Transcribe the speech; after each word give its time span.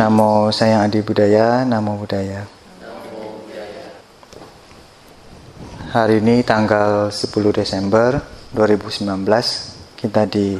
Namo 0.00 0.48
Sayang 0.48 0.88
Adi 0.88 1.04
Budaya, 1.04 1.60
Namo 1.68 2.00
Budaya. 2.00 2.48
Hari 5.92 6.24
ini 6.24 6.40
tanggal 6.40 7.12
10 7.12 7.28
Desember 7.52 8.16
2019 8.56 9.04
kita 10.00 10.24
di 10.24 10.56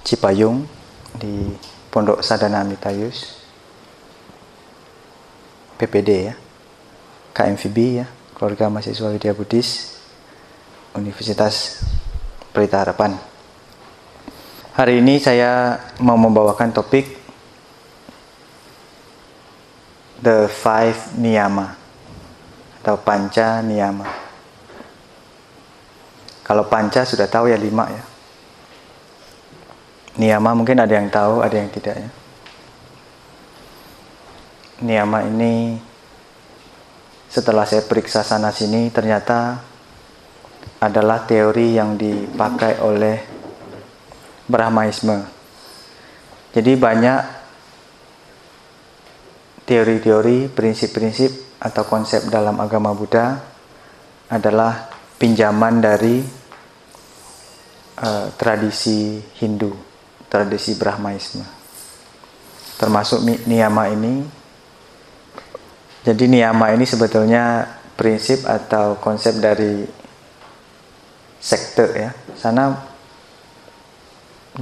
Cipayung 0.00 0.64
di 1.12 1.52
Pondok 1.92 2.24
Sadana 2.24 2.64
Amitayus 2.64 3.36
PPD 5.76 6.32
ya 6.32 6.34
KMVB 7.36 7.78
ya 8.00 8.08
Keluarga 8.32 8.72
Mahasiswa 8.72 9.12
Widya 9.12 9.36
Budis 9.36 10.00
Universitas 10.96 11.84
Pelita 12.56 12.80
Harapan 12.80 13.12
Hari 14.72 15.04
ini 15.04 15.20
saya 15.20 15.76
mau 16.00 16.16
membawakan 16.16 16.72
topik 16.72 17.15
The 20.22 20.48
Five 20.48 21.18
Niyama 21.20 21.76
atau 22.80 22.96
Panca 23.02 23.60
Niyama. 23.60 24.06
Kalau 26.46 26.64
Panca 26.70 27.02
sudah 27.02 27.26
tahu 27.26 27.50
ya 27.50 27.58
lima 27.58 27.90
ya. 27.90 28.04
Niyama 30.16 30.56
mungkin 30.56 30.80
ada 30.80 30.94
yang 30.94 31.10
tahu, 31.12 31.44
ada 31.44 31.56
yang 31.58 31.68
tidak 31.68 31.98
ya. 31.98 32.08
Niyama 34.80 35.26
ini 35.26 35.76
setelah 37.26 37.68
saya 37.68 37.84
periksa 37.84 38.24
sana 38.24 38.48
sini 38.54 38.88
ternyata 38.88 39.60
adalah 40.80 41.24
teori 41.24 41.76
yang 41.76 41.98
dipakai 41.98 42.80
oleh 42.80 43.16
Brahmaisme. 44.46 45.26
Jadi 46.54 46.72
banyak 46.78 47.35
teori-teori, 49.66 50.46
prinsip-prinsip 50.48 51.58
atau 51.58 51.82
konsep 51.90 52.30
dalam 52.30 52.54
agama 52.62 52.94
Buddha 52.94 53.34
adalah 54.30 54.86
pinjaman 55.18 55.82
dari 55.82 56.22
uh, 57.98 58.26
tradisi 58.38 59.18
Hindu, 59.42 59.74
tradisi 60.30 60.78
Brahmaisme. 60.78 61.42
Termasuk 62.78 63.26
niyama 63.50 63.90
ini. 63.90 64.14
Jadi 66.06 66.24
niyama 66.30 66.70
ini 66.70 66.86
sebetulnya 66.86 67.66
prinsip 67.98 68.46
atau 68.46 68.94
konsep 69.02 69.42
dari 69.42 69.82
sekte 71.42 71.86
ya. 71.90 72.10
Sana 72.38 72.70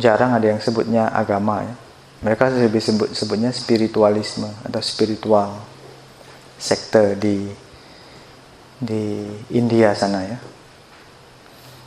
jarang 0.01 0.33
ada 0.33 0.47
yang 0.49 0.61
sebutnya 0.65 1.13
agama 1.13 1.61
ya 1.61 1.84
mereka 2.25 2.49
lebih 2.49 2.81
sebut 2.81 3.13
sebutnya 3.13 3.53
spiritualisme 3.53 4.49
atau 4.65 4.81
spiritual 4.81 5.61
sekte 6.57 7.21
di 7.21 7.53
di 8.81 9.29
India 9.53 9.93
sana 9.93 10.25
ya. 10.25 10.39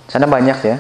Sana 0.06 0.30
banyak 0.30 0.60
ya. 0.62 0.78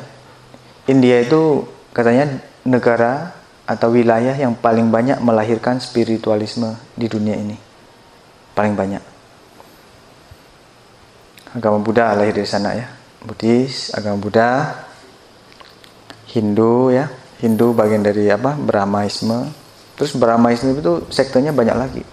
India 0.87 1.25
itu 1.25 1.65
katanya 1.89 2.37
negara 2.63 3.33
atau 3.67 3.91
wilayah 3.91 4.37
yang 4.37 4.53
paling 4.55 4.93
banyak 4.93 5.19
melahirkan 5.25 5.81
spiritualisme 5.81 6.77
di 6.93 7.09
dunia 7.09 7.35
ini. 7.35 7.57
Paling 8.53 8.77
banyak. 8.77 9.03
Agama 11.57 11.81
Buddha 11.81 12.13
lahir 12.13 12.37
dari 12.37 12.47
sana 12.47 12.77
ya. 12.77 12.87
Buddhis, 13.25 13.89
agama 13.91 14.21
Buddha, 14.21 14.85
Hindu 16.29 16.93
ya, 16.93 17.09
Hindu 17.37 17.77
bagian 17.77 18.01
dari 18.01 18.29
apa? 18.33 18.57
Brahmaisme. 18.57 19.49
Terus 19.97 20.17
Brahmaisme 20.17 20.73
itu 20.73 21.05
sektenya 21.13 21.53
banyak 21.53 21.77
lagi. 21.77 22.03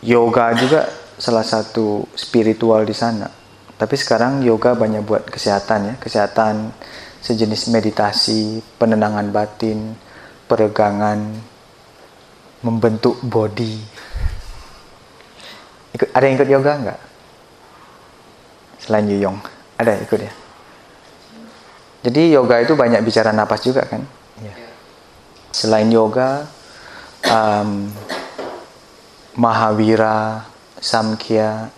Yoga 0.00 0.56
juga 0.56 0.88
salah 1.20 1.44
satu 1.44 2.08
spiritual 2.16 2.88
di 2.88 2.96
sana. 2.96 3.28
Tapi 3.76 3.96
sekarang 3.96 4.40
yoga 4.44 4.72
banyak 4.72 5.04
buat 5.04 5.28
kesehatan 5.28 5.80
ya. 5.92 5.94
Kesehatan 6.00 6.72
sejenis 7.20 7.68
meditasi 7.68 8.64
penenangan 8.80 9.28
batin 9.28 9.92
peregangan 10.48 11.20
membentuk 12.64 13.20
body. 13.20 13.76
Ikut 15.96 16.08
ada 16.16 16.24
yang 16.24 16.36
ikut 16.40 16.48
yoga 16.48 16.72
nggak? 16.80 17.00
Selain 18.80 19.04
Yuyong 19.04 19.36
ada 19.76 19.96
ikut 20.00 20.20
ya 20.20 20.39
jadi 22.00 22.32
yoga 22.32 22.56
itu 22.64 22.72
banyak 22.72 23.04
bicara 23.04 23.32
napas 23.32 23.60
juga 23.60 23.84
kan? 23.84 24.00
Ya. 24.40 24.54
Selain 25.52 25.88
yoga, 25.92 26.48
um, 27.28 27.92
Mahavira, 29.36 30.48
Samkhya, 30.80 31.68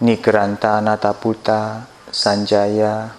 Nigranta, 0.00 0.78
Nataputa, 0.78 1.84
Sanjaya, 2.08 3.10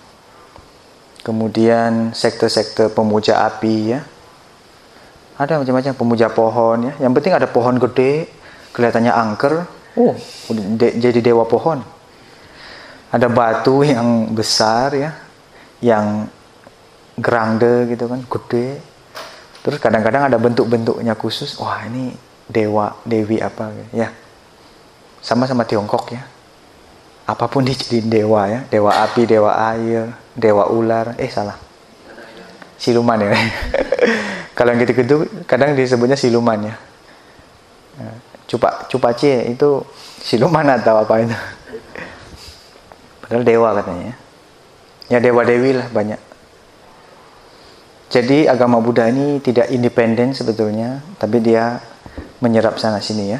kemudian 1.21 2.15
sekte-sekte 2.15 2.89
pemuja 2.89 3.45
api 3.45 3.75
ya. 3.91 4.01
Ada 5.37 5.61
macam-macam 5.61 5.93
pemuja 5.93 6.27
pohon 6.31 6.77
ya. 6.89 6.93
Yang 7.01 7.11
penting 7.21 7.33
ada 7.37 7.47
pohon 7.49 7.75
gede, 7.75 8.29
kelihatannya 8.71 9.13
angker, 9.13 9.67
oh 9.99 10.15
de 10.49 10.95
jadi 10.97 11.19
dewa 11.19 11.45
pohon. 11.45 11.83
Ada 13.11 13.27
batu 13.27 13.83
yang 13.83 14.31
besar 14.31 14.95
ya, 14.95 15.11
yang 15.81 16.29
grande 17.17 17.89
gitu 17.89 18.05
kan, 18.07 18.21
gede. 18.23 18.79
Terus 19.61 19.77
kadang-kadang 19.77 20.29
ada 20.29 20.37
bentuk-bentuknya 20.41 21.13
khusus. 21.17 21.57
Wah 21.61 21.85
ini 21.85 22.13
dewa, 22.49 22.97
dewi 23.05 23.37
apa 23.41 23.69
gitu. 23.73 24.05
ya. 24.05 24.09
Sama-sama 25.21 25.65
Tiongkok 25.65 26.13
ya. 26.13 26.25
Apa 27.29 27.45
pun 27.45 27.61
dijadiin 27.61 28.09
dewa 28.09 28.49
ya. 28.49 28.65
Dewa 28.69 29.05
api, 29.05 29.29
dewa 29.29 29.53
air, 29.73 30.09
dewa 30.33 30.69
ular. 30.73 31.13
Eh 31.21 31.29
salah. 31.29 31.57
Siluman 32.81 33.21
ya. 33.21 33.29
Kalau 34.57 34.73
yang 34.73 34.81
gitu-gitu 34.81 35.45
kadang 35.45 35.77
disebutnya 35.77 36.17
siluman 36.17 36.73
ya. 36.73 36.75
Cupa, 38.49 38.89
cupaci 38.89 39.53
itu 39.53 39.85
siluman 40.25 40.65
atau 40.73 40.97
apa 41.05 41.21
itu. 41.21 41.37
Padahal 43.21 43.45
dewa 43.45 43.69
katanya 43.77 44.17
ya 45.11 45.19
dewa 45.19 45.43
dewi 45.43 45.75
lah 45.75 45.91
banyak. 45.91 46.21
Jadi 48.11 48.47
agama 48.47 48.79
Buddha 48.79 49.07
ini 49.11 49.43
tidak 49.43 49.67
independen 49.71 50.31
sebetulnya 50.31 51.03
tapi 51.19 51.43
dia 51.43 51.79
menyerap 52.39 52.79
sana 52.79 53.03
sini 53.03 53.35
ya. 53.35 53.39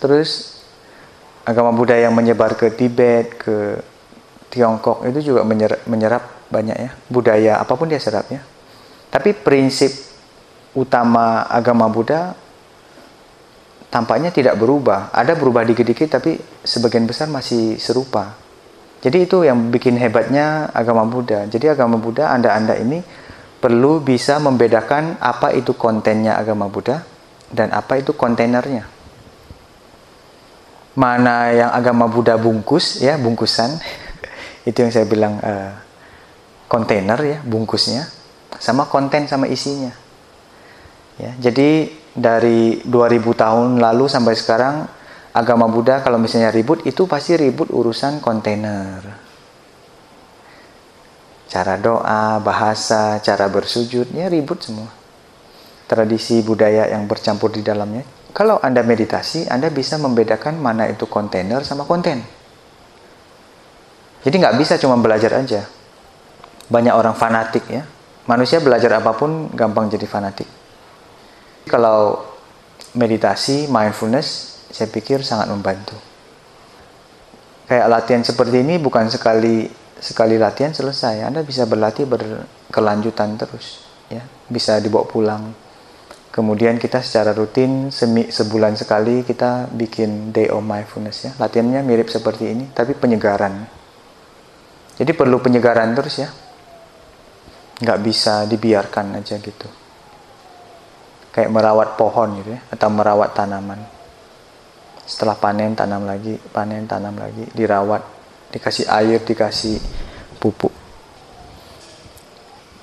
Terus 0.00 0.60
agama 1.44 1.72
Buddha 1.76 2.00
yang 2.00 2.16
menyebar 2.16 2.56
ke 2.56 2.72
Tibet 2.72 3.36
ke 3.36 3.56
Tiongkok 4.52 5.04
itu 5.08 5.32
juga 5.32 5.44
menyerap, 5.44 5.80
menyerap 5.84 6.22
banyak 6.48 6.76
ya. 6.76 6.90
Budaya 7.08 7.52
apa 7.60 7.72
pun 7.76 7.88
dia 7.88 8.00
serap 8.00 8.28
ya. 8.32 8.40
Tapi 9.12 9.36
prinsip 9.36 9.92
utama 10.72 11.44
agama 11.48 11.88
Buddha 11.92 12.36
tampaknya 13.92 14.32
tidak 14.32 14.56
berubah. 14.56 15.12
Ada 15.12 15.36
berubah 15.36 15.64
dikit-dikit 15.64 16.08
tapi 16.08 16.36
sebagian 16.64 17.04
besar 17.04 17.28
masih 17.32 17.76
serupa 17.80 18.41
jadi 19.02 19.26
itu 19.26 19.42
yang 19.42 19.74
bikin 19.74 19.98
hebatnya 19.98 20.70
agama 20.70 21.02
Buddha. 21.02 21.50
Jadi 21.50 21.74
agama 21.74 21.98
Buddha 21.98 22.30
Anda-anda 22.30 22.78
ini 22.78 23.02
perlu 23.58 23.98
bisa 23.98 24.38
membedakan 24.38 25.18
apa 25.18 25.50
itu 25.50 25.74
kontennya 25.74 26.38
agama 26.38 26.70
Buddha 26.70 27.02
dan 27.50 27.74
apa 27.74 27.98
itu 27.98 28.14
kontainernya. 28.14 28.86
Mana 30.94 31.50
yang 31.50 31.70
agama 31.74 32.06
Buddha 32.06 32.38
bungkus 32.38 33.02
ya, 33.02 33.18
bungkusan. 33.18 33.74
itu 34.70 34.78
yang 34.78 34.94
saya 34.94 35.02
bilang 35.10 35.42
uh, 35.42 35.74
kontainer 36.70 37.18
ya, 37.18 37.38
bungkusnya 37.42 38.06
sama 38.62 38.86
konten 38.86 39.26
sama 39.26 39.50
isinya. 39.50 39.90
Ya, 41.18 41.34
jadi 41.42 41.90
dari 42.14 42.86
2000 42.86 43.34
tahun 43.34 43.68
lalu 43.82 44.06
sampai 44.06 44.38
sekarang 44.38 44.86
agama 45.32 45.64
Buddha 45.68 46.04
kalau 46.04 46.20
misalnya 46.20 46.52
ribut 46.52 46.84
itu 46.84 47.08
pasti 47.08 47.36
ribut 47.40 47.72
urusan 47.72 48.20
kontainer. 48.20 49.00
Cara 51.48 51.76
doa, 51.76 52.40
bahasa, 52.40 53.20
cara 53.20 53.44
bersujudnya 53.48 54.32
ribut 54.32 54.64
semua. 54.64 54.88
Tradisi 55.84 56.40
budaya 56.40 56.88
yang 56.88 57.04
bercampur 57.04 57.52
di 57.52 57.60
dalamnya. 57.60 58.04
Kalau 58.32 58.56
Anda 58.64 58.80
meditasi, 58.80 59.44
Anda 59.52 59.68
bisa 59.68 60.00
membedakan 60.00 60.56
mana 60.56 60.88
itu 60.88 61.04
kontainer 61.04 61.60
sama 61.60 61.84
konten. 61.84 62.24
Jadi 64.24 64.34
nggak 64.40 64.56
bisa 64.56 64.80
cuma 64.80 64.96
belajar 64.96 65.36
aja. 65.36 65.68
Banyak 66.72 66.94
orang 66.96 67.12
fanatik 67.12 67.68
ya. 67.68 67.84
Manusia 68.24 68.62
belajar 68.64 68.96
apa 68.96 69.12
pun 69.12 69.52
gampang 69.52 69.92
jadi 69.92 70.08
fanatik. 70.08 70.48
Kalau 71.68 72.24
meditasi, 72.96 73.68
mindfulness, 73.68 74.51
saya 74.72 74.88
pikir 74.88 75.20
sangat 75.22 75.52
membantu. 75.52 75.94
Kayak 77.68 77.88
latihan 77.92 78.24
seperti 78.24 78.64
ini 78.64 78.80
bukan 78.80 79.06
sekali 79.12 79.68
sekali 80.00 80.40
latihan 80.40 80.74
selesai. 80.74 81.22
Anda 81.22 81.46
bisa 81.46 81.68
berlatih 81.68 82.08
berkelanjutan 82.08 83.38
terus, 83.38 83.86
ya. 84.10 84.24
Bisa 84.50 84.82
dibawa 84.82 85.06
pulang 85.06 85.54
Kemudian 86.32 86.80
kita 86.80 87.04
secara 87.04 87.36
rutin 87.36 87.92
semi, 87.92 88.32
sebulan 88.32 88.72
sekali 88.72 89.20
kita 89.20 89.68
bikin 89.68 90.32
day 90.32 90.48
of 90.48 90.64
mindfulness 90.64 91.28
ya. 91.28 91.36
Latihannya 91.36 91.84
mirip 91.84 92.08
seperti 92.08 92.56
ini, 92.56 92.64
tapi 92.72 92.96
penyegaran. 92.96 93.68
Jadi 94.96 95.12
perlu 95.12 95.44
penyegaran 95.44 95.92
terus 95.92 96.24
ya. 96.24 96.32
Nggak 97.84 97.98
bisa 98.00 98.48
dibiarkan 98.48 99.20
aja 99.20 99.36
gitu. 99.36 99.68
Kayak 101.36 101.52
merawat 101.52 102.00
pohon 102.00 102.40
gitu 102.40 102.56
ya, 102.56 102.64
atau 102.64 102.88
merawat 102.88 103.36
tanaman. 103.36 103.84
Setelah 105.12 105.36
panen 105.36 105.76
tanam 105.76 106.08
lagi, 106.08 106.40
panen 106.40 106.88
tanam 106.88 107.20
lagi, 107.20 107.44
dirawat, 107.52 108.00
dikasih 108.48 108.88
air, 108.88 109.20
dikasih 109.20 109.76
pupuk 110.40 110.72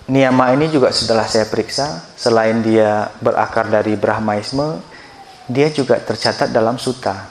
niyama 0.09 0.51
ini 0.57 0.67
juga 0.73 0.89
setelah 0.89 1.29
saya 1.29 1.45
periksa, 1.45 2.17
selain 2.17 2.65
dia 2.65 3.13
berakar 3.21 3.69
dari 3.69 3.93
Brahmaisme, 3.93 4.81
dia 5.45 5.69
juga 5.69 6.01
tercatat 6.01 6.49
dalam 6.49 6.81
suta. 6.81 7.29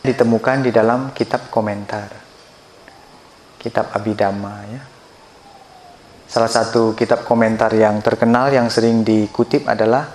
Ditemukan 0.00 0.64
di 0.64 0.72
dalam 0.72 1.12
kitab 1.12 1.52
komentar. 1.52 2.08
Kitab 3.60 3.92
Abhidhamma 3.92 4.54
ya. 4.72 4.82
Salah 6.24 6.48
satu 6.48 6.96
kitab 6.96 7.28
komentar 7.28 7.68
yang 7.76 8.00
terkenal 8.00 8.48
yang 8.48 8.72
sering 8.72 9.04
dikutip 9.04 9.68
adalah 9.68 10.08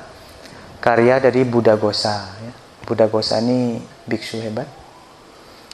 karya 0.82 1.22
dari 1.22 1.46
Buddha 1.46 1.78
Gosa. 1.78 2.35
Buddha 2.86 3.10
Gosa 3.10 3.42
ini 3.42 3.82
biksu 4.06 4.38
hebat. 4.46 4.70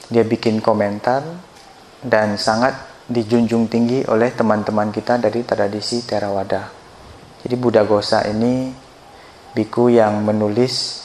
Dia 0.08 0.24
bikin 0.24 0.64
komentar 0.64 1.20
dan 2.00 2.40
sangat 2.40 2.72
dijunjung 3.04 3.68
tinggi 3.68 4.00
oleh 4.08 4.32
teman-teman 4.32 4.88
kita 4.88 5.20
dari 5.20 5.44
tradisi 5.44 6.00
Theravada. 6.08 6.72
Jadi 7.44 7.54
Buddha 7.60 7.84
Gosa 7.84 8.24
ini 8.24 8.72
biku 9.52 9.92
yang 9.92 10.24
menulis 10.24 11.04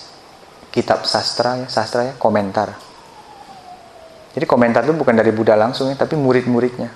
kitab 0.72 1.04
sastra 1.04 1.60
ya, 1.60 1.68
sastra 1.68 2.08
ya, 2.08 2.14
komentar. 2.16 2.72
Jadi 4.32 4.46
komentar 4.48 4.88
itu 4.88 4.96
bukan 4.96 5.18
dari 5.18 5.36
Buddha 5.36 5.60
langsung 5.60 5.92
ya, 5.92 6.00
tapi 6.00 6.16
murid-muridnya. 6.16 6.88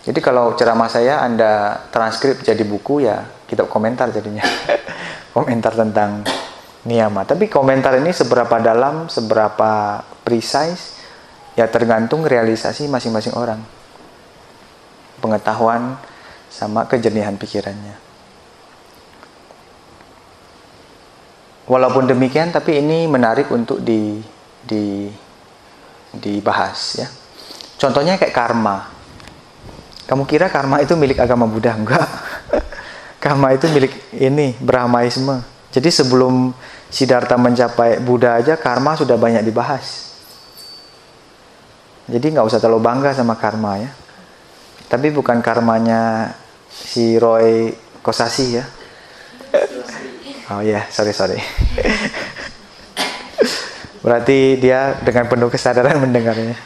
Jadi 0.00 0.20
kalau 0.24 0.56
ceramah 0.56 0.88
saya 0.88 1.20
Anda 1.20 1.84
transkrip 1.92 2.40
jadi 2.40 2.64
buku 2.64 3.04
ya 3.04 3.24
kitab 3.48 3.68
komentar 3.68 4.08
jadinya. 4.12 4.44
komentar 5.36 5.72
tentang 5.76 6.26
niyama. 6.84 7.28
Tapi 7.28 7.50
komentar 7.50 7.96
ini 8.00 8.12
seberapa 8.14 8.56
dalam, 8.60 9.10
seberapa 9.12 10.04
precise 10.24 10.96
ya 11.58 11.66
tergantung 11.66 12.24
realisasi 12.24 12.86
masing-masing 12.88 13.34
orang 13.36 13.60
pengetahuan 15.20 16.00
sama 16.48 16.88
kejernihan 16.88 17.36
pikirannya. 17.36 17.94
Walaupun 21.70 22.10
demikian, 22.10 22.50
tapi 22.50 22.82
ini 22.82 23.06
menarik 23.06 23.46
untuk 23.54 23.78
di, 23.78 24.18
di, 24.66 25.06
dibahas 26.10 26.98
ya. 26.98 27.06
Contohnya 27.78 28.18
kayak 28.18 28.34
karma. 28.34 28.90
Kamu 30.10 30.26
kira 30.26 30.50
karma 30.50 30.82
itu 30.82 30.98
milik 30.98 31.22
agama 31.22 31.46
Buddha? 31.46 31.78
Enggak. 31.78 32.02
karma 33.22 33.54
itu 33.54 33.70
milik 33.70 33.94
ini, 34.10 34.58
Brahmaisme. 34.58 35.59
Jadi 35.70 35.90
sebelum 35.90 36.50
Siddhartha 36.90 37.38
mencapai 37.38 38.02
Buddha 38.02 38.42
aja, 38.42 38.58
karma 38.58 38.98
sudah 38.98 39.14
banyak 39.14 39.46
dibahas. 39.46 40.10
Jadi 42.10 42.34
nggak 42.34 42.46
usah 42.50 42.58
terlalu 42.58 42.82
bangga 42.82 43.14
sama 43.14 43.38
karma 43.38 43.78
ya. 43.78 43.90
Tapi 44.90 45.14
bukan 45.14 45.38
karmanya 45.38 46.34
si 46.66 47.14
Roy 47.14 47.70
Kosasi 48.02 48.58
ya. 48.58 48.66
Oh 50.50 50.58
ya, 50.58 50.82
yeah. 50.82 50.84
sorry 50.90 51.14
sorry. 51.14 51.38
Berarti 54.04 54.58
dia 54.58 54.98
dengan 54.98 55.30
penuh 55.30 55.46
kesadaran 55.46 56.02
mendengarnya. 56.02 56.58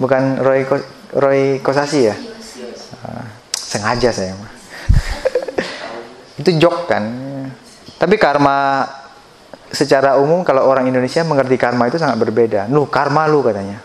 Bukan 0.00 0.40
Roy 0.40 0.64
Ko 0.64 0.80
Roy 1.12 1.60
Kosasi 1.60 2.08
ya? 2.08 2.16
Uh, 3.04 3.28
sengaja 3.52 4.08
saya 4.08 4.32
mah. 4.32 4.48
Itu 6.40 6.56
jok 6.56 6.88
kan. 6.88 7.04
Tapi 7.98 8.14
karma 8.14 8.86
secara 9.68 10.16
umum 10.16 10.46
kalau 10.46 10.64
orang 10.64 10.86
Indonesia 10.86 11.20
mengerti 11.26 11.58
karma 11.58 11.90
itu 11.90 11.98
sangat 11.98 12.16
berbeda. 12.16 12.70
Lu 12.70 12.86
karma 12.86 13.26
lu 13.26 13.42
katanya. 13.42 13.82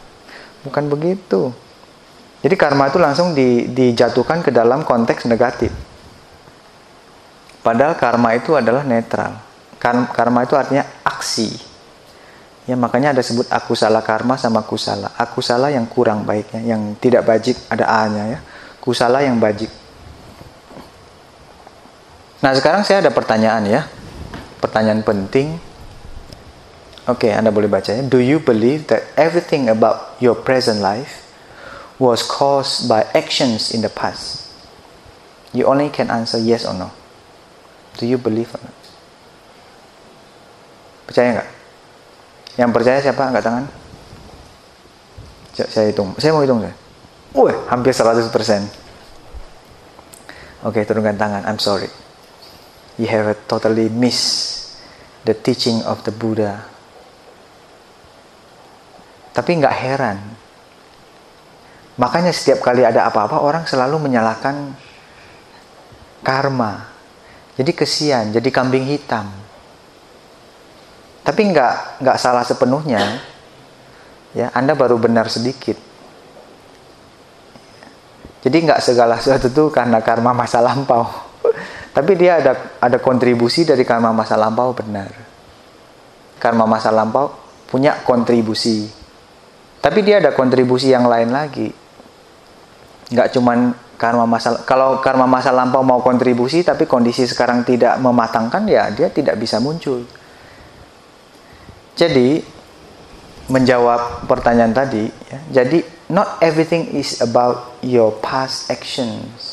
Bukan 0.64 0.88
begitu. 0.88 1.52
Jadi 2.44 2.56
karma 2.60 2.92
itu 2.92 3.00
langsung 3.00 3.32
di, 3.34 3.72
dijatuhkan 3.72 4.46
ke 4.46 4.52
dalam 4.52 4.86
konteks 4.86 5.26
negatif. 5.26 5.72
Padahal 7.64 7.96
karma 7.96 8.36
itu 8.36 8.54
adalah 8.54 8.84
netral. 8.84 9.40
Karma 9.82 10.44
itu 10.44 10.56
artinya 10.56 10.84
aksi. 11.04 11.56
Ya 12.64 12.80
makanya 12.80 13.12
ada 13.12 13.20
sebut 13.24 13.48
aku 13.52 13.76
salah 13.76 14.04
karma 14.04 14.40
sama 14.40 14.64
kusala. 14.64 15.12
Aku 15.20 15.44
salah 15.44 15.72
yang 15.72 15.88
kurang 15.88 16.24
baiknya, 16.24 16.64
yang 16.64 16.96
tidak 17.00 17.28
bajik 17.28 17.60
ada 17.68 17.88
A-nya 17.88 18.24
ya. 18.36 18.40
Kusala 18.80 19.24
yang 19.24 19.40
bajik. 19.40 19.72
Nah 22.44 22.52
sekarang 22.56 22.84
saya 22.84 23.04
ada 23.04 23.12
pertanyaan 23.12 23.64
ya. 23.68 23.82
Pertanyaan 24.64 25.04
penting. 25.04 25.60
Oke, 27.04 27.28
Anda 27.28 27.52
boleh 27.52 27.68
bacanya. 27.68 28.08
Do 28.08 28.24
you 28.24 28.40
believe 28.40 28.88
that 28.88 29.04
everything 29.20 29.68
about 29.68 30.16
your 30.24 30.40
present 30.40 30.80
life 30.80 31.28
was 32.00 32.24
caused 32.24 32.88
by 32.88 33.04
actions 33.12 33.76
in 33.76 33.84
the 33.84 33.92
past? 33.92 34.48
You 35.52 35.68
only 35.68 35.92
can 35.92 36.08
answer 36.08 36.40
yes 36.40 36.64
or 36.64 36.72
no. 36.72 36.96
Do 38.00 38.08
you 38.08 38.16
believe 38.16 38.56
or 38.56 38.64
not? 38.64 38.80
Percaya 41.12 41.44
nggak? 41.44 41.50
Yang 42.56 42.70
percaya 42.72 42.98
siapa? 43.04 43.22
Angkat 43.28 43.44
tangan. 43.44 43.66
Saya 45.54 45.92
hitung. 45.92 46.16
Saya 46.24 46.32
mau 46.32 46.40
hitung 46.40 46.64
saya. 46.64 46.76
Wah, 47.36 47.68
hampir 47.68 47.92
100%. 47.92 48.32
Oke, 50.64 50.80
okay, 50.80 50.84
turunkan 50.88 51.20
tangan. 51.20 51.44
I'm 51.44 51.60
sorry. 51.60 51.92
You 52.96 53.12
have 53.12 53.36
totally 53.52 53.92
missed 53.92 54.63
the 55.24 55.36
teaching 55.36 55.84
of 55.84 56.04
the 56.08 56.14
Buddha. 56.14 56.68
Tapi 59.34 59.58
nggak 59.58 59.76
heran 59.82 60.44
Makanya 61.94 62.34
setiap 62.34 62.66
kali 62.66 62.82
ada 62.82 63.06
apa-apa 63.06 63.38
orang 63.38 63.70
selalu 63.70 64.10
menyalahkan 64.10 64.74
karma. 66.26 66.90
Jadi 67.54 67.70
kesian, 67.70 68.34
jadi 68.34 68.50
kambing 68.50 68.90
hitam. 68.90 69.30
Tapi 71.22 71.42
nggak 71.54 72.02
nggak 72.02 72.18
salah 72.18 72.42
sepenuhnya. 72.42 73.22
Ya, 74.34 74.50
Anda 74.58 74.74
baru 74.74 74.98
benar 74.98 75.30
sedikit. 75.30 75.78
Jadi 78.42 78.58
nggak 78.66 78.82
segala 78.82 79.22
sesuatu 79.22 79.54
itu 79.54 79.64
karena 79.70 80.02
karma 80.02 80.34
masa 80.34 80.66
lampau. 80.66 81.06
Tapi 81.94 82.12
dia 82.18 82.42
ada 82.42 82.54
ada 82.82 82.98
kontribusi 82.98 83.64
dari 83.64 83.86
karma 83.86 84.10
masa 84.10 84.34
lampau 84.34 84.74
benar. 84.74 85.14
Karma 86.42 86.66
masa 86.66 86.90
lampau 86.90 87.30
punya 87.70 88.02
kontribusi. 88.02 88.90
Tapi 89.78 90.02
dia 90.02 90.18
ada 90.18 90.34
kontribusi 90.34 90.90
yang 90.90 91.06
lain 91.06 91.30
lagi 91.30 91.84
nggak 93.14 93.30
cuman 93.30 93.78
karma 94.00 94.26
masa 94.26 94.66
kalau 94.66 94.98
karma 94.98 95.30
masa 95.30 95.54
lampau 95.54 95.86
mau 95.86 96.02
kontribusi 96.02 96.66
tapi 96.66 96.90
kondisi 96.90 97.30
sekarang 97.30 97.62
tidak 97.62 98.02
mematangkan 98.02 98.66
ya 98.66 98.90
dia 98.90 99.14
tidak 99.14 99.38
bisa 99.38 99.62
muncul. 99.62 100.02
Jadi 101.94 102.42
menjawab 103.54 104.26
pertanyaan 104.26 104.74
tadi 104.74 105.06
ya, 105.30 105.62
jadi 105.62 105.86
not 106.10 106.42
everything 106.42 106.90
is 106.98 107.22
about 107.22 107.78
your 107.86 108.10
past 108.18 108.72
actions. 108.74 109.53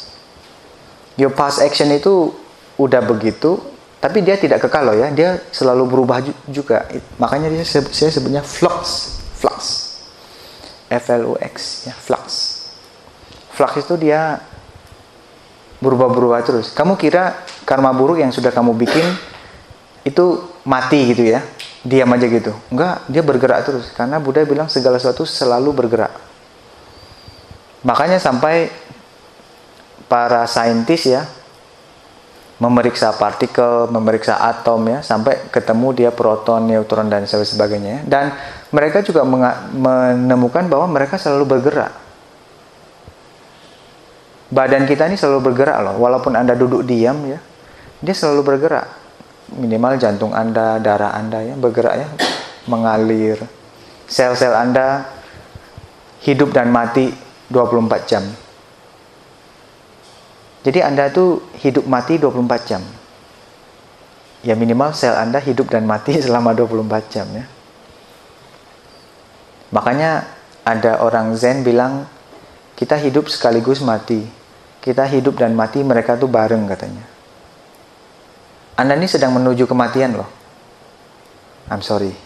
Your 1.20 1.36
past 1.36 1.60
action 1.60 1.92
itu 1.92 2.32
udah 2.80 3.04
begitu 3.04 3.60
tapi 4.00 4.24
dia 4.24 4.40
tidak 4.40 4.64
kekal 4.64 4.88
loh 4.88 4.96
ya, 4.96 5.12
dia 5.12 5.36
selalu 5.52 5.84
berubah 5.84 6.24
juga. 6.48 6.88
Makanya 7.20 7.52
dia 7.52 7.60
saya 7.68 8.08
sebutnya 8.08 8.40
flux, 8.40 9.12
flux. 9.36 9.92
F 10.88 11.06
L 11.12 11.22
U 11.22 11.34
X 11.36 11.84
ya, 11.86 11.94
flux 11.94 12.58
flux 13.60 13.76
itu 13.76 13.94
dia 14.00 14.40
berubah-berubah 15.84 16.40
terus. 16.40 16.72
Kamu 16.72 16.96
kira 16.96 17.44
karma 17.68 17.92
buruk 17.92 18.16
yang 18.16 18.32
sudah 18.32 18.48
kamu 18.48 18.72
bikin 18.72 19.04
itu 20.00 20.48
mati 20.64 21.12
gitu 21.12 21.28
ya? 21.28 21.44
Diam 21.84 22.08
aja 22.12 22.24
gitu. 22.24 22.56
Enggak, 22.72 23.04
dia 23.04 23.20
bergerak 23.20 23.68
terus. 23.68 23.92
Karena 23.92 24.16
Buddha 24.16 24.48
bilang 24.48 24.72
segala 24.72 24.96
sesuatu 24.96 25.28
selalu 25.28 25.76
bergerak. 25.76 26.12
Makanya 27.84 28.16
sampai 28.16 28.72
para 30.10 30.42
saintis 30.50 31.06
ya 31.06 31.22
memeriksa 32.60 33.16
partikel, 33.16 33.88
memeriksa 33.88 34.36
atom 34.36 34.84
ya, 34.84 35.00
sampai 35.00 35.48
ketemu 35.48 35.96
dia 35.96 36.10
proton, 36.12 36.68
neutron 36.68 37.08
dan 37.08 37.24
sebagainya. 37.24 38.04
Dan 38.04 38.36
mereka 38.68 39.00
juga 39.00 39.24
menemukan 39.24 40.68
bahwa 40.68 40.90
mereka 40.90 41.16
selalu 41.16 41.56
bergerak 41.56 41.92
badan 44.50 44.82
kita 44.82 45.06
ini 45.06 45.14
selalu 45.14 45.54
bergerak 45.54 45.78
loh 45.78 45.94
walaupun 46.02 46.34
anda 46.34 46.58
duduk 46.58 46.82
diam 46.82 47.22
ya 47.22 47.38
dia 48.00 48.16
selalu 48.16 48.56
bergerak. 48.56 48.88
Minimal 49.50 50.00
jantung 50.00 50.32
Anda, 50.32 50.80
darah 50.80 51.12
Anda 51.12 51.44
ya 51.44 51.54
bergerak 51.54 51.94
ya, 52.00 52.08
mengalir. 52.64 53.38
Sel-sel 54.08 54.56
Anda 54.56 55.06
hidup 56.24 56.50
dan 56.50 56.72
mati 56.72 57.12
24 57.52 58.10
jam. 58.10 58.24
Jadi 60.60 60.84
Anda 60.84 61.08
tuh 61.08 61.40
hidup 61.60 61.88
mati 61.88 62.20
24 62.20 62.68
jam. 62.68 62.82
Ya 64.44 64.56
minimal 64.56 64.92
sel 64.92 65.16
Anda 65.16 65.40
hidup 65.40 65.72
dan 65.72 65.88
mati 65.88 66.16
selama 66.24 66.52
24 66.52 67.12
jam 67.12 67.26
ya. 67.32 67.44
Makanya 69.70 70.26
ada 70.66 71.00
orang 71.00 71.32
Zen 71.38 71.62
bilang 71.64 72.04
kita 72.76 72.98
hidup 73.00 73.32
sekaligus 73.32 73.80
mati. 73.80 74.26
Kita 74.80 75.04
hidup 75.04 75.36
dan 75.36 75.52
mati 75.52 75.84
mereka 75.84 76.16
tuh 76.16 76.28
bareng 76.28 76.64
katanya. 76.64 77.04
Anda 78.80 78.96
ini 78.96 79.04
sedang 79.04 79.36
menuju 79.36 79.68
kematian 79.68 80.16
loh. 80.16 80.28
I'm 81.68 81.84
sorry. 81.84 82.16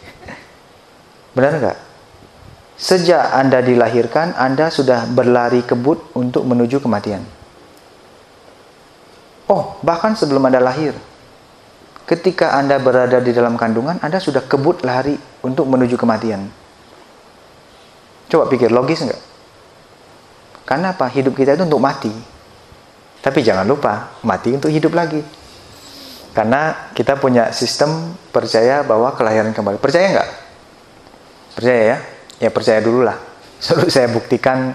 Benar 1.37 1.59
nggak? 1.59 1.79
Sejak 2.79 3.35
Anda 3.35 3.59
dilahirkan, 3.59 4.39
Anda 4.39 4.71
sudah 4.71 5.07
berlari 5.11 5.67
kebut 5.67 6.15
untuk 6.15 6.47
menuju 6.47 6.79
kematian. 6.79 7.27
Oh, 9.49 9.77
bahkan 9.85 10.17
sebelum 10.17 10.41
Anda 10.49 10.61
lahir. 10.61 10.97
Ketika 12.05 12.57
Anda 12.57 12.77
berada 12.81 13.21
di 13.21 13.33
dalam 13.33 13.57
kandungan, 13.57 14.01
Anda 14.01 14.21
sudah 14.21 14.45
kebut 14.45 14.85
lari 14.85 15.17
untuk 15.41 15.65
menuju 15.69 15.97
kematian. 15.97 16.49
Coba 18.29 18.49
pikir, 18.49 18.73
logis 18.73 19.05
nggak? 19.05 19.23
Karena 20.65 20.97
apa? 20.97 21.09
Hidup 21.13 21.37
kita 21.37 21.57
itu 21.57 21.65
untuk 21.65 21.81
mati. 21.81 22.13
Tapi 23.25 23.41
jangan 23.41 23.65
lupa, 23.65 24.21
mati 24.25 24.53
untuk 24.53 24.69
hidup 24.69 24.93
lagi. 24.93 25.21
Karena 26.37 26.91
kita 26.93 27.17
punya 27.17 27.55
sistem 27.55 28.17
percaya 28.33 28.85
bahwa 28.85 29.13
kelahiran 29.17 29.55
kembali. 29.55 29.81
Percaya 29.81 30.13
nggak? 30.13 30.31
Percaya 31.57 31.81
ya? 31.95 31.99
Ya 32.43 32.51
percaya 32.51 32.81
dulu 32.83 33.07
lah. 33.07 33.17
Selalu 33.63 33.89
saya 33.97 34.09
buktikan 34.11 34.75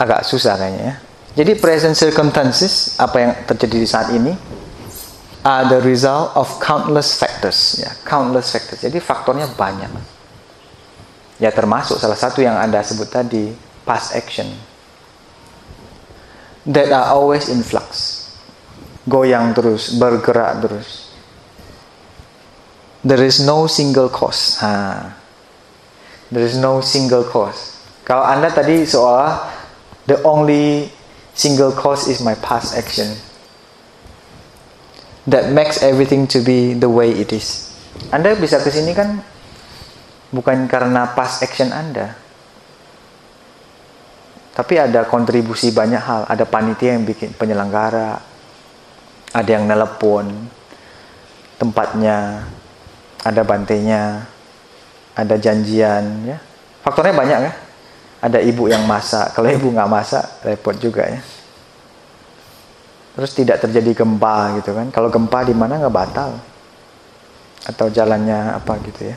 agak 0.00 0.24
susah 0.24 0.56
kayaknya 0.56 0.82
ya. 0.82 0.94
Jadi 1.40 1.56
present 1.56 1.96
circumstances, 1.96 3.00
apa 3.00 3.16
yang 3.16 3.32
terjadi 3.48 3.76
di 3.80 3.88
saat 3.88 4.12
ini, 4.12 4.36
are 5.40 5.64
the 5.72 5.80
result 5.80 6.36
of 6.36 6.52
countless 6.60 7.16
factors. 7.16 7.80
Ya, 7.80 7.96
countless 8.04 8.52
factors. 8.52 8.84
Jadi 8.84 9.00
faktornya 9.00 9.48
banyak. 9.48 9.88
Ya 11.40 11.48
termasuk 11.48 11.96
salah 11.96 12.20
satu 12.20 12.44
yang 12.44 12.60
Anda 12.60 12.84
sebut 12.84 13.08
tadi, 13.08 13.56
past 13.88 14.12
action. 14.12 14.52
That 16.68 16.92
are 16.92 17.16
always 17.16 17.48
in 17.48 17.64
flux 17.64 18.20
goyang 19.08 19.56
terus, 19.56 19.96
bergerak 19.96 20.60
terus. 20.60 21.10
There 23.00 23.24
is 23.24 23.40
no 23.40 23.64
single 23.64 24.12
cause. 24.12 24.60
Ha. 24.60 25.08
There 26.28 26.44
is 26.44 26.60
no 26.60 26.84
single 26.84 27.24
cause. 27.24 27.80
Kalau 28.04 28.22
Anda 28.22 28.52
tadi 28.52 28.84
seolah 28.84 29.48
the 30.04 30.20
only 30.20 30.92
single 31.40 31.72
cause 31.72 32.04
is 32.04 32.20
my 32.20 32.36
past 32.36 32.76
action. 32.76 33.16
That 35.24 35.48
makes 35.56 35.80
everything 35.80 36.28
to 36.36 36.44
be 36.44 36.76
the 36.76 36.92
way 36.92 37.16
it 37.16 37.32
is. 37.32 37.72
Anda 38.12 38.36
bisa 38.36 38.60
ke 38.60 38.68
sini 38.68 38.92
kan 38.92 39.24
bukan 40.28 40.68
karena 40.68 41.16
past 41.16 41.40
action 41.40 41.72
Anda. 41.72 42.12
Tapi 44.52 44.76
ada 44.76 45.08
kontribusi 45.08 45.72
banyak 45.72 46.02
hal, 46.04 46.22
ada 46.28 46.44
panitia 46.44 47.00
yang 47.00 47.08
bikin 47.08 47.32
penyelenggara, 47.32 48.20
ada 49.32 49.48
yang 49.48 49.64
nelpon 49.64 50.28
tempatnya, 51.56 52.44
ada 53.24 53.40
bantainya, 53.44 54.28
ada 55.16 55.36
janjian, 55.40 56.04
ya. 56.24 56.36
Faktornya 56.80 57.12
banyak 57.12 57.38
ya. 57.44 57.52
Ada 58.20 58.38
ibu 58.44 58.68
yang 58.68 58.84
masak, 58.84 59.32
kalau 59.32 59.48
ibu 59.48 59.72
nggak 59.72 59.90
masak 59.90 60.24
repot 60.44 60.76
juga 60.76 61.08
ya. 61.08 61.20
Terus 63.16 63.30
tidak 63.32 63.64
terjadi 63.64 64.04
gempa 64.04 64.60
gitu 64.60 64.76
kan. 64.76 64.92
Kalau 64.92 65.08
gempa 65.08 65.44
di 65.44 65.56
mana 65.56 65.80
nggak 65.80 65.94
batal. 65.94 66.36
Atau 67.64 67.88
jalannya 67.88 68.56
apa 68.56 68.76
gitu 68.84 69.08
ya. 69.08 69.16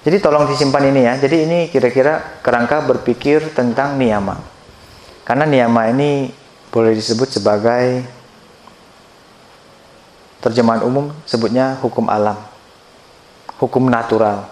Jadi 0.00 0.16
tolong 0.20 0.48
disimpan 0.48 0.92
ini 0.92 1.00
ya. 1.04 1.16
Jadi 1.16 1.36
ini 1.44 1.58
kira-kira 1.72 2.40
kerangka 2.44 2.84
berpikir 2.84 3.52
tentang 3.52 3.96
niyama. 3.96 4.36
Karena 5.24 5.44
niyama 5.48 5.88
ini 5.92 6.32
boleh 6.70 6.94
disebut 6.94 7.28
sebagai 7.32 8.04
terjemahan 10.40 10.86
umum 10.86 11.12
sebutnya 11.28 11.76
hukum 11.84 12.08
alam 12.08 12.38
hukum 13.60 13.92
natural 13.92 14.48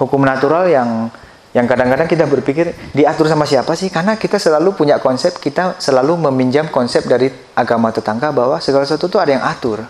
hukum 0.00 0.22
natural 0.22 0.66
yang 0.68 1.10
yang 1.54 1.70
kadang-kadang 1.70 2.10
kita 2.10 2.26
berpikir 2.26 2.74
diatur 2.90 3.30
sama 3.30 3.46
siapa 3.46 3.78
sih? 3.78 3.86
Karena 3.86 4.18
kita 4.18 4.42
selalu 4.42 4.74
punya 4.74 4.98
konsep 4.98 5.38
kita 5.38 5.78
selalu 5.78 6.26
meminjam 6.26 6.66
konsep 6.66 7.06
dari 7.06 7.30
agama 7.54 7.94
tetangga 7.94 8.34
bahwa 8.34 8.58
segala 8.58 8.82
sesuatu 8.82 9.06
itu 9.06 9.18
ada 9.22 9.32
yang 9.38 9.44
atur. 9.46 9.86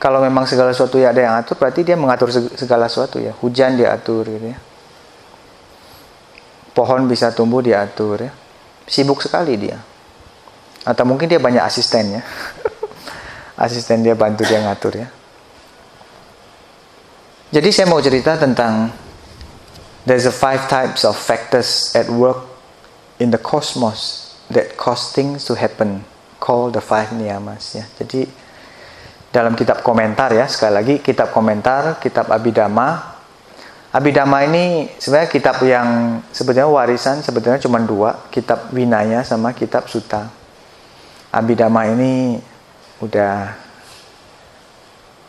Kalau 0.00 0.24
memang 0.24 0.48
segala 0.48 0.72
sesuatu 0.72 0.96
ya 0.96 1.12
ada 1.12 1.20
yang 1.20 1.36
atur 1.36 1.60
berarti 1.60 1.84
dia 1.84 2.00
mengatur 2.00 2.32
segala 2.32 2.88
sesuatu 2.88 3.20
ya. 3.20 3.36
Hujan 3.44 3.76
diatur 3.76 4.24
gitu 4.24 4.56
ya. 4.56 4.58
Pohon 6.72 7.04
bisa 7.04 7.28
tumbuh 7.36 7.60
diatur 7.60 8.24
ya. 8.24 8.32
Sibuk 8.88 9.20
sekali 9.20 9.60
dia. 9.60 9.76
Atau 10.88 11.04
mungkin 11.04 11.28
dia 11.28 11.38
banyak 11.38 11.60
asistennya. 11.60 12.24
Asisten 13.62 14.02
dia 14.02 14.16
bantu 14.16 14.42
dia 14.48 14.64
ngatur 14.64 14.96
ya. 14.96 15.06
Jadi 17.52 17.68
saya 17.68 17.84
mau 17.84 18.00
cerita 18.00 18.40
tentang 18.40 18.88
there's 20.08 20.24
a 20.24 20.32
five 20.32 20.72
types 20.72 21.04
of 21.04 21.12
factors 21.12 21.92
at 21.92 22.08
work 22.08 22.48
in 23.20 23.28
the 23.28 23.36
cosmos 23.36 24.32
that 24.48 24.72
cause 24.80 25.12
things 25.12 25.44
to 25.44 25.52
happen 25.52 26.00
called 26.40 26.72
the 26.72 26.80
five 26.80 27.12
niyamas 27.12 27.76
ya. 27.76 27.84
Jadi 28.00 28.24
dalam 29.28 29.52
kitab 29.52 29.84
komentar 29.84 30.32
ya 30.32 30.48
sekali 30.48 30.72
lagi 30.72 30.94
kitab 31.04 31.28
komentar 31.36 32.00
kitab 32.00 32.32
Abhidhamma 32.32 33.20
Abhidhamma 33.92 34.48
ini 34.48 34.88
sebenarnya 34.96 35.28
kitab 35.28 35.60
yang 35.60 36.20
sebetulnya 36.32 36.72
warisan 36.72 37.20
sebetulnya 37.20 37.60
cuma 37.60 37.76
dua 37.84 38.32
kitab 38.32 38.72
Vinaya 38.72 39.20
sama 39.28 39.52
kitab 39.52 39.92
Sutta 39.92 40.32
Abhidhamma 41.28 41.84
ini 41.92 42.40
udah 43.04 43.60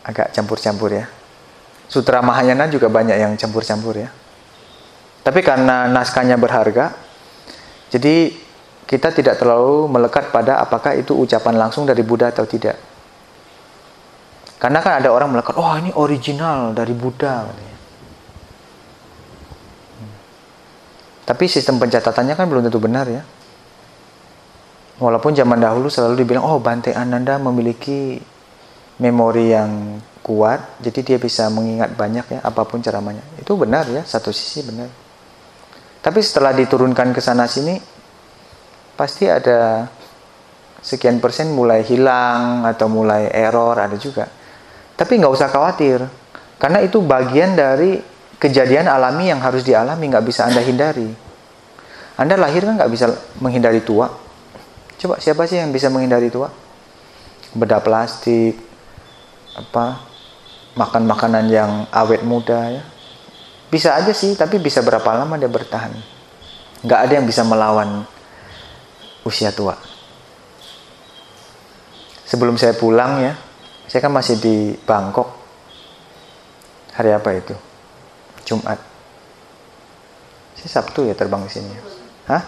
agak 0.07 0.31
campur-campur 0.31 1.03
ya. 1.03 1.07
Sutra 1.93 2.25
Mahayana 2.25 2.65
juga 2.73 2.89
banyak 2.89 3.21
yang 3.21 3.37
campur-campur 3.37 4.01
ya. 4.01 4.09
Tapi 5.21 5.45
karena 5.45 5.85
naskahnya 5.85 6.41
berharga, 6.41 6.89
jadi 7.93 8.33
kita 8.89 9.13
tidak 9.13 9.37
terlalu 9.37 9.85
melekat 9.85 10.33
pada 10.33 10.57
apakah 10.57 10.97
itu 10.97 11.13
ucapan 11.13 11.53
langsung 11.53 11.85
dari 11.85 12.01
Buddha 12.01 12.33
atau 12.33 12.49
tidak. 12.49 12.81
Karena 14.57 14.81
kan 14.81 15.05
ada 15.05 15.13
orang 15.13 15.37
melekat, 15.37 15.53
oh 15.53 15.69
ini 15.77 15.93
original 15.93 16.73
dari 16.73 16.97
Buddha. 16.97 17.45
Tapi 21.23 21.45
sistem 21.45 21.77
pencatatannya 21.77 22.33
kan 22.33 22.49
belum 22.49 22.65
tentu 22.65 22.81
benar 22.81 23.05
ya. 23.05 23.21
Walaupun 24.97 25.37
zaman 25.37 25.61
dahulu 25.61 25.93
selalu 25.93 26.25
dibilang, 26.25 26.41
oh 26.41 26.57
Bante 26.57 26.89
Ananda 26.89 27.37
memiliki 27.37 28.17
memori 28.97 29.53
yang 29.53 30.01
kuat, 30.23 30.79
jadi 30.79 30.99
dia 31.03 31.17
bisa 31.19 31.51
mengingat 31.51 31.93
banyak 31.93 32.25
ya, 32.25 32.39
apa 32.41 32.63
pun 32.63 32.79
ceramahnya. 32.79 33.21
Itu 33.35 33.59
benar 33.59 33.85
ya, 33.91 34.07
satu 34.07 34.31
sisi 34.31 34.63
benar. 34.63 34.87
Tapi 35.99 36.19
setelah 36.23 36.55
diturunkan 36.55 37.11
ke 37.11 37.19
sana 37.19 37.43
sini, 37.43 37.75
pasti 38.95 39.27
ada 39.27 39.87
sekian 40.79 41.19
persen 41.19 41.51
mulai 41.51 41.83
hilang 41.83 42.63
atau 42.63 42.87
mulai 42.87 43.27
error 43.35 43.75
ada 43.75 43.99
juga. 43.99 44.27
Tapi 44.95 45.19
nggak 45.19 45.33
usah 45.35 45.51
khawatir, 45.51 45.99
karena 46.55 46.79
itu 46.79 47.03
bagian 47.03 47.59
dari 47.59 47.99
kejadian 48.39 48.87
alami 48.87 49.27
yang 49.27 49.43
harus 49.43 49.67
dialami, 49.67 50.07
nggak 50.07 50.23
bisa 50.23 50.47
anda 50.47 50.63
hindari. 50.63 51.11
Anda 52.15 52.39
lahir 52.39 52.63
kan 52.63 52.79
nggak 52.79 52.91
bisa 52.91 53.11
menghindari 53.43 53.83
tua, 53.83 54.07
Coba 55.03 55.19
siapa 55.19 55.43
sih 55.51 55.59
yang 55.59 55.75
bisa 55.75 55.91
menghindari 55.91 56.31
tua? 56.31 56.47
Bedah 57.51 57.83
plastik, 57.83 58.55
apa 59.51 60.12
makan 60.73 61.03
makanan 61.05 61.45
yang 61.49 61.71
awet 61.93 62.25
muda 62.25 62.69
ya. 62.73 62.83
Bisa 63.69 63.97
aja 63.97 64.13
sih, 64.13 64.37
tapi 64.37 64.61
bisa 64.61 64.85
berapa 64.85 65.05
lama 65.17 65.33
dia 65.37 65.49
bertahan? 65.49 65.93
Gak 66.85 66.99
ada 67.09 67.13
yang 67.17 67.25
bisa 67.25 67.41
melawan 67.41 68.05
usia 69.25 69.49
tua. 69.49 69.73
Sebelum 72.27 72.57
saya 72.57 72.77
pulang 72.77 73.21
ya, 73.21 73.33
saya 73.89 74.01
kan 74.01 74.13
masih 74.13 74.37
di 74.37 74.77
Bangkok. 74.85 75.29
Hari 76.93 77.09
apa 77.13 77.29
itu? 77.33 77.55
Jumat. 78.45 78.77
Saya 80.53 80.69
Sabtu 80.69 81.09
ya 81.09 81.17
terbang 81.17 81.41
ke 81.45 81.51
sini. 81.57 81.73
Hah? 82.29 82.43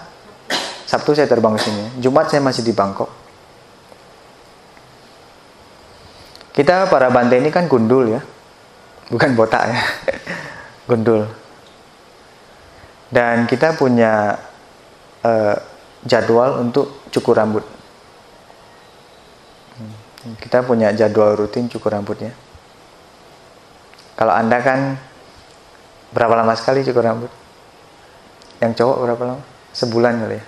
Sabtu 0.86 1.17
saya 1.17 1.25
terbang 1.25 1.58
ke 1.58 1.62
sini. 1.65 1.84
Jumat 1.98 2.29
saya 2.29 2.46
masih 2.46 2.62
di 2.62 2.74
Bangkok. 2.74 3.25
Kita 6.56 6.88
para 6.88 7.12
Bante 7.12 7.36
ini 7.36 7.52
kan 7.52 7.68
gundul 7.68 8.16
ya. 8.16 8.24
Bukan 9.12 9.36
botak 9.36 9.68
ya. 9.68 9.80
gundul. 10.90 11.28
Dan 13.12 13.44
kita 13.44 13.76
punya 13.76 14.40
uh, 15.20 15.56
jadwal 16.08 16.64
untuk 16.64 17.04
cukur 17.12 17.36
rambut. 17.36 17.68
Hmm, 19.76 20.34
kita 20.40 20.64
punya 20.64 20.96
jadwal 20.96 21.36
rutin 21.36 21.68
cukur 21.68 21.92
rambutnya. 21.92 22.32
Kalau 24.16 24.32
Anda 24.32 24.64
kan 24.64 24.96
berapa 26.16 26.40
lama 26.40 26.56
sekali 26.56 26.88
cukur 26.88 27.04
rambut? 27.04 27.32
Yang 28.64 28.80
cowok 28.80 28.98
berapa 29.04 29.24
lama? 29.28 29.44
Sebulan 29.76 30.24
kali 30.24 30.40
ya? 30.40 30.46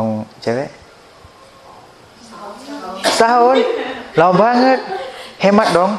Yang 0.00 0.06
cewek? 0.40 0.70
Setahun. 3.04 3.83
Lama 4.14 4.34
banget. 4.34 4.80
Hemat 5.42 5.68
dong. 5.74 5.92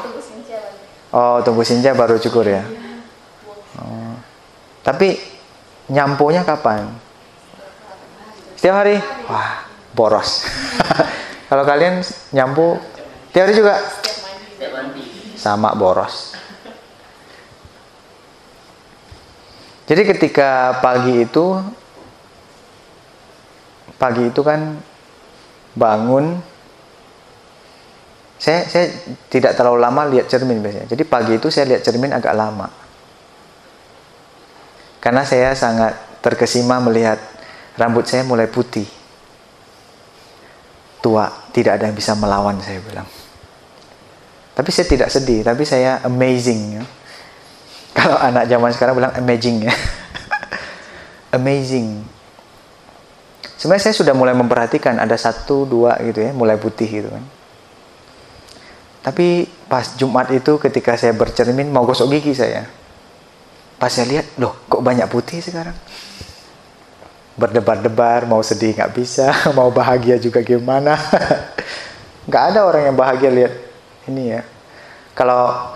Oh, 1.12 1.38
tunggu 1.44 1.62
senja 1.62 1.92
baru 1.92 2.16
cukur 2.16 2.48
ya. 2.48 2.64
Oh. 3.78 4.16
Tapi 4.80 5.20
nyampunya 5.92 6.42
kapan? 6.42 6.90
Setiap 8.58 8.82
hari? 8.82 8.98
Wah, 9.28 9.68
boros. 9.94 10.44
Kalau 11.48 11.62
kalian 11.62 12.02
nyampu 12.34 12.80
tiap 13.30 13.46
hari 13.46 13.54
juga? 13.54 13.78
Sama 15.36 15.76
boros. 15.76 16.34
Jadi 19.86 20.02
ketika 20.02 20.82
pagi 20.82 21.22
itu 21.22 21.62
pagi 23.96 24.26
itu 24.26 24.40
kan 24.42 24.82
bangun 25.78 26.42
saya 28.36 28.68
saya 28.68 28.92
tidak 29.32 29.56
terlalu 29.56 29.80
lama 29.80 30.02
lihat 30.12 30.28
cermin 30.28 30.60
biasanya. 30.60 30.92
Jadi 30.92 31.02
pagi 31.08 31.32
itu 31.40 31.48
saya 31.48 31.72
lihat 31.72 31.82
cermin 31.82 32.12
agak 32.12 32.36
lama. 32.36 32.68
Karena 35.00 35.22
saya 35.24 35.56
sangat 35.56 36.20
terkesima 36.20 36.76
melihat 36.82 37.16
rambut 37.80 38.04
saya 38.04 38.26
mulai 38.26 38.50
putih. 38.50 38.84
Tua, 41.00 41.30
tidak 41.54 41.80
ada 41.80 41.86
yang 41.88 41.96
bisa 41.96 42.18
melawan 42.18 42.58
saya 42.60 42.82
bilang. 42.82 43.06
Tapi 44.56 44.70
saya 44.72 44.88
tidak 44.88 45.12
sedih, 45.12 45.44
tapi 45.44 45.62
saya 45.62 46.02
amazing 46.02 46.80
ya. 46.80 46.84
Kalau 48.02 48.18
anak 48.18 48.48
zaman 48.48 48.72
sekarang 48.74 48.98
bilang 48.98 49.14
amazing 49.14 49.68
ya. 49.68 49.72
amazing. 51.38 52.02
Sebenarnya 53.56 53.88
saya 53.88 53.96
sudah 53.96 54.12
mulai 54.12 54.36
memperhatikan 54.36 54.98
ada 55.00 55.14
satu 55.16 55.64
dua 55.64 55.96
gitu 56.04 56.20
ya, 56.20 56.34
mulai 56.34 56.58
putih 56.60 56.88
gitu 56.88 57.08
kan. 57.08 57.24
Tapi 59.06 59.46
pas 59.70 59.94
Jumat 59.94 60.26
itu 60.34 60.58
ketika 60.58 60.98
saya 60.98 61.14
bercermin 61.14 61.70
mau 61.70 61.86
gosok 61.86 62.10
gigi 62.18 62.34
saya. 62.34 62.66
Pas 63.78 63.86
saya 63.86 64.10
lihat, 64.10 64.34
loh 64.34 64.58
kok 64.66 64.82
banyak 64.82 65.06
putih 65.06 65.38
sekarang. 65.38 65.78
Berdebar-debar, 67.38 68.26
mau 68.26 68.42
sedih 68.42 68.74
nggak 68.74 68.92
bisa, 68.98 69.30
mau 69.58 69.70
bahagia 69.70 70.18
juga 70.18 70.42
gimana. 70.42 70.98
nggak 72.26 72.44
ada 72.50 72.66
orang 72.66 72.82
yang 72.90 72.96
bahagia 72.98 73.30
lihat 73.30 73.54
ini 74.10 74.34
ya. 74.34 74.42
Kalau 75.14 75.70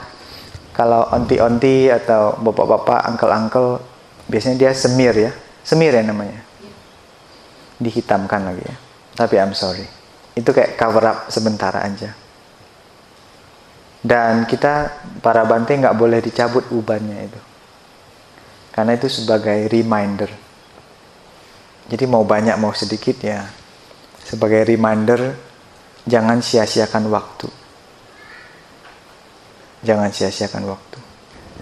kalau 0.74 1.06
onti-onti 1.14 1.86
atau 1.86 2.34
bapak-bapak, 2.42 3.14
angkel-angkel, 3.14 3.78
biasanya 4.26 4.56
dia 4.58 4.70
semir 4.74 5.14
ya. 5.14 5.30
Semir 5.62 5.94
ya 5.94 6.02
namanya. 6.02 6.42
Dihitamkan 7.78 8.42
lagi 8.42 8.66
ya. 8.66 8.76
Tapi 9.14 9.34
I'm 9.38 9.54
sorry. 9.54 9.86
Itu 10.34 10.50
kayak 10.50 10.74
cover 10.74 11.04
up 11.06 11.18
sementara 11.30 11.86
aja. 11.86 12.19
Dan 14.00 14.48
kita, 14.48 15.04
para 15.20 15.44
bante 15.44 15.76
nggak 15.76 15.96
boleh 15.96 16.24
dicabut 16.24 16.64
ubannya 16.72 17.28
itu. 17.28 17.40
Karena 18.72 18.96
itu 18.96 19.12
sebagai 19.12 19.68
reminder. 19.68 20.30
Jadi 21.90 22.04
mau 22.08 22.24
banyak 22.24 22.56
mau 22.56 22.72
sedikit 22.72 23.20
ya. 23.20 23.44
Sebagai 24.24 24.62
reminder, 24.64 25.36
jangan 26.06 26.38
sia-siakan 26.40 27.10
waktu 27.10 27.60
Jangan 29.80 30.12
sia-siakan 30.12 30.68
waktu. 30.68 30.98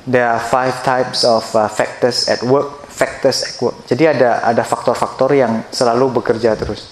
There 0.08 0.26
are 0.26 0.42
five 0.42 0.82
types 0.82 1.22
of 1.22 1.44
uh, 1.54 1.70
factors 1.70 2.26
at 2.26 2.42
work. 2.42 2.88
Factors 2.90 3.46
at 3.46 3.54
work. 3.62 3.86
Jadi 3.86 4.10
ada 4.10 4.42
ada 4.42 4.62
faktor-faktor 4.66 5.30
yang 5.38 5.62
selalu 5.70 6.18
bekerja 6.18 6.58
terus. 6.58 6.90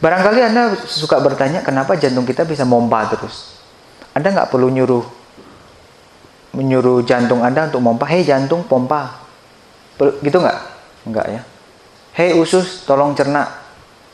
Barangkali 0.00 0.40
anda 0.40 0.72
suka 0.88 1.20
bertanya 1.20 1.60
kenapa 1.60 1.96
jantung 2.00 2.24
kita 2.24 2.48
bisa 2.48 2.64
mompa 2.64 3.04
terus. 3.12 3.53
Anda 4.14 4.30
nggak 4.30 4.50
perlu 4.54 4.70
nyuruh 4.70 5.04
menyuruh 6.54 7.02
jantung 7.02 7.42
anda 7.42 7.66
untuk 7.66 7.82
mompa. 7.82 8.06
Hei 8.06 8.22
jantung 8.22 8.62
pompa. 8.64 9.26
Gitu 9.98 10.38
nggak? 10.38 10.58
Nggak 11.10 11.26
ya. 11.34 11.42
Hei 12.14 12.30
usus 12.38 12.86
tolong 12.86 13.12
cerna. 13.18 13.50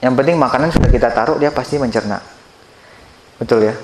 Yang 0.01 0.25
penting 0.25 0.37
makanan 0.41 0.73
sudah 0.73 0.89
kita 0.89 1.13
taruh 1.13 1.37
dia 1.37 1.53
pasti 1.53 1.77
mencerna. 1.77 2.17
Betul 3.37 3.69
ya? 3.69 3.75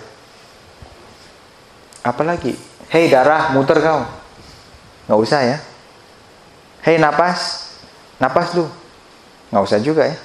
Apalagi, 2.00 2.56
hei 2.88 3.12
darah 3.12 3.52
muter 3.52 3.76
kau. 3.84 4.08
Nggak 5.04 5.20
usah 5.20 5.40
ya. 5.44 5.58
Hei 6.80 6.96
napas, 6.96 7.72
napas 8.16 8.56
lu. 8.56 8.64
Nggak 9.52 9.64
usah 9.68 9.78
juga 9.84 10.08
ya. 10.08 10.16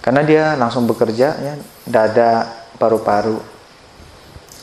Karena 0.00 0.24
dia 0.24 0.44
langsung 0.58 0.88
bekerja 0.88 1.36
ya, 1.38 1.54
dada, 1.86 2.48
paru-paru, 2.80 3.38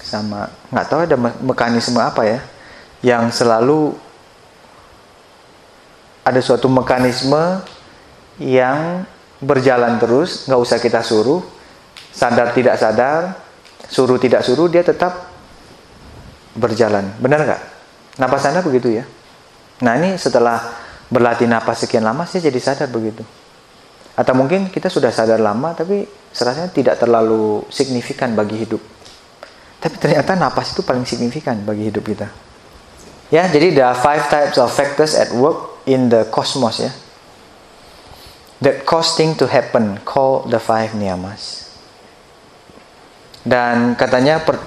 sama 0.09 0.49
nggak 0.73 0.85
tahu 0.89 0.99
ada 1.05 1.17
mekanisme 1.45 2.01
apa 2.01 2.25
ya 2.25 2.39
yang 3.05 3.29
selalu 3.29 3.93
ada 6.25 6.41
suatu 6.41 6.65
mekanisme 6.65 7.61
yang 8.41 9.05
berjalan 9.39 10.01
terus 10.01 10.49
nggak 10.49 10.59
usah 10.59 10.77
kita 10.81 11.05
suruh 11.05 11.45
sadar 12.09 12.51
tidak 12.57 12.75
sadar 12.81 13.37
suruh 13.89 14.17
tidak 14.17 14.41
suruh 14.45 14.69
dia 14.69 14.85
tetap 14.85 15.29
berjalan. 16.59 17.15
Benar 17.17 17.45
nggak? 17.47 17.61
Napas 18.21 18.45
Anda 18.51 18.61
begitu 18.61 18.91
ya? 18.93 19.07
Nah 19.81 19.95
ini 19.95 20.19
setelah 20.19 20.59
berlatih 21.09 21.47
napas 21.47 21.87
sekian 21.87 22.05
lama, 22.05 22.27
saya 22.27 22.51
jadi 22.51 22.59
sadar 22.59 22.89
begitu. 22.91 23.23
Atau 24.19 24.35
mungkin 24.35 24.67
kita 24.67 24.91
sudah 24.91 25.09
sadar 25.09 25.39
lama, 25.39 25.71
tapi 25.71 26.03
serasanya 26.35 26.69
tidak 26.69 26.99
terlalu 26.99 27.63
signifikan 27.71 28.35
bagi 28.35 28.59
hidup. 28.59 28.83
Tapi 29.79 29.95
ternyata 29.95 30.35
napas 30.35 30.75
itu 30.75 30.83
paling 30.83 31.07
signifikan 31.07 31.63
bagi 31.63 31.87
hidup 31.87 32.03
kita. 32.03 32.27
Ya, 33.31 33.47
jadi 33.47 33.71
ada 33.79 33.95
five 33.95 34.27
types 34.27 34.57
of 34.59 34.67
factors 34.73 35.15
at 35.15 35.31
work 35.31 35.85
in 35.87 36.11
the 36.11 36.27
cosmos 36.27 36.83
ya. 36.83 36.91
That 38.59 38.83
cause 38.83 39.15
thing 39.15 39.39
to 39.39 39.47
happen, 39.47 40.03
call 40.03 40.43
the 40.51 40.59
five 40.59 40.91
niyamas. 40.91 41.71
Dan 43.39 43.95
katanya 43.95 44.43
per, 44.43 44.59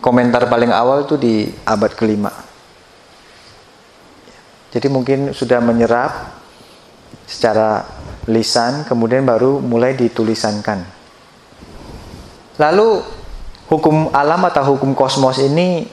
komentar 0.00 0.48
paling 0.48 0.72
awal 0.72 1.04
itu 1.04 1.20
di 1.20 1.52
abad 1.68 1.92
kelima. 1.92 2.32
Jadi 4.72 4.88
mungkin 4.88 5.36
sudah 5.36 5.60
menyerap 5.60 6.32
secara 7.28 7.84
lisan, 8.24 8.88
kemudian 8.88 9.28
baru 9.28 9.60
mulai 9.60 9.92
ditulisankan. 9.92 10.80
Lalu 12.56 13.04
hukum 13.70 14.10
alam 14.14 14.42
atau 14.48 14.74
hukum 14.74 14.94
kosmos 14.94 15.38
ini 15.42 15.86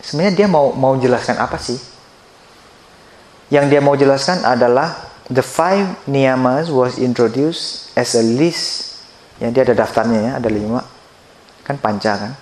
sebenarnya 0.00 0.44
dia 0.44 0.48
mau 0.50 0.72
mau 0.72 0.94
jelaskan 0.96 1.38
apa 1.38 1.58
sih? 1.58 1.78
Yang 3.50 3.66
dia 3.70 3.80
mau 3.82 3.98
jelaskan 3.98 4.46
adalah 4.46 4.94
the 5.26 5.42
five 5.42 5.98
niyamas 6.06 6.70
was 6.70 6.98
introduced 6.98 7.90
as 7.98 8.14
a 8.14 8.22
list. 8.22 9.02
Ya 9.42 9.50
dia 9.50 9.66
ada 9.66 9.74
daftarnya 9.74 10.18
ya, 10.20 10.32
ada 10.38 10.48
lima. 10.52 10.86
Kan 11.66 11.76
panca 11.80 12.12
kan? 12.14 12.32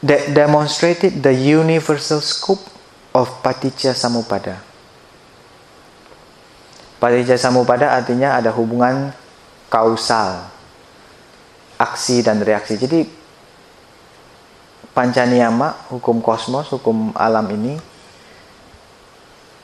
that 0.00 0.32
demonstrated 0.32 1.20
the 1.20 1.32
universal 1.32 2.24
scope 2.24 2.64
of 3.12 3.28
paticca 3.44 3.92
samupada. 3.92 4.56
Paticca 7.00 7.36
samupada 7.36 7.92
artinya 7.92 8.36
ada 8.36 8.52
hubungan 8.52 9.12
kausal, 9.68 10.48
aksi 11.76 12.24
dan 12.24 12.40
reaksi. 12.40 12.80
Jadi 12.80 13.04
pancaniyama, 15.00 15.88
hukum 15.88 16.20
kosmos, 16.20 16.68
hukum 16.68 17.16
alam 17.16 17.48
ini 17.48 17.80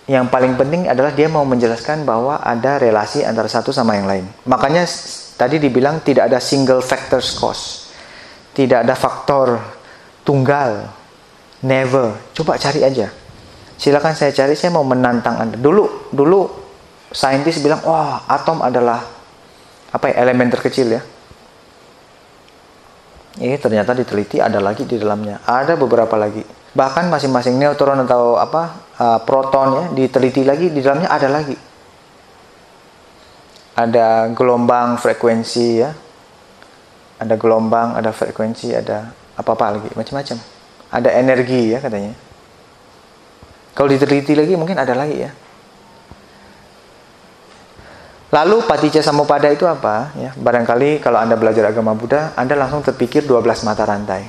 yang 0.07 0.31
paling 0.31 0.55
penting 0.55 0.87
adalah 0.87 1.11
dia 1.11 1.27
mau 1.27 1.43
menjelaskan 1.43 2.07
bahwa 2.07 2.39
ada 2.39 2.79
relasi 2.79 3.27
antara 3.27 3.51
satu 3.51 3.75
sama 3.75 3.99
yang 3.99 4.07
lain. 4.07 4.25
Makanya 4.47 4.87
tadi 5.35 5.59
dibilang 5.59 5.99
tidak 5.99 6.31
ada 6.31 6.39
single 6.39 6.79
factors 6.79 7.35
cause. 7.35 7.91
Tidak 8.55 8.87
ada 8.87 8.95
faktor 8.95 9.59
tunggal. 10.23 10.87
Never. 11.67 12.15
Coba 12.39 12.55
cari 12.55 12.87
aja. 12.87 13.11
Silakan 13.77 14.15
saya 14.15 14.31
cari, 14.31 14.55
saya 14.55 14.71
mau 14.71 14.87
menantang 14.87 15.43
Anda. 15.43 15.59
Dulu, 15.59 16.15
dulu 16.15 16.49
saintis 17.11 17.59
bilang, 17.59 17.83
wah 17.83 18.23
atom 18.31 18.63
adalah 18.63 19.03
apa 19.91 20.07
ya, 20.07 20.23
elemen 20.23 20.55
terkecil 20.55 20.87
ya. 20.87 21.03
Ini 23.37 23.61
ternyata 23.61 23.93
diteliti 23.93 24.41
ada 24.41 24.57
lagi 24.65 24.89
di 24.89 24.97
dalamnya. 24.97 25.45
Ada 25.45 25.77
beberapa 25.77 26.17
lagi. 26.17 26.41
Bahkan 26.73 27.13
masing-masing 27.13 27.61
neutron 27.61 28.01
atau 28.05 28.41
apa 28.41 28.89
uh, 28.97 29.19
proton 29.25 29.69
ya 29.77 29.85
diteliti 29.93 30.45
lagi 30.45 30.73
di 30.73 30.81
dalamnya 30.81 31.09
ada 31.13 31.29
lagi. 31.29 31.57
Ada 33.77 34.33
gelombang 34.33 34.97
frekuensi 34.97 35.69
ya. 35.85 35.93
Ada 37.17 37.37
gelombang, 37.41 37.97
ada 37.97 38.13
frekuensi, 38.13 38.77
ada 38.77 39.09
apa-apa 39.41 39.81
lagi, 39.81 39.89
macam-macam. 39.97 40.37
Ada 40.93 41.09
energi 41.17 41.73
ya 41.73 41.81
katanya. 41.81 42.13
Kalau 43.77 43.89
diteliti 43.89 44.33
lagi 44.33 44.53
mungkin 44.57 44.77
ada 44.81 44.93
lagi 44.97 45.17
ya. 45.25 45.33
Lalu 48.27 48.67
paticca 48.67 48.99
samupada 48.99 49.47
itu 49.55 49.63
apa? 49.71 50.11
Ya, 50.19 50.35
barangkali 50.35 50.99
kalau 50.99 51.23
Anda 51.23 51.39
belajar 51.39 51.71
agama 51.71 51.95
Buddha, 51.95 52.35
Anda 52.35 52.59
langsung 52.59 52.83
terpikir 52.83 53.23
12 53.23 53.63
mata 53.63 53.87
rantai. 53.87 54.27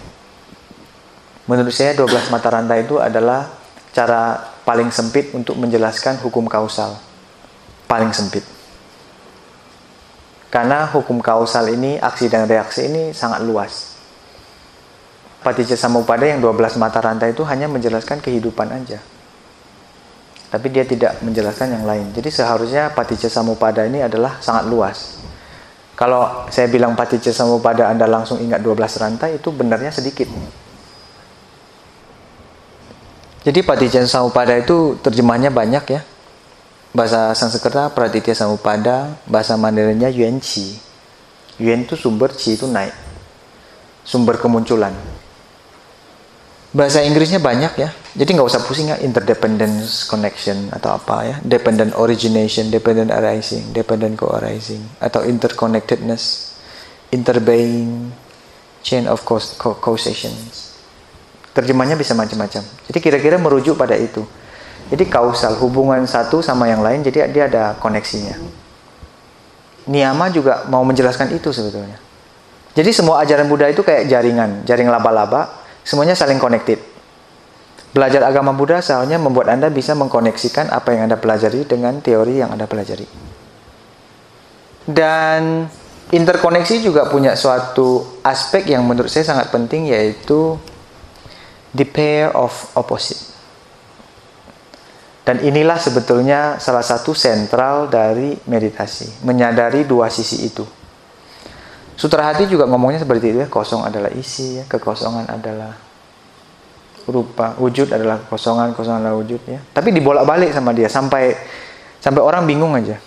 Menurut 1.49 1.73
saya 1.73 1.97
12 1.97 2.29
mata 2.29 2.53
rantai 2.53 2.85
itu 2.85 3.01
adalah 3.01 3.49
cara 3.89 4.37
paling 4.61 4.93
sempit 4.93 5.33
untuk 5.33 5.57
menjelaskan 5.57 6.21
hukum 6.21 6.45
kausal. 6.45 6.93
Paling 7.89 8.13
sempit. 8.13 8.45
Karena 10.53 10.85
hukum 10.93 11.17
kausal 11.17 11.65
ini, 11.73 11.97
aksi 11.97 12.29
dan 12.29 12.45
reaksi 12.45 12.85
ini 12.85 13.17
sangat 13.17 13.41
luas. 13.41 13.97
Paticca 15.41 15.73
samupada 15.73 16.27
yang 16.27 16.37
12 16.37 16.77
mata 16.77 17.01
rantai 17.01 17.33
itu 17.33 17.41
hanya 17.49 17.65
menjelaskan 17.65 18.21
kehidupan 18.21 18.69
aja 18.69 19.01
tapi 20.47 20.71
dia 20.71 20.87
tidak 20.87 21.19
menjelaskan 21.19 21.75
yang 21.75 21.83
lain. 21.83 22.15
Jadi 22.15 22.29
seharusnya 22.31 22.95
paticca 22.95 23.27
samupada 23.27 23.83
ini 23.83 23.99
adalah 23.99 24.39
sangat 24.39 24.63
luas. 24.71 25.19
Kalau 25.97 26.47
saya 26.47 26.71
bilang 26.71 26.95
paticca 26.95 27.33
samupada 27.33 27.91
Anda 27.91 28.07
langsung 28.07 28.39
ingat 28.39 28.63
12 28.63 29.01
rantai 29.01 29.29
itu 29.41 29.49
benarnya 29.51 29.91
sedikit. 29.91 30.29
Jadi 33.43 33.59
paticca 33.63 33.99
samupada 34.07 34.55
itu 34.55 34.95
terjemahnya 35.03 35.51
banyak 35.51 35.83
ya. 35.91 36.01
Bahasa 36.95 37.35
Sanskerta 37.35 37.91
pratitya 37.91 38.33
samupada, 38.33 39.19
bahasa 39.27 39.59
Mandarinnya 39.59 40.07
yuan 40.07 40.39
qi. 40.39 40.79
Yuan 41.59 41.83
itu 41.83 41.99
sumber, 41.99 42.31
qi 42.31 42.55
itu 42.55 42.65
naik. 42.65 42.95
Sumber 44.07 44.39
kemunculan 44.39 44.95
bahasa 46.75 46.99
Inggrisnya 47.03 47.39
banyak 47.39 47.73
ya. 47.79 47.89
Jadi 48.17 48.33
nggak 48.33 48.49
usah 48.49 48.61
pusing 48.65 48.89
ya 48.91 48.97
interdependence 48.99 50.09
connection 50.09 50.73
atau 50.73 50.97
apa 50.97 51.15
ya, 51.23 51.35
dependent 51.45 51.93
origination, 51.95 52.73
dependent 52.73 53.13
arising, 53.13 53.71
dependent 53.71 54.17
co-arising 54.17 54.81
atau 54.97 55.21
interconnectedness, 55.21 56.55
interbeing, 57.13 58.09
chain 58.81 59.05
of 59.05 59.21
causation. 59.83 60.33
Terjemahnya 61.53 61.97
bisa 61.97 62.13
macam-macam. 62.13 62.61
Jadi 62.61 62.97
kira-kira 63.01 63.37
merujuk 63.37 63.77
pada 63.77 63.97
itu. 63.97 64.25
Jadi 64.87 65.03
kausal 65.09 65.59
hubungan 65.59 65.99
satu 66.07 66.39
sama 66.39 66.71
yang 66.71 66.79
lain, 66.79 67.03
jadi 67.03 67.27
dia 67.27 67.43
ada 67.51 67.75
koneksinya. 67.75 68.39
Niyama 69.87 70.31
juga 70.31 70.63
mau 70.71 70.83
menjelaskan 70.87 71.35
itu 71.35 71.51
sebetulnya. 71.51 71.99
Jadi 72.71 72.93
semua 72.93 73.19
ajaran 73.25 73.49
Buddha 73.49 73.67
itu 73.67 73.81
kayak 73.81 74.07
jaringan, 74.07 74.63
jaring 74.63 74.87
laba-laba 74.87 75.49
Semuanya 75.87 76.19
saling 76.19 76.35
connected. 76.35 76.83
Belajar 77.95 78.27
agama 78.27 78.51
Buddha 78.51 78.83
seharusnya 78.83 79.15
membuat 79.15 79.55
Anda 79.55 79.71
bisa 79.71 79.95
mengkoneksikan 79.95 80.67
apa 80.67 80.91
yang 80.91 81.07
Anda 81.07 81.15
pelajari 81.15 81.63
dengan 81.63 82.03
teori 82.03 82.43
yang 82.43 82.51
Anda 82.51 82.67
pelajari. 82.67 83.07
Dan 84.83 85.63
interkoneksi 86.11 86.83
juga 86.83 87.07
punya 87.07 87.39
suatu 87.39 88.19
aspek 88.19 88.67
yang 88.67 88.83
menurut 88.83 89.07
saya 89.07 89.31
sangat 89.31 89.47
penting 89.47 89.87
yaitu 89.87 90.59
the 91.71 91.87
pair 91.87 92.35
of 92.35 92.51
opposite. 92.75 93.23
Dan 95.23 95.39
inilah 95.39 95.79
sebetulnya 95.79 96.59
salah 96.59 96.83
satu 96.83 97.15
sentral 97.15 97.87
dari 97.87 98.35
meditasi, 98.47 99.23
menyadari 99.23 99.87
dua 99.87 100.11
sisi 100.11 100.51
itu. 100.51 100.67
Sutra 101.97 102.29
hati 102.29 102.45
juga 102.45 102.69
ngomongnya 102.69 103.01
seperti 103.01 103.33
itu 103.33 103.37
ya, 103.41 103.49
kosong 103.49 103.81
adalah 103.81 104.13
isi 104.13 104.61
ya, 104.61 104.63
kekosongan 104.69 105.25
adalah 105.33 105.73
rupa, 107.09 107.57
wujud 107.57 107.89
adalah 107.89 108.21
kekosongan, 108.21 108.77
kosongan 108.77 109.01
adalah 109.01 109.17
wujud 109.17 109.41
ya. 109.49 109.57
Tapi 109.73 109.89
dibolak-balik 109.89 110.53
sama 110.53 110.77
dia 110.77 110.85
sampai 110.93 111.33
sampai 111.97 112.21
orang 112.21 112.45
bingung 112.45 112.77
aja. 112.77 113.01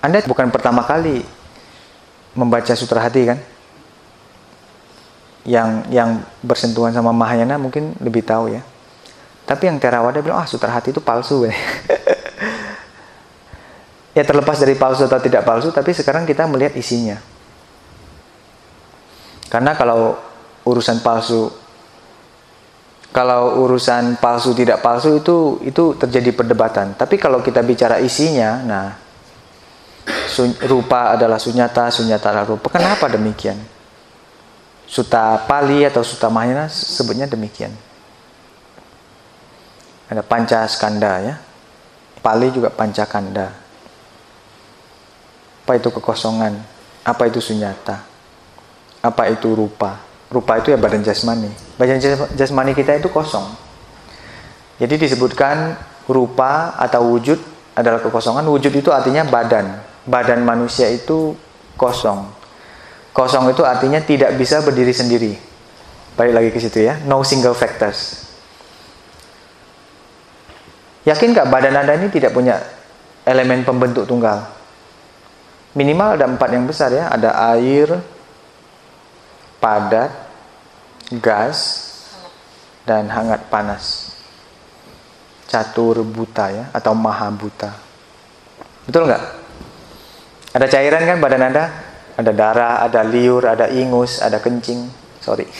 Anda 0.00 0.24
bukan 0.24 0.48
pertama 0.48 0.80
kali 0.80 1.20
membaca 2.32 2.72
sutra 2.72 3.04
hati 3.04 3.28
kan? 3.28 3.38
Yang 5.44 5.68
yang 5.92 6.10
bersentuhan 6.40 6.96
sama 6.96 7.12
Mahayana 7.12 7.60
mungkin 7.60 7.92
lebih 8.00 8.24
tahu 8.24 8.48
ya. 8.54 8.64
Tapi 9.44 9.68
yang 9.68 9.76
Theravada 9.76 10.24
bilang, 10.24 10.40
ah 10.40 10.48
sutra 10.48 10.72
hati 10.72 10.90
itu 10.90 11.04
palsu 11.04 11.44
ya. 14.16 14.24
terlepas 14.24 14.56
dari 14.56 14.72
palsu 14.80 15.04
atau 15.04 15.20
tidak 15.20 15.44
palsu, 15.44 15.68
tapi 15.68 15.92
sekarang 15.92 16.24
kita 16.24 16.48
melihat 16.48 16.72
isinya. 16.72 17.20
Karena 19.52 19.76
kalau 19.76 20.16
urusan 20.64 21.04
palsu, 21.04 21.52
kalau 23.12 23.62
urusan 23.62 24.16
palsu 24.16 24.56
tidak 24.56 24.80
palsu 24.80 25.20
itu 25.20 25.36
itu 25.68 25.84
terjadi 26.00 26.32
perdebatan. 26.32 26.96
Tapi 26.96 27.20
kalau 27.20 27.44
kita 27.44 27.60
bicara 27.60 28.00
isinya, 28.00 28.50
nah 28.64 28.86
rupa 30.66 31.14
adalah 31.14 31.36
sunyata, 31.36 31.92
sunyata 31.92 32.32
adalah 32.32 32.48
rupa. 32.48 32.72
Kenapa 32.72 33.06
demikian? 33.12 33.56
Suta 34.86 35.42
Pali 35.44 35.82
atau 35.82 36.02
Suta 36.06 36.30
Mahayana 36.30 36.70
sebutnya 36.70 37.26
demikian. 37.26 37.74
Ada 40.06 40.22
panca 40.22 40.62
skanda 40.70 41.18
ya. 41.22 41.34
Pali 42.22 42.50
juga 42.54 42.70
panca 42.70 43.02
kanda 43.06 43.65
apa 45.66 45.82
itu 45.82 45.90
kekosongan? 45.90 46.62
Apa 47.02 47.26
itu 47.26 47.42
sunyata? 47.42 48.06
Apa 49.02 49.26
itu 49.34 49.50
rupa? 49.50 49.98
Rupa 50.30 50.62
itu 50.62 50.70
ya 50.70 50.78
badan 50.78 51.02
jasmani. 51.02 51.50
Badan 51.74 51.98
jasmani 52.38 52.70
kita 52.70 52.94
itu 52.94 53.10
kosong. 53.10 53.50
Jadi 54.78 54.94
disebutkan 54.94 55.74
rupa 56.06 56.78
atau 56.78 57.10
wujud 57.10 57.42
adalah 57.74 57.98
kekosongan. 57.98 58.46
Wujud 58.46 58.70
itu 58.78 58.94
artinya 58.94 59.26
badan. 59.26 59.82
Badan 60.06 60.46
manusia 60.46 60.86
itu 60.86 61.34
kosong. 61.74 62.30
Kosong 63.10 63.50
itu 63.50 63.66
artinya 63.66 63.98
tidak 63.98 64.38
bisa 64.38 64.62
berdiri 64.62 64.94
sendiri. 64.94 65.34
Balik 66.14 66.30
lagi 66.30 66.50
ke 66.54 66.62
situ 66.62 66.78
ya. 66.86 67.02
No 67.10 67.26
single 67.26 67.58
factors. 67.58 68.22
Yakin 71.02 71.34
nggak 71.34 71.50
badan 71.50 71.74
Anda 71.74 71.98
ini 71.98 72.06
tidak 72.06 72.30
punya 72.30 72.62
elemen 73.26 73.66
pembentuk 73.66 74.06
tunggal? 74.06 74.55
Minimal 75.76 76.16
ada 76.16 76.26
empat 76.26 76.48
yang 76.50 76.64
besar 76.64 76.90
ya. 76.90 77.12
Ada 77.12 77.36
air 77.54 78.00
padat 79.60 80.10
gas 81.20 81.58
dan 82.88 83.12
hangat 83.12 83.46
panas. 83.52 84.16
Catur 85.46 86.02
buta 86.02 86.50
ya 86.50 86.64
atau 86.74 86.96
maha 86.96 87.30
buta. 87.30 87.70
Betul 88.88 89.06
nggak? 89.06 89.24
Ada 90.56 90.66
cairan 90.66 91.02
kan 91.04 91.18
badan 91.20 91.46
anda? 91.52 91.64
Ada 92.16 92.32
darah 92.32 92.74
ada 92.80 93.04
liur 93.04 93.44
ada 93.44 93.68
ingus 93.68 94.24
ada 94.24 94.40
kencing. 94.40 94.88
Sorry. 95.20 95.46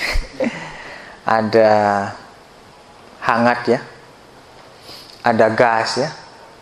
Ada 1.26 2.06
hangat 3.18 3.60
ya. 3.66 3.80
Ada 5.26 5.50
gas 5.50 5.98
ya. 5.98 6.08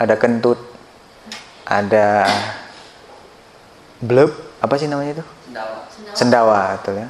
Ada 0.00 0.16
kentut. 0.16 0.56
Ada 1.68 2.24
blub 4.04 4.30
apa 4.60 4.74
sih 4.76 4.86
namanya 4.88 5.20
itu? 5.20 5.24
Sendawa. 5.48 5.76
Sendawa 6.12 6.58
itu 6.76 6.90
ya. 6.92 7.08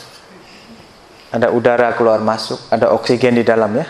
Ada 1.35 1.51
udara 1.51 1.91
keluar 1.99 2.23
masuk 2.23 2.63
ada 2.71 2.95
oksigen 2.95 3.35
di 3.35 3.43
dalam 3.43 3.75
ya. 3.75 3.87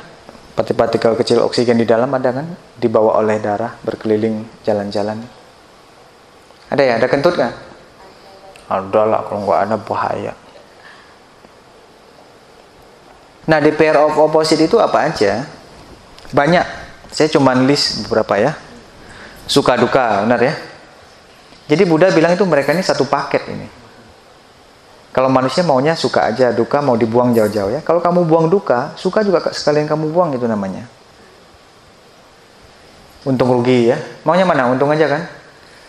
Partikel 0.54 1.18
kecil 1.18 1.42
oksigen 1.44 1.76
di 1.76 1.84
dalam 1.84 2.08
ada 2.14 2.32
kan? 2.32 2.46
Dibawa 2.80 3.20
oleh 3.20 3.36
darah 3.42 3.76
berkeliling 3.84 4.48
jalan-jalan. 4.64 5.20
Ada 6.72 6.82
ya? 6.82 6.92
Ada 6.96 7.06
kentut 7.12 7.36
kan 7.36 7.52
ada 8.68 9.02
lah 9.04 9.20
kalau 9.28 9.44
nggak 9.44 9.60
ada 9.68 9.76
bahaya. 9.76 10.32
Nah 13.44 13.60
di 13.60 13.70
pair 13.76 13.92
of 14.00 14.16
opposite 14.16 14.64
itu 14.64 14.80
apa 14.80 15.12
aja? 15.12 15.44
Banyak. 16.32 16.64
Saya 17.12 17.28
cuma 17.28 17.52
list 17.52 18.08
beberapa 18.08 18.40
ya. 18.40 18.56
Suka 19.44 19.76
duka 19.76 20.24
benar 20.24 20.40
ya 20.40 20.56
jadi 21.64 21.83
Buddha 21.88 22.12
bilang 22.12 22.37
itu 22.37 22.44
mereka 22.44 22.77
ini 22.77 22.85
satu 22.85 23.09
paket 23.09 23.48
ini. 23.48 23.68
Kalau 25.14 25.31
manusia 25.31 25.62
maunya 25.62 25.94
suka 25.94 26.27
aja, 26.27 26.50
duka 26.50 26.83
mau 26.83 26.98
dibuang 26.98 27.31
jauh-jauh 27.31 27.70
ya. 27.70 27.81
Kalau 27.87 28.03
kamu 28.03 28.27
buang 28.27 28.50
duka, 28.50 28.92
suka 28.98 29.22
juga 29.22 29.40
sekalian 29.55 29.87
kamu 29.87 30.11
buang 30.11 30.35
itu 30.35 30.44
namanya. 30.44 30.90
untung 33.24 33.50
rugi 33.50 33.88
ya 33.88 33.96
maunya 34.22 34.44
mana 34.44 34.68
untung 34.68 34.92
aja 34.92 35.09
kan 35.09 35.24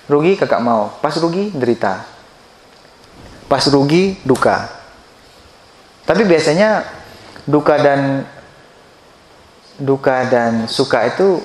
rugi 0.08 0.40
kakak 0.40 0.64
mau 0.64 0.96
pas 1.04 1.12
rugi 1.20 1.52
derita 1.52 2.08
pas 3.52 3.62
rugi 3.68 4.16
duka 4.24 4.72
tapi 6.08 6.24
biasanya 6.24 6.88
duka 7.44 7.76
dan 7.76 8.24
duka 9.76 10.24
dan 10.32 10.72
suka 10.72 11.12
itu 11.12 11.44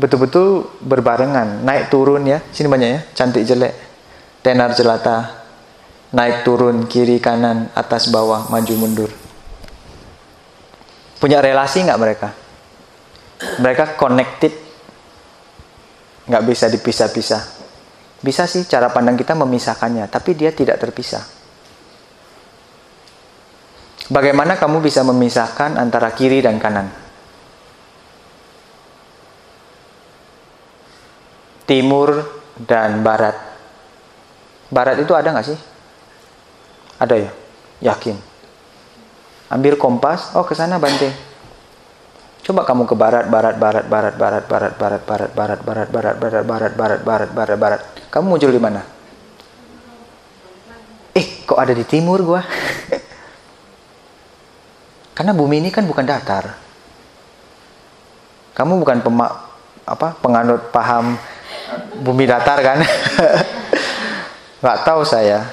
betul-betul 0.00 0.80
berbarengan. 0.80 1.60
Naik 1.60 1.92
turun 1.92 2.24
ya. 2.24 2.40
Sini 2.48 2.72
banyak 2.72 2.88
ya. 2.88 3.00
Cantik 3.12 3.44
jelek. 3.44 3.74
Tenar 4.40 4.72
jelata. 4.72 5.44
Naik 6.16 6.42
turun 6.42 6.88
kiri 6.88 7.20
kanan 7.20 7.68
atas 7.76 8.08
bawah 8.08 8.48
maju 8.48 8.74
mundur. 8.80 9.10
Punya 11.20 11.44
relasi 11.44 11.84
nggak 11.84 12.00
mereka? 12.00 12.28
Mereka 13.60 14.00
connected. 14.00 14.56
Nggak 16.26 16.44
bisa 16.48 16.66
dipisah-pisah. 16.72 17.42
Bisa 18.20 18.48
sih 18.48 18.64
cara 18.64 18.88
pandang 18.92 19.16
kita 19.16 19.36
memisahkannya 19.36 20.08
tapi 20.08 20.34
dia 20.34 20.50
tidak 20.50 20.80
terpisah. 20.80 21.22
Bagaimana 24.10 24.58
kamu 24.58 24.82
bisa 24.82 25.06
memisahkan 25.06 25.78
antara 25.78 26.10
kiri 26.10 26.42
dan 26.42 26.58
kanan 26.58 26.99
timur 31.70 32.26
dan 32.58 33.06
barat 33.06 33.38
barat 34.74 34.98
itu 34.98 35.14
ada 35.14 35.30
nggak 35.30 35.46
sih 35.46 35.58
ada 37.00 37.16
ya? 37.16 37.30
Yakin. 37.80 38.12
Ambil 39.48 39.80
kompas, 39.80 40.36
oh 40.36 40.44
ke 40.44 40.52
sana 40.52 40.76
Bante. 40.76 41.08
Coba 42.44 42.68
kamu 42.68 42.84
ke 42.84 42.92
barat, 42.92 43.24
barat, 43.32 43.56
barat, 43.56 43.88
barat, 43.88 44.14
barat, 44.20 44.44
barat, 44.44 44.72
barat, 44.76 45.02
barat, 45.08 45.30
barat, 45.32 45.58
barat, 45.64 45.88
barat, 45.88 45.88
barat, 45.88 46.44
barat, 46.44 46.72
barat, 46.76 47.00
barat, 47.00 47.30
barat, 47.32 47.56
barat. 47.56 47.80
Kamu 48.12 48.36
muncul 48.36 48.52
di 48.52 48.60
mana? 48.60 48.84
Eh, 51.16 51.26
kok 51.48 51.56
ada 51.56 51.72
di 51.72 51.84
timur 51.88 52.20
gua? 52.20 52.44
Karena 55.16 55.32
bumi 55.32 55.64
ini 55.64 55.72
kan 55.72 55.88
bukan 55.88 56.04
datar. 56.04 56.52
Kamu 58.52 58.76
bukan 58.76 59.00
pemak 59.00 59.32
apa 59.88 60.20
penganut 60.20 60.68
paham 60.68 61.16
bumi 62.00 62.24
datar 62.26 62.58
kan? 62.60 62.78
Nggak 64.60 64.78
tahu 64.84 65.02
saya. 65.04 65.44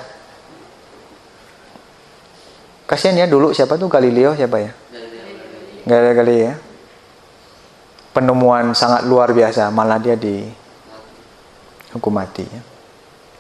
Kasihan 2.88 3.20
ya 3.20 3.28
dulu 3.28 3.52
siapa 3.52 3.76
tuh 3.76 3.92
Galileo 3.92 4.32
siapa 4.36 4.64
ya? 4.64 4.72
Galileo 5.84 6.14
Galileo 6.16 6.44
ya. 6.52 6.56
Penemuan 8.16 8.74
sangat 8.74 9.06
luar 9.06 9.30
biasa, 9.36 9.70
malah 9.70 10.02
dia 10.02 10.18
di 10.18 10.42
hukum 11.94 12.16
mati 12.16 12.48
ya. 12.48 12.62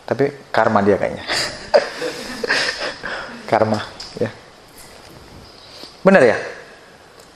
Tapi 0.07 0.51
karma 0.53 0.83
dia 0.83 0.99
kayaknya. 0.99 1.25
karma 3.49 3.79
ya. 4.19 4.29
Benar 6.03 6.23
ya? 6.23 6.37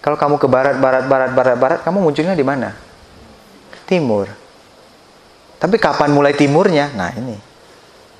Kalau 0.01 0.17
kamu 0.17 0.41
ke 0.41 0.47
barat, 0.49 0.75
barat, 0.81 1.05
barat, 1.05 1.31
barat, 1.37 1.57
barat, 1.61 1.79
kamu 1.85 2.01
munculnya 2.01 2.33
di 2.33 2.41
mana? 2.41 2.73
Timur. 3.85 4.40
Tapi 5.61 5.77
kapan 5.77 6.09
mulai 6.09 6.33
timurnya? 6.33 6.89
Nah 6.97 7.13
ini. 7.13 7.37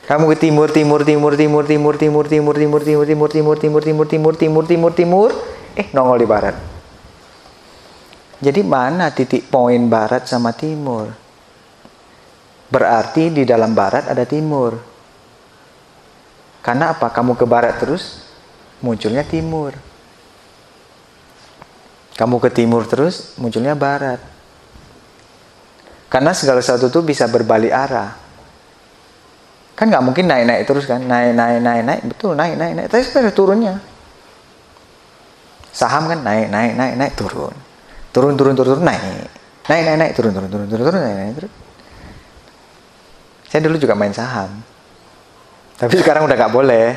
Kamu 0.06 0.30
ke 0.34 0.38
timur, 0.38 0.70
timur, 0.70 1.02
timur, 1.02 1.34
timur, 1.34 1.64
timur, 1.66 1.96
timur, 1.98 2.26
timur, 2.30 2.56
timur, 2.58 2.84
timur, 2.84 2.84
timur, 2.86 3.22
timur, 3.26 3.58
timur, 3.58 3.82
timur, 3.82 4.06
timur, 4.06 4.34
timur, 4.38 4.64
timur, 4.70 4.92
timur, 4.94 5.30
eh 5.74 5.88
nongol 5.90 6.22
di 6.22 6.28
barat. 6.30 6.56
Jadi 8.42 8.62
mana 8.66 9.14
titik 9.14 9.50
poin 9.50 9.82
barat 9.90 10.26
sama 10.26 10.54
timur? 10.54 11.14
Berarti 12.70 13.30
di 13.30 13.46
dalam 13.46 13.74
barat 13.74 14.10
ada 14.10 14.26
timur. 14.26 14.78
Karena 16.62 16.94
apa? 16.94 17.10
Kamu 17.10 17.34
ke 17.34 17.46
barat 17.46 17.78
terus, 17.82 18.26
munculnya 18.86 19.26
timur. 19.26 19.74
Kamu 22.18 22.38
ke 22.38 22.50
timur 22.54 22.86
terus, 22.86 23.34
munculnya 23.42 23.74
barat. 23.74 24.31
Karena 26.12 26.36
segala 26.36 26.60
sesuatu 26.60 26.92
itu 26.92 27.00
bisa 27.08 27.32
berbalik 27.32 27.72
arah. 27.72 28.12
Kan 29.80 29.88
nggak 29.88 30.04
mungkin 30.04 30.28
naik 30.28 30.44
naik 30.44 30.62
terus 30.68 30.84
kan? 30.84 31.00
Naik 31.00 31.32
naik 31.32 31.64
naik 31.64 31.82
naik 31.88 32.02
betul 32.04 32.36
naik 32.36 32.60
naik. 32.60 32.74
Naik 32.76 32.88
tapi 32.92 33.02
sebenarnya 33.08 33.32
turunnya. 33.32 33.74
Saham 35.72 36.12
kan 36.12 36.20
naik 36.20 36.52
naik 36.52 36.76
naik 36.76 36.94
naik 37.00 37.14
turun. 37.16 37.56
Turun 38.12 38.36
turun 38.36 38.60
turun 38.60 38.76
turun 38.76 38.84
naik. 38.84 39.32
Naik 39.72 39.84
naik 39.88 39.98
naik 40.04 40.12
turun 40.12 40.36
turun 40.36 40.50
turun 40.52 40.68
turun 40.68 40.84
turun 40.84 41.00
naik 41.00 41.16
naik 41.16 41.34
turun. 41.40 41.54
Saya 43.48 43.62
dulu 43.64 43.80
juga 43.80 43.96
main 43.96 44.12
saham. 44.12 44.52
Tapi 45.80 45.96
sekarang 45.96 46.28
udah 46.28 46.36
nggak 46.36 46.52
boleh. 46.52 46.88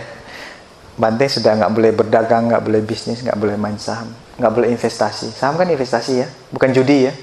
Bante 0.98 1.31
sudah 1.31 1.55
nggak 1.55 1.70
boleh 1.70 1.90
berdagang 1.94 2.50
nggak 2.50 2.62
boleh 2.66 2.83
bisnis 2.83 3.22
nggak 3.22 3.38
boleh 3.38 3.55
main 3.55 3.79
saham. 3.79 4.11
Nggak 4.42 4.53
boleh 4.59 4.74
investasi. 4.74 5.31
Saham 5.31 5.55
kan 5.55 5.70
investasi 5.70 6.12
ya 6.18 6.27
bukan 6.50 6.74
judi 6.74 7.07
ya 7.07 7.14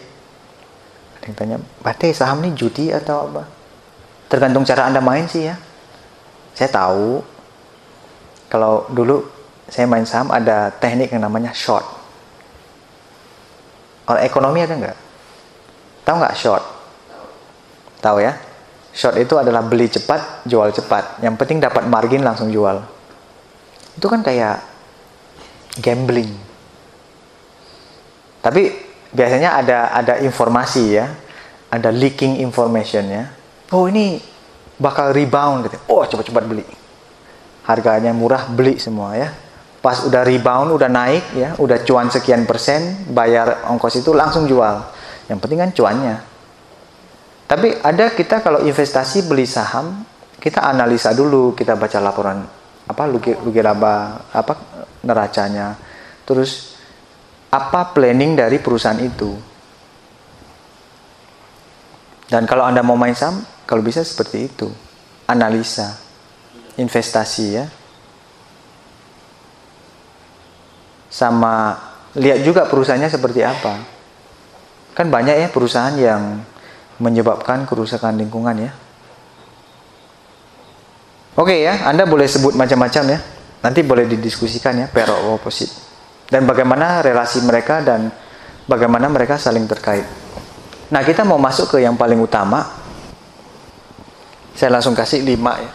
ada 1.22 1.26
yang 1.30 1.38
tanya 1.38 1.58
Bante 1.86 2.10
saham 2.18 2.42
ini 2.42 2.58
judi 2.58 2.90
atau 2.90 3.30
apa 3.30 3.62
Tergantung 4.32 4.64
cara 4.64 4.88
Anda 4.88 5.04
main 5.04 5.28
sih 5.28 5.44
ya. 5.44 5.60
Saya 6.56 6.72
tahu 6.72 7.20
kalau 8.48 8.88
dulu 8.88 9.28
saya 9.68 9.84
main 9.92 10.08
saham 10.08 10.32
ada 10.32 10.72
teknik 10.72 11.12
yang 11.12 11.28
namanya 11.28 11.52
short. 11.52 11.84
Orang 14.08 14.24
ekonomi 14.24 14.64
ada 14.64 14.72
nggak? 14.72 14.98
Tahu 16.08 16.16
nggak 16.16 16.36
short? 16.40 16.64
Tahu 18.00 18.24
ya? 18.24 18.40
Short 18.96 19.20
itu 19.20 19.36
adalah 19.36 19.68
beli 19.68 19.92
cepat, 19.92 20.48
jual 20.48 20.72
cepat. 20.72 21.20
Yang 21.20 21.36
penting 21.36 21.60
dapat 21.60 21.84
margin 21.92 22.24
langsung 22.24 22.48
jual. 22.56 22.80
Itu 24.00 24.08
kan 24.08 24.24
kayak 24.24 24.64
gambling. 25.84 26.32
Tapi 28.40 28.91
biasanya 29.12 29.60
ada 29.60 29.92
ada 29.92 30.14
informasi 30.24 30.84
ya, 30.96 31.08
ada 31.72 31.90
leaking 31.92 32.40
information 32.40 33.06
ya 33.08 33.24
oh 33.72 33.88
ini 33.88 34.20
bakal 34.78 35.16
rebound 35.16 35.68
gitu. 35.68 35.78
Oh 35.88 36.04
cepat-cepat 36.04 36.44
beli. 36.44 36.66
Harganya 37.66 38.12
murah 38.12 38.52
beli 38.52 38.78
semua 38.78 39.16
ya. 39.16 39.32
Pas 39.82 40.06
udah 40.06 40.22
rebound, 40.22 40.70
udah 40.78 40.90
naik 40.92 41.26
ya, 41.34 41.58
udah 41.58 41.82
cuan 41.82 42.14
sekian 42.14 42.46
persen, 42.46 43.10
bayar 43.10 43.66
ongkos 43.66 43.98
itu 43.98 44.14
langsung 44.14 44.46
jual. 44.46 44.78
Yang 45.26 45.40
penting 45.42 45.58
kan 45.58 45.72
cuannya. 45.74 46.16
Tapi 47.50 47.68
ada 47.82 48.14
kita 48.14 48.46
kalau 48.46 48.62
investasi 48.62 49.26
beli 49.26 49.50
saham, 49.50 50.06
kita 50.38 50.62
analisa 50.62 51.12
dulu, 51.18 51.58
kita 51.58 51.74
baca 51.74 51.98
laporan 51.98 52.46
apa 52.82 53.08
lugi 53.08 53.62
laba, 53.64 54.28
apa 54.30 54.54
neracanya. 55.02 55.80
Terus 56.28 56.71
apa 57.52 57.92
planning 57.92 58.40
dari 58.40 58.64
perusahaan 58.64 58.98
itu. 58.98 59.36
Dan 62.32 62.48
kalau 62.48 62.64
Anda 62.64 62.80
mau 62.80 62.96
main 62.96 63.12
saham, 63.12 63.44
kalau 63.68 63.84
bisa 63.84 64.00
seperti 64.08 64.48
itu. 64.48 64.72
Analisa, 65.28 66.00
investasi 66.80 67.46
ya. 67.60 67.68
Sama 71.12 71.76
lihat 72.16 72.40
juga 72.48 72.64
perusahaannya 72.72 73.12
seperti 73.12 73.44
apa. 73.44 73.84
Kan 74.96 75.12
banyak 75.12 75.44
ya 75.44 75.48
perusahaan 75.52 75.92
yang 76.00 76.40
menyebabkan 77.04 77.68
kerusakan 77.68 78.16
lingkungan 78.16 78.56
ya. 78.64 78.72
Oke 81.36 81.64
ya, 81.64 81.84
Anda 81.84 82.08
boleh 82.08 82.32
sebut 82.32 82.56
macam-macam 82.56 83.04
ya. 83.12 83.20
Nanti 83.60 83.84
boleh 83.84 84.08
didiskusikan 84.08 84.80
ya, 84.80 84.88
pero 84.88 85.16
opposite. 85.36 85.91
Dan 86.32 86.48
bagaimana 86.48 87.04
relasi 87.04 87.44
mereka 87.44 87.84
dan 87.84 88.08
bagaimana 88.64 89.12
mereka 89.12 89.36
saling 89.36 89.68
terkait. 89.68 90.08
Nah, 90.92 91.04
kita 91.04 91.28
mau 91.28 91.36
masuk 91.36 91.76
ke 91.76 91.84
yang 91.84 92.00
paling 92.00 92.20
utama, 92.24 92.72
saya 94.56 94.80
langsung 94.80 94.96
kasih 94.96 95.24
5 95.28 95.60
ya. 95.60 95.72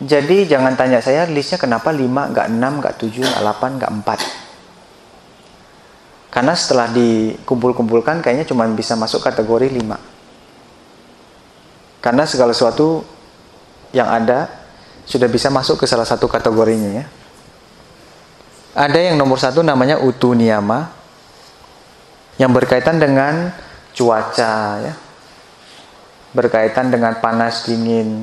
Jadi 0.00 0.48
jangan 0.48 0.78
tanya 0.80 1.04
saya 1.04 1.28
listnya 1.28 1.60
kenapa 1.60 1.92
5, 1.92 2.08
nggak 2.08 2.46
6, 2.48 2.80
nggak 2.80 2.94
7, 3.04 3.20
nggak 3.20 3.42
8, 3.44 3.76
nggak 3.76 3.92
4. 4.00 4.16
Karena 6.30 6.54
setelah 6.54 6.88
dikumpul-kumpulkan 6.94 8.22
kayaknya 8.22 8.46
cuma 8.46 8.64
bisa 8.70 8.94
masuk 8.96 9.20
kategori 9.20 9.68
5. 9.76 9.98
Karena 12.00 12.24
segala 12.24 12.56
sesuatu 12.56 13.04
yang 13.92 14.08
ada 14.08 14.48
sudah 15.04 15.28
bisa 15.28 15.52
masuk 15.52 15.82
ke 15.82 15.86
salah 15.90 16.08
satu 16.08 16.30
kategorinya 16.30 17.02
ya. 17.02 17.04
Ada 18.70 19.10
yang 19.10 19.18
nomor 19.18 19.36
satu 19.36 19.66
namanya 19.66 19.98
utu 19.98 20.30
niyama 20.34 20.90
yang 22.38 22.54
berkaitan 22.54 23.02
dengan 23.02 23.50
cuaca 23.90 24.54
ya 24.80 24.94
berkaitan 26.30 26.94
dengan 26.94 27.18
panas 27.18 27.66
dingin 27.66 28.22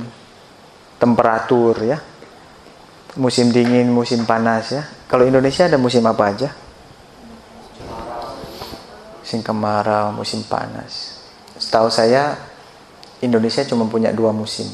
temperatur 0.95 1.75
ya 1.83 1.99
musim 3.19 3.51
dingin 3.51 3.91
musim 3.91 4.23
panas 4.23 4.71
ya 4.71 4.87
kalau 5.11 5.27
Indonesia 5.27 5.67
ada 5.67 5.75
musim 5.75 6.07
apa 6.07 6.23
aja 6.31 6.49
musim 9.27 9.43
kemarau, 9.43 10.15
musim 10.15 10.39
panas. 10.47 11.19
Setahu 11.59 11.91
saya 11.91 12.39
Indonesia 13.19 13.59
cuma 13.67 13.83
punya 13.83 14.15
dua 14.15 14.31
musim. 14.31 14.71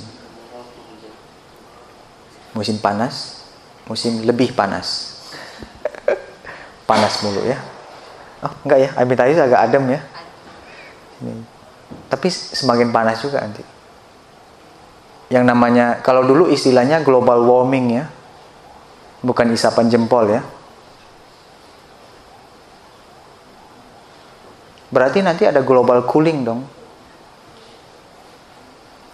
Musim 2.54 2.78
panas, 2.78 3.42
musim 3.90 4.22
lebih 4.22 4.54
panas. 4.54 5.13
Panas 6.84 7.20
mulu 7.24 7.42
ya. 7.48 7.58
Oh, 8.44 8.52
enggak 8.68 8.80
ya, 8.84 8.90
tadi 8.94 9.32
agak 9.40 9.62
adem 9.72 9.84
ya. 9.96 10.02
Ini. 11.24 11.44
Tapi 12.12 12.28
semakin 12.30 12.92
panas 12.92 13.24
juga 13.24 13.40
nanti. 13.40 13.64
Yang 15.32 15.44
namanya 15.48 16.04
kalau 16.04 16.28
dulu 16.28 16.52
istilahnya 16.52 17.02
global 17.02 17.42
warming 17.48 18.04
ya. 18.04 18.06
Bukan 19.24 19.56
isapan 19.56 19.88
jempol 19.88 20.28
ya. 20.28 20.44
Berarti 24.94 25.26
nanti 25.26 25.48
ada 25.48 25.64
global 25.64 26.06
cooling 26.06 26.46
dong. 26.46 26.62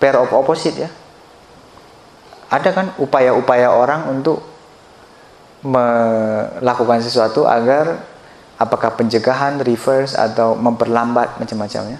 Pair 0.01 0.17
of 0.17 0.33
opposite 0.33 0.75
ya. 0.75 0.89
Ada 2.49 2.73
kan 2.73 2.87
upaya-upaya 2.97 3.69
orang 3.69 4.09
untuk 4.09 4.41
melakukan 5.63 7.03
sesuatu 7.03 7.43
agar 7.43 7.99
apakah 8.59 8.95
pencegahan, 8.95 9.59
reverse 9.63 10.15
atau 10.15 10.55
memperlambat 10.55 11.39
macam-macamnya. 11.39 11.99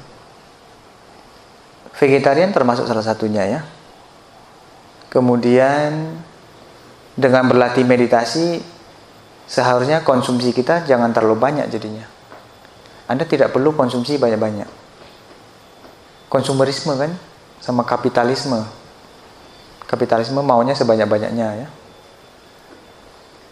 Vegetarian 1.99 2.55
termasuk 2.55 2.87
salah 2.87 3.03
satunya 3.03 3.43
ya. 3.43 3.61
Kemudian 5.11 6.19
dengan 7.17 7.43
berlatih 7.51 7.83
meditasi 7.83 8.63
seharusnya 9.49 10.05
konsumsi 10.05 10.55
kita 10.55 10.87
jangan 10.87 11.11
terlalu 11.11 11.35
banyak 11.35 11.67
jadinya. 11.67 12.07
Anda 13.09 13.25
tidak 13.25 13.51
perlu 13.51 13.73
konsumsi 13.73 14.21
banyak-banyak. 14.21 14.69
Konsumerisme 16.29 16.93
kan 16.93 17.11
sama 17.57 17.81
kapitalisme. 17.83 18.61
Kapitalisme 19.89 20.45
maunya 20.45 20.77
sebanyak-banyaknya 20.77 21.47
ya. 21.65 21.67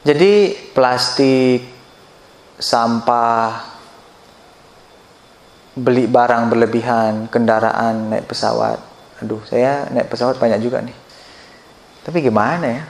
Jadi 0.08 0.56
plastik, 0.72 1.67
sampah, 2.56 3.76
beli 5.76 6.08
barang 6.08 6.48
berlebihan, 6.48 7.28
kendaraan, 7.28 8.15
naik 8.15 8.24
pesawat. 8.24 8.80
Aduh, 9.20 9.43
saya 9.43 9.91
naik 9.91 10.08
pesawat 10.08 10.39
banyak 10.39 10.63
juga 10.63 10.80
nih. 10.80 10.96
Tapi 12.08 12.24
gimana 12.24 12.65
ya? 12.72 12.84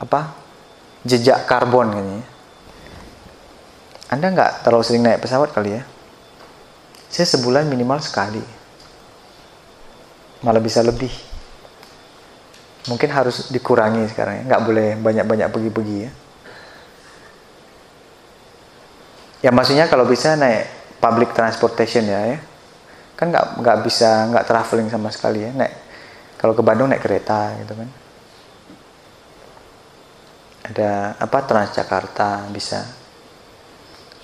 Apa? 0.00 0.32
Jejak 1.04 1.44
karbon 1.44 1.92
kayaknya. 1.92 2.24
Anda 4.08 4.26
nggak 4.32 4.64
terlalu 4.64 4.88
sering 4.88 5.04
naik 5.04 5.20
pesawat 5.20 5.52
kali 5.52 5.76
ya? 5.76 5.84
Saya 7.12 7.28
sebulan 7.28 7.68
minimal 7.68 8.00
sekali. 8.00 8.40
Malah 10.40 10.64
bisa 10.64 10.80
lebih. 10.80 11.27
Mungkin 12.88 13.10
harus 13.12 13.52
dikurangi 13.52 14.08
sekarang 14.10 14.42
ya. 14.42 14.42
Nggak 14.48 14.62
boleh 14.64 14.88
banyak-banyak 14.98 15.48
pergi-pergi 15.52 15.96
ya. 16.08 16.10
Ya 19.38 19.50
maksudnya 19.54 19.86
kalau 19.86 20.08
bisa 20.08 20.34
naik 20.34 20.66
public 20.98 21.30
transportation 21.36 22.08
ya 22.08 22.36
ya. 22.36 22.38
Kan 23.14 23.30
nggak 23.30 23.62
nggak 23.62 23.78
bisa 23.86 24.26
nggak 24.32 24.46
traveling 24.48 24.88
sama 24.90 25.12
sekali 25.14 25.46
ya. 25.46 25.50
Naik 25.54 25.74
kalau 26.40 26.54
ke 26.56 26.62
Bandung 26.64 26.90
naik 26.90 27.04
kereta 27.04 27.54
gitu 27.62 27.76
kan. 27.76 27.88
Ada 30.68 31.16
apa 31.16 31.38
Transjakarta 31.46 32.50
bisa 32.50 32.84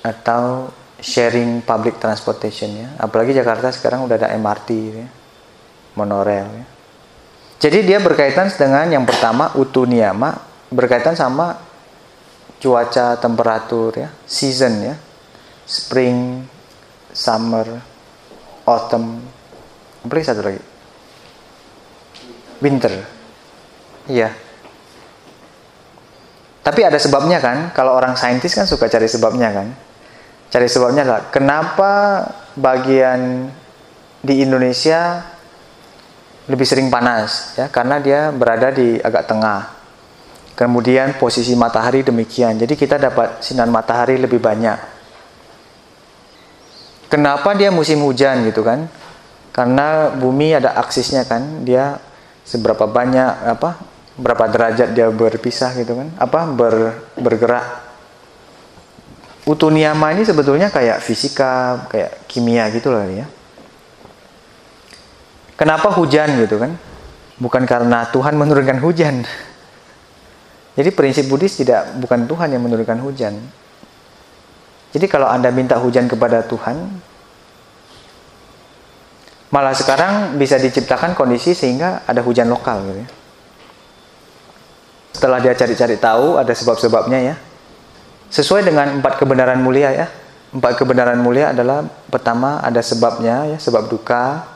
atau 0.05 0.68
sharing 1.00 1.64
public 1.64 2.00
transportation 2.00 2.70
ya. 2.74 2.88
Apalagi 3.00 3.33
Jakarta 3.33 3.72
sekarang 3.72 4.05
udah 4.05 4.16
ada 4.18 4.29
MRT 4.37 4.70
ya. 4.92 5.07
monorail 5.94 6.48
ya. 6.50 6.73
Jadi 7.64 7.81
dia 7.81 7.96
berkaitan 7.96 8.53
dengan 8.53 8.85
yang 8.92 9.09
pertama 9.09 9.48
utu 9.57 9.88
niyama 9.88 10.37
berkaitan 10.68 11.16
sama 11.16 11.57
cuaca, 12.61 13.16
temperatur 13.16 14.05
ya, 14.05 14.12
season 14.29 14.85
ya. 14.85 14.94
Spring, 15.64 16.44
summer, 17.09 17.64
autumn. 18.68 19.16
Apalagi 20.05 20.29
satu 20.29 20.44
lagi. 20.44 20.61
Winter. 22.61 22.92
Iya. 24.12 24.29
Tapi 26.61 26.81
ada 26.85 27.00
sebabnya 27.00 27.40
kan, 27.40 27.72
kalau 27.72 27.96
orang 27.96 28.12
saintis 28.12 28.53
kan 28.53 28.68
suka 28.68 28.92
cari 28.92 29.09
sebabnya 29.09 29.48
kan. 29.57 29.72
Cari 30.53 30.68
sebabnya 30.68 31.09
adalah 31.09 31.33
kenapa 31.33 31.92
bagian 32.61 33.48
di 34.20 34.44
Indonesia 34.44 35.33
lebih 36.44 36.66
sering 36.68 36.92
panas 36.92 37.57
ya 37.57 37.72
karena 37.72 37.96
dia 38.00 38.28
berada 38.35 38.68
di 38.72 39.00
agak 39.00 39.24
tengah. 39.28 39.72
Kemudian 40.54 41.18
posisi 41.18 41.50
matahari 41.59 42.07
demikian. 42.07 42.54
Jadi 42.54 42.78
kita 42.78 42.94
dapat 42.94 43.42
sinar 43.42 43.66
matahari 43.66 44.14
lebih 44.14 44.38
banyak. 44.38 44.78
Kenapa 47.11 47.59
dia 47.59 47.74
musim 47.74 47.98
hujan 48.07 48.46
gitu 48.46 48.62
kan? 48.62 48.87
Karena 49.50 50.14
bumi 50.14 50.54
ada 50.54 50.78
aksisnya 50.78 51.26
kan, 51.26 51.66
dia 51.66 51.98
seberapa 52.46 52.87
banyak 52.87 53.50
apa 53.50 53.83
berapa 54.14 54.46
derajat 54.46 54.94
dia 54.94 55.11
berpisah 55.11 55.74
gitu 55.74 55.98
kan? 55.98 56.14
Apa 56.22 56.46
ber, 56.46 57.02
bergerak 57.18 57.83
utu 59.44 59.68
niyama 59.68 60.14
ini 60.16 60.24
sebetulnya 60.24 60.72
kayak 60.72 61.04
fisika, 61.04 61.87
kayak 61.90 62.24
kimia 62.30 62.70
gitu 62.72 62.90
loh 62.94 63.04
ya. 63.11 63.26
Kenapa 65.54 65.94
hujan 65.94 66.34
gitu 66.42 66.58
kan? 66.58 66.74
Bukan 67.38 67.62
karena 67.66 68.10
Tuhan 68.10 68.34
menurunkan 68.34 68.82
hujan. 68.82 69.22
Jadi 70.74 70.90
prinsip 70.90 71.30
Buddhis 71.30 71.54
tidak 71.54 71.94
bukan 72.02 72.26
Tuhan 72.26 72.50
yang 72.50 72.62
menurunkan 72.66 72.98
hujan. 72.98 73.38
Jadi 74.90 75.06
kalau 75.10 75.26
Anda 75.26 75.54
minta 75.54 75.78
hujan 75.78 76.06
kepada 76.10 76.42
Tuhan, 76.46 77.02
malah 79.50 79.74
sekarang 79.74 80.34
bisa 80.38 80.58
diciptakan 80.58 81.14
kondisi 81.14 81.54
sehingga 81.54 82.02
ada 82.06 82.22
hujan 82.22 82.50
lokal 82.50 82.82
gitu 82.90 83.02
ya. 83.02 83.08
Setelah 85.14 85.38
dia 85.38 85.54
cari-cari 85.54 85.94
tahu 85.94 86.42
ada 86.42 86.50
sebab-sebabnya 86.50 87.18
ya, 87.22 87.34
sesuai 88.34 88.66
dengan 88.66 88.98
empat 88.98 89.18
kebenaran 89.18 89.62
mulia 89.62 89.94
ya. 89.94 90.06
Empat 90.54 90.78
kebenaran 90.78 91.18
mulia 91.18 91.50
adalah 91.50 91.86
pertama 92.10 92.62
ada 92.62 92.82
sebabnya 92.82 93.54
ya, 93.54 93.58
sebab 93.58 93.90
duka. 93.90 94.53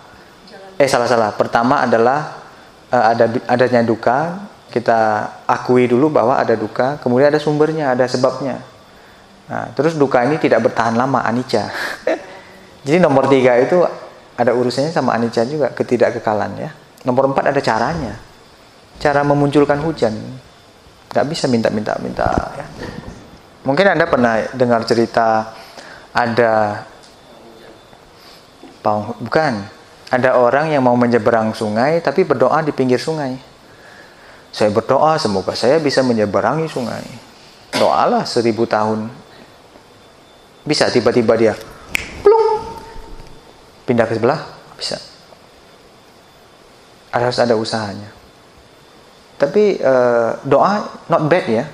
Eh 0.79 0.87
salah-salah. 0.87 1.35
Pertama 1.35 1.83
adalah 1.83 2.38
uh, 2.95 3.05
ada 3.11 3.27
adanya 3.51 3.83
duka, 3.83 4.47
kita 4.71 5.27
akui 5.43 5.91
dulu 5.91 6.07
bahwa 6.07 6.38
ada 6.38 6.55
duka, 6.55 7.03
kemudian 7.03 7.35
ada 7.35 7.43
sumbernya, 7.43 7.99
ada 7.99 8.07
sebabnya. 8.07 8.62
Nah, 9.49 9.75
terus 9.75 9.99
duka 9.99 10.23
ini 10.23 10.38
tidak 10.38 10.71
bertahan 10.71 10.95
lama, 10.95 11.25
anicca. 11.27 11.73
Jadi 12.87 13.03
nomor 13.03 13.27
tiga 13.27 13.59
itu 13.59 13.83
ada 14.38 14.55
urusannya 14.55 14.95
sama 14.95 15.19
anicca 15.19 15.43
juga, 15.43 15.75
ketidakkekalan 15.75 16.53
ya. 16.62 16.71
Nomor 17.03 17.35
empat 17.35 17.51
ada 17.51 17.59
caranya, 17.59 18.14
cara 19.03 19.26
memunculkan 19.26 19.83
hujan. 19.83 20.14
Gak 21.09 21.24
bisa 21.24 21.49
minta-minta-minta 21.49 22.29
ya. 22.55 22.66
Mungkin 23.64 23.97
Anda 23.97 24.05
pernah 24.05 24.45
dengar 24.53 24.85
cerita 24.85 25.57
ada 26.12 26.85
bukan 29.20 29.78
ada 30.09 30.40
orang 30.40 30.72
yang 30.72 30.80
mau 30.80 30.96
menyeberang 30.96 31.52
sungai 31.52 32.00
tapi 32.00 32.24
berdoa 32.24 32.64
di 32.64 32.72
pinggir 32.72 32.96
sungai. 32.96 33.36
Saya 34.48 34.72
berdoa 34.72 35.20
semoga 35.20 35.52
saya 35.52 35.76
bisa 35.76 36.00
menyeberangi 36.00 36.64
sungai. 36.68 37.04
Doalah 37.76 38.24
seribu 38.24 38.64
tahun. 38.64 39.12
Bisa 40.64 40.88
tiba-tiba 40.88 41.36
dia 41.36 41.54
plung, 42.24 42.80
pindah 43.84 44.09
ke 44.09 44.16
sebelah 44.16 44.40
bisa. 44.76 44.96
Harus 47.12 47.36
ada 47.40 47.56
usahanya. 47.56 48.09
Tapi 49.38 49.78
uh, 49.78 50.40
doa 50.42 50.88
not 51.09 51.28
bad 51.28 51.46
ya 51.46 51.64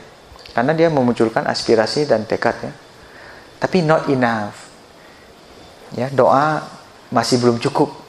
karena 0.55 0.71
dia 0.75 0.91
memunculkan 0.91 1.47
aspirasi 1.47 2.07
dan 2.07 2.27
tekad 2.27 2.55
ya. 2.63 2.73
Tapi 3.59 3.81
not 3.81 4.07
enough. 4.13 4.55
Ya, 5.95 6.11
doa 6.11 6.63
masih 7.09 7.39
belum 7.41 7.63
cukup. 7.63 8.04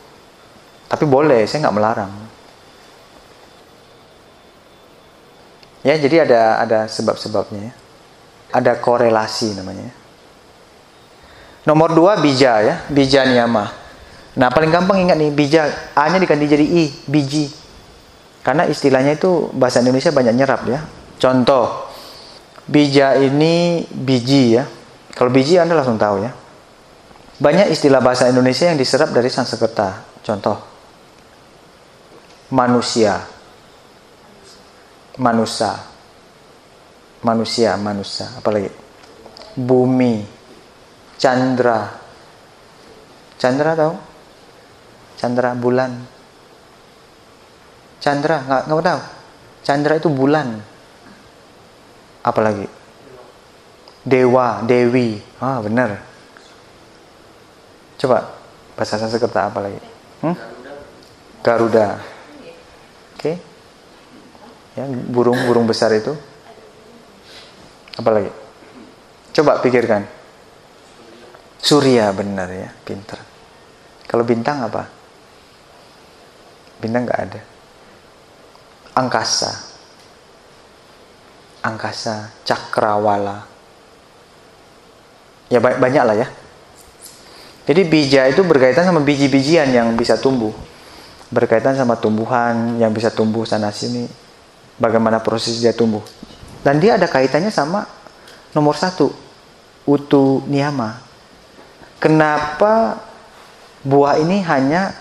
Tapi 0.86 1.04
boleh, 1.10 1.50
saya 1.50 1.66
nggak 1.66 1.78
melarang. 1.78 2.12
Ya, 5.86 5.98
jadi 6.02 6.26
ada 6.26 6.42
ada 6.62 6.80
sebab-sebabnya 6.90 7.70
ya. 7.70 7.74
Ada 8.54 8.78
korelasi 8.82 9.54
namanya. 9.54 9.94
Nomor 11.66 11.94
dua 11.98 12.18
bija 12.22 12.62
ya, 12.62 12.76
bija 12.90 13.26
niyama. 13.26 13.70
Nah 14.36 14.50
paling 14.54 14.70
gampang 14.70 15.02
ingat 15.02 15.18
nih 15.18 15.32
bija 15.34 15.62
A-nya 15.98 16.22
diganti 16.22 16.46
jadi 16.46 16.66
I, 16.66 16.84
biji. 17.10 17.50
Karena 18.46 18.70
istilahnya 18.70 19.18
itu 19.18 19.50
bahasa 19.54 19.82
Indonesia 19.82 20.14
banyak 20.14 20.34
nyerap 20.38 20.62
ya. 20.70 20.86
Contoh 21.18 21.90
bija 22.70 23.18
ini 23.18 23.86
biji 23.90 24.62
ya. 24.62 24.70
Kalau 25.16 25.34
biji 25.34 25.58
Anda 25.58 25.74
langsung 25.74 25.98
tahu 25.98 26.22
ya. 26.22 26.32
Banyak 27.36 27.74
istilah 27.74 28.00
bahasa 28.00 28.30
Indonesia 28.30 28.70
yang 28.70 28.78
diserap 28.78 29.12
dari 29.12 29.28
Sanskerta. 29.28 30.06
Contoh, 30.24 30.75
manusia, 32.56 33.20
manusia, 35.20 35.76
manusia, 37.20 37.76
manusia, 37.76 38.32
apalagi 38.40 38.72
bumi, 39.60 40.24
chandra, 41.20 42.00
chandra 43.36 43.76
tahu? 43.76 43.96
Chandra 45.16 45.52
bulan, 45.56 45.92
chandra 48.00 48.40
nggak 48.48 48.62
nggak 48.72 48.84
tahu? 48.88 49.02
Chandra 49.66 49.94
itu 49.98 50.08
bulan, 50.12 50.60
apalagi 52.24 52.68
dewa, 54.06 54.64
dewi, 54.64 55.20
ah 55.42 55.60
benar. 55.60 56.00
Coba 57.96 58.38
bahasa 58.76 59.00
Sanskerta 59.00 59.50
apa 59.50 59.60
lagi? 59.66 59.82
Hmm? 60.22 60.36
Garuda. 61.42 62.15
Oke. 63.16 63.22
Okay. 63.24 63.36
Ya, 64.76 64.84
burung-burung 64.92 65.64
besar 65.64 65.96
itu. 65.96 66.12
Apa 67.96 68.10
lagi? 68.12 68.32
Coba 69.32 69.64
pikirkan. 69.64 70.04
Surya 71.64 72.12
benar 72.12 72.52
ya, 72.52 72.70
pinter. 72.84 73.18
Kalau 74.06 74.28
bintang 74.28 74.68
apa? 74.68 74.84
Bintang 76.84 77.08
nggak 77.08 77.22
ada. 77.24 77.42
Angkasa. 79.00 79.52
Angkasa, 81.66 82.36
cakrawala. 82.46 83.48
Ya 85.50 85.64
banyak 85.64 86.04
lah 86.04 86.16
ya. 86.20 86.28
Jadi 87.66 87.82
bija 87.90 88.30
itu 88.30 88.46
berkaitan 88.46 88.86
sama 88.86 89.02
biji-bijian 89.02 89.74
yang 89.74 89.98
bisa 89.98 90.22
tumbuh. 90.22 90.54
Berkaitan 91.34 91.74
sama 91.74 91.98
tumbuhan 91.98 92.78
yang 92.78 92.94
bisa 92.94 93.10
tumbuh 93.10 93.46
sana 93.46 93.74
sini. 93.74 94.06
Bagaimana 94.76 95.24
proses 95.24 95.62
dia 95.64 95.72
tumbuh. 95.72 96.04
Dan 96.62 96.82
dia 96.82 96.98
ada 96.98 97.08
kaitannya 97.08 97.50
sama 97.50 97.86
nomor 98.52 98.76
satu. 98.76 99.14
Utu 99.86 100.42
niyama. 100.50 101.02
Kenapa 102.02 103.00
buah 103.86 104.18
ini 104.18 104.42
hanya 104.44 104.94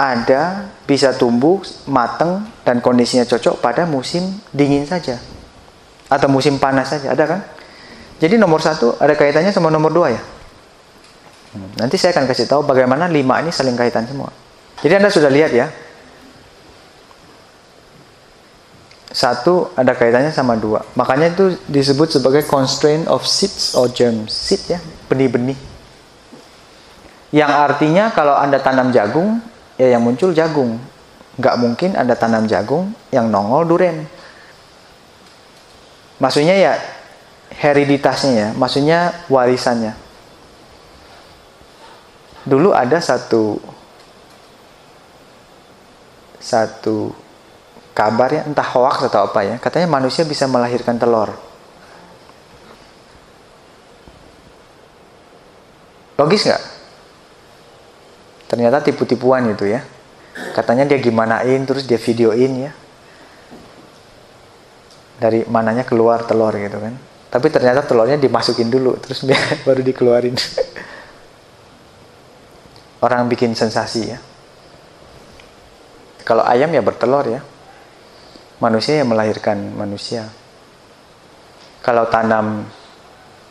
ada, 0.00 0.70
bisa 0.88 1.12
tumbuh, 1.12 1.60
mateng, 1.84 2.48
dan 2.64 2.80
kondisinya 2.80 3.28
cocok 3.28 3.60
pada 3.60 3.84
musim 3.84 4.40
dingin 4.48 4.88
saja. 4.88 5.20
Atau 6.08 6.32
musim 6.32 6.56
panas 6.56 6.88
saja. 6.88 7.12
Ada 7.12 7.24
kan? 7.28 7.40
Jadi 8.20 8.40
nomor 8.40 8.64
satu 8.64 8.96
ada 8.96 9.12
kaitannya 9.16 9.52
sama 9.52 9.68
nomor 9.68 9.92
dua 9.92 10.12
ya? 10.12 10.22
Nanti 11.76 11.98
saya 11.98 12.14
akan 12.14 12.30
kasih 12.30 12.46
tahu 12.46 12.62
bagaimana 12.62 13.10
lima 13.10 13.42
ini 13.42 13.50
saling 13.50 13.74
kaitan 13.74 14.06
semua. 14.06 14.30
Jadi 14.80 14.92
Anda 14.96 15.10
sudah 15.12 15.28
lihat 15.28 15.52
ya. 15.52 15.68
Satu 19.10 19.74
ada 19.74 19.92
kaitannya 19.92 20.30
sama 20.30 20.54
dua. 20.54 20.86
Makanya 20.94 21.34
itu 21.34 21.58
disebut 21.66 22.14
sebagai 22.14 22.46
constraint 22.46 23.10
of 23.10 23.26
seeds 23.26 23.74
or 23.74 23.90
germs. 23.90 24.30
Seed 24.32 24.62
ya, 24.70 24.78
benih-benih. 25.10 25.58
Yang 27.34 27.52
artinya 27.52 28.14
kalau 28.14 28.38
Anda 28.38 28.62
tanam 28.62 28.94
jagung, 28.94 29.42
ya 29.76 29.90
yang 29.90 30.02
muncul 30.02 30.30
jagung. 30.30 30.78
Nggak 31.36 31.56
mungkin 31.58 31.90
Anda 31.98 32.14
tanam 32.14 32.46
jagung 32.46 32.94
yang 33.10 33.28
nongol 33.28 33.66
duren. 33.66 34.06
Maksudnya 36.22 36.54
ya 36.54 36.72
hereditasnya 37.50 38.32
ya, 38.32 38.48
maksudnya 38.54 39.26
warisannya 39.26 39.96
dulu 42.48 42.72
ada 42.72 42.96
satu 42.98 43.60
satu 46.40 47.12
kabar 47.92 48.32
ya 48.32 48.42
entah 48.48 48.64
hoax 48.64 49.12
atau 49.12 49.28
apa 49.28 49.44
ya 49.44 49.56
katanya 49.60 49.86
manusia 49.86 50.24
bisa 50.24 50.48
melahirkan 50.48 50.96
telur. 50.96 51.36
Logis 56.16 56.44
nggak? 56.44 56.62
Ternyata 58.48 58.84
tipu-tipuan 58.84 59.52
itu 59.52 59.68
ya. 59.68 59.80
Katanya 60.52 60.84
dia 60.84 61.00
gimanain 61.00 61.64
terus 61.64 61.88
dia 61.88 61.96
videoin 61.96 62.68
ya. 62.68 62.72
Dari 65.20 65.44
mananya 65.48 65.84
keluar 65.84 66.24
telur 66.28 66.52
gitu 66.56 66.76
kan. 66.76 66.92
Tapi 67.30 67.46
ternyata 67.48 67.86
telurnya 67.86 68.20
dimasukin 68.20 68.68
dulu 68.68 69.00
terus 69.00 69.24
baru 69.68 69.80
dikeluarin. 69.80 70.36
Orang 73.00 73.32
bikin 73.32 73.56
sensasi 73.56 74.12
ya. 74.12 74.20
Kalau 76.30 76.46
ayam 76.46 76.70
ya 76.70 76.78
bertelur 76.78 77.26
ya. 77.26 77.42
Manusia 78.62 79.02
yang 79.02 79.10
melahirkan 79.10 79.74
manusia. 79.74 80.30
Kalau 81.82 82.06
tanam 82.06 82.70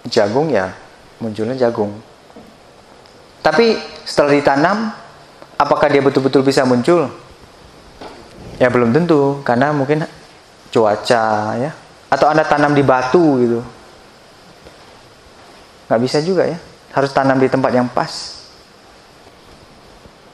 jagung 0.08 0.48
ya 0.48 0.72
munculnya 1.20 1.60
jagung. 1.60 1.92
Tapi 3.44 3.76
setelah 4.08 4.32
ditanam, 4.32 4.96
apakah 5.60 5.92
dia 5.92 6.00
betul-betul 6.00 6.40
bisa 6.40 6.64
muncul? 6.64 7.12
Ya 8.60 8.72
belum 8.72 8.96
tentu, 8.96 9.44
karena 9.44 9.76
mungkin 9.76 10.08
cuaca 10.72 11.26
ya. 11.60 11.72
Atau 12.08 12.32
Anda 12.32 12.48
tanam 12.48 12.72
di 12.72 12.84
batu 12.84 13.44
gitu. 13.44 13.60
Nggak 15.92 16.00
bisa 16.00 16.18
juga 16.24 16.48
ya. 16.48 16.56
Harus 16.96 17.12
tanam 17.12 17.36
di 17.44 17.52
tempat 17.52 17.76
yang 17.76 17.92
pas. 17.92 18.40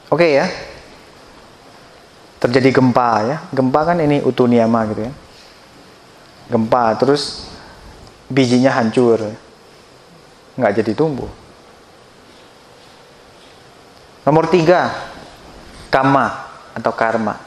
Oke 0.06 0.22
okay, 0.22 0.30
ya. 0.38 0.46
Terjadi 2.46 2.70
gempa 2.70 3.10
ya. 3.26 3.36
Gempa 3.50 3.80
kan 3.82 3.98
ini 3.98 4.22
utuniama 4.22 4.86
gitu 4.94 5.10
ya. 5.10 5.12
Gempa 6.46 6.94
terus 6.94 7.50
bijinya 8.30 8.70
hancur. 8.70 9.18
Nggak 10.54 10.72
jadi 10.78 10.94
tumbuh. 10.94 11.26
Nomor 14.22 14.46
tiga, 14.50 14.90
kama 15.90 16.30
atau 16.74 16.92
karma. 16.94 17.38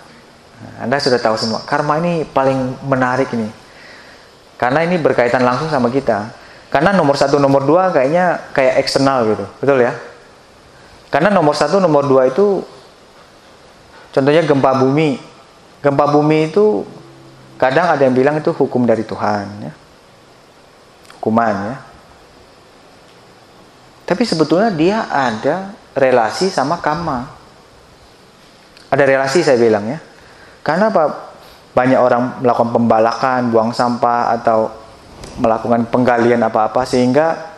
Nah, 0.59 0.87
Anda 0.87 0.99
sudah 0.99 1.19
tahu 1.19 1.35
semua. 1.39 1.59
Karma 1.63 1.99
ini 1.99 2.23
paling 2.23 2.79
menarik 2.87 3.31
ini. 3.35 3.51
Karena 4.59 4.83
ini 4.83 4.99
berkaitan 4.99 5.43
langsung 5.43 5.71
sama 5.71 5.87
kita. 5.91 6.31
Karena 6.67 6.91
nomor 6.91 7.15
satu, 7.15 7.39
nomor 7.39 7.63
dua 7.63 7.91
kayaknya 7.91 8.51
kayak 8.51 8.83
eksternal 8.83 9.27
gitu. 9.27 9.45
Betul 9.63 9.83
ya? 9.83 9.95
Karena 11.09 11.31
nomor 11.31 11.55
satu, 11.55 11.79
nomor 11.79 12.05
dua 12.05 12.27
itu 12.31 12.63
contohnya 14.13 14.43
gempa 14.45 14.71
bumi. 14.79 15.19
Gempa 15.79 16.05
bumi 16.11 16.51
itu 16.51 16.83
kadang 17.55 17.87
ada 17.87 18.01
yang 18.03 18.15
bilang 18.15 18.35
itu 18.39 18.51
hukum 18.51 18.83
dari 18.83 19.03
Tuhan, 19.07 19.45
ya. 19.63 19.73
hukuman 21.19 21.55
ya. 21.71 21.75
Tapi 24.09 24.23
sebetulnya 24.25 24.73
dia 24.73 25.05
ada 25.05 25.77
relasi 25.93 26.49
sama 26.49 26.81
kama. 26.81 27.29
Ada 28.89 29.05
relasi 29.05 29.45
saya 29.45 29.61
bilang 29.61 29.85
ya. 29.85 30.01
Karena 30.65 30.89
apa? 30.89 31.29
Banyak 31.77 31.99
orang 32.01 32.41
melakukan 32.41 32.73
pembalakan, 32.73 33.53
buang 33.53 33.69
sampah 33.69 34.33
atau 34.33 34.73
melakukan 35.37 35.85
penggalian 35.93 36.41
apa-apa 36.41 36.83
sehingga 36.89 37.53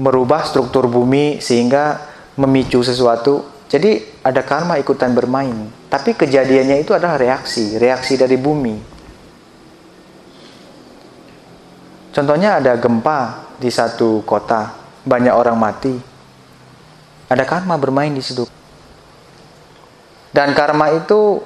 merubah 0.00 0.46
struktur 0.46 0.88
bumi 0.88 1.44
sehingga 1.44 2.00
memicu 2.40 2.80
sesuatu. 2.80 3.44
Jadi 3.68 4.24
ada 4.24 4.40
karma 4.40 4.80
ikutan 4.80 5.12
bermain. 5.12 5.68
Tapi 5.92 6.16
kejadiannya 6.16 6.80
itu 6.80 6.96
adalah 6.96 7.20
reaksi, 7.20 7.76
reaksi 7.76 8.16
dari 8.16 8.40
bumi. 8.40 8.76
Contohnya 12.16 12.56
ada 12.56 12.80
gempa 12.80 13.52
di 13.60 13.68
satu 13.68 14.24
kota, 14.24 14.72
banyak 15.04 15.34
orang 15.36 15.56
mati. 15.60 15.94
Ada 17.28 17.44
karma 17.44 17.76
bermain 17.76 18.08
di 18.08 18.24
situ. 18.24 18.48
Dan 20.32 20.56
karma 20.56 20.88
itu 20.96 21.36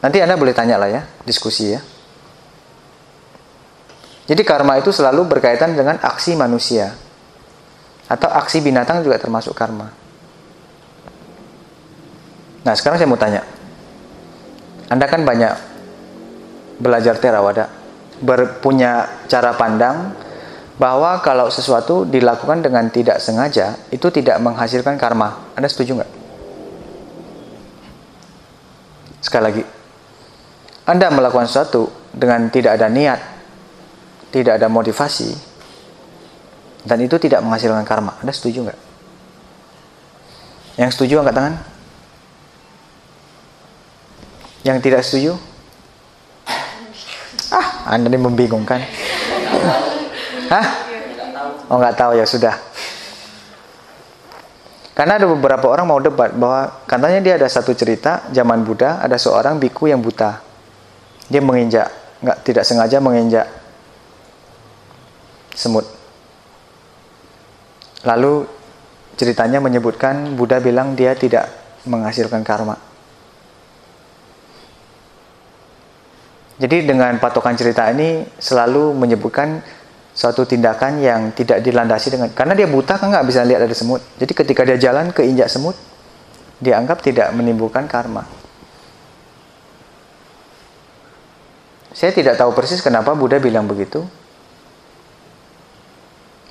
nanti 0.00 0.24
Anda 0.24 0.40
boleh 0.40 0.56
tanya 0.56 0.80
lah 0.80 0.88
ya, 0.88 1.04
diskusi 1.28 1.76
ya. 1.76 1.80
Jadi 4.26 4.42
karma 4.42 4.80
itu 4.80 4.88
selalu 4.90 5.36
berkaitan 5.36 5.76
dengan 5.76 6.00
aksi 6.00 6.32
manusia. 6.32 6.96
Atau 8.08 8.32
aksi 8.32 8.64
binatang 8.64 9.04
juga 9.04 9.20
termasuk 9.20 9.52
karma. 9.52 10.05
Nah, 12.66 12.74
sekarang 12.74 12.98
saya 12.98 13.06
mau 13.06 13.14
tanya. 13.14 13.46
Anda 14.90 15.06
kan 15.06 15.22
banyak 15.22 15.54
belajar 16.82 17.14
terawada, 17.22 17.70
berpunya 18.18 19.06
cara 19.30 19.54
pandang 19.54 20.12
bahwa 20.76 21.22
kalau 21.22 21.48
sesuatu 21.48 22.04
dilakukan 22.04 22.60
dengan 22.60 22.90
tidak 22.90 23.22
sengaja, 23.22 23.78
itu 23.94 24.10
tidak 24.10 24.42
menghasilkan 24.42 24.98
karma. 24.98 25.54
Anda 25.54 25.70
setuju 25.70 26.02
nggak? 26.02 26.12
Sekali 29.22 29.42
lagi, 29.42 29.62
Anda 30.86 31.10
melakukan 31.10 31.46
sesuatu 31.50 31.90
dengan 32.14 32.46
tidak 32.50 32.78
ada 32.78 32.86
niat, 32.90 33.20
tidak 34.34 34.58
ada 34.58 34.66
motivasi, 34.66 35.54
Dan 36.86 37.02
itu 37.02 37.18
tidak 37.18 37.42
menghasilkan 37.42 37.82
karma. 37.82 38.14
Anda 38.22 38.30
setuju 38.30 38.62
nggak? 38.62 38.80
Yang 40.78 40.90
setuju 40.94 41.18
angkat 41.18 41.34
tangan? 41.34 41.54
Yang 44.66 44.78
tidak 44.82 45.06
setuju? 45.06 45.38
Ah, 47.54 47.94
Anda 47.94 48.10
ini 48.10 48.18
membingungkan. 48.18 48.82
Hah? 50.50 50.66
Oh 51.70 51.78
nggak 51.78 51.94
tahu 51.94 52.18
ya 52.18 52.26
sudah. 52.26 52.58
Karena 54.96 55.22
ada 55.22 55.28
beberapa 55.30 55.70
orang 55.70 55.86
mau 55.86 56.02
debat 56.02 56.34
bahwa 56.34 56.82
katanya 56.88 57.20
dia 57.22 57.34
ada 57.38 57.46
satu 57.46 57.76
cerita 57.78 58.26
zaman 58.34 58.66
Buddha 58.66 58.98
ada 58.98 59.14
seorang 59.14 59.62
biku 59.62 59.86
yang 59.86 60.02
buta. 60.02 60.42
Dia 61.30 61.38
menginjak, 61.38 61.86
nggak 62.24 62.38
tidak 62.42 62.64
sengaja 62.66 62.98
menginjak 62.98 63.46
semut. 65.54 65.86
Lalu 68.02 68.48
ceritanya 69.14 69.62
menyebutkan 69.62 70.34
Buddha 70.34 70.58
bilang 70.58 70.98
dia 70.98 71.14
tidak 71.14 71.50
menghasilkan 71.86 72.42
karma. 72.42 72.95
Jadi 76.56 76.88
dengan 76.88 77.20
patokan 77.20 77.52
cerita 77.52 77.84
ini 77.92 78.24
selalu 78.40 78.96
menyebutkan 78.96 79.60
suatu 80.16 80.48
tindakan 80.48 81.04
yang 81.04 81.36
tidak 81.36 81.60
dilandasi 81.60 82.16
dengan 82.16 82.32
karena 82.32 82.56
dia 82.56 82.64
buta 82.64 82.96
kan 82.96 83.12
nggak 83.12 83.26
bisa 83.28 83.44
lihat 83.44 83.68
ada 83.68 83.76
semut. 83.76 84.00
Jadi 84.16 84.32
ketika 84.32 84.64
dia 84.64 84.80
jalan 84.80 85.12
ke 85.12 85.20
injak 85.20 85.52
semut, 85.52 85.76
dianggap 86.56 87.04
tidak 87.04 87.28
menimbulkan 87.36 87.84
karma. 87.84 88.24
Saya 91.92 92.12
tidak 92.12 92.40
tahu 92.40 92.56
persis 92.56 92.80
kenapa 92.80 93.12
Buddha 93.12 93.36
bilang 93.36 93.68
begitu. 93.68 94.04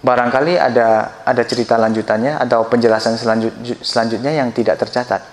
Barangkali 0.06 0.54
ada 0.62 1.22
ada 1.26 1.44
cerita 1.50 1.82
lanjutannya 1.82 2.38
atau 2.38 2.70
penjelasan 2.70 3.18
selanjut, 3.18 3.54
selanjutnya 3.82 4.30
yang 4.30 4.54
tidak 4.54 4.78
tercatat. 4.78 5.26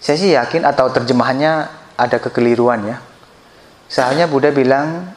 Saya 0.00 0.16
sih 0.16 0.32
yakin 0.32 0.64
atau 0.64 0.88
terjemahannya 0.88 1.81
ada 2.02 2.18
kekeliruan 2.18 2.82
ya. 2.82 2.96
Seharusnya 3.86 4.26
Buddha 4.26 4.50
bilang 4.50 5.14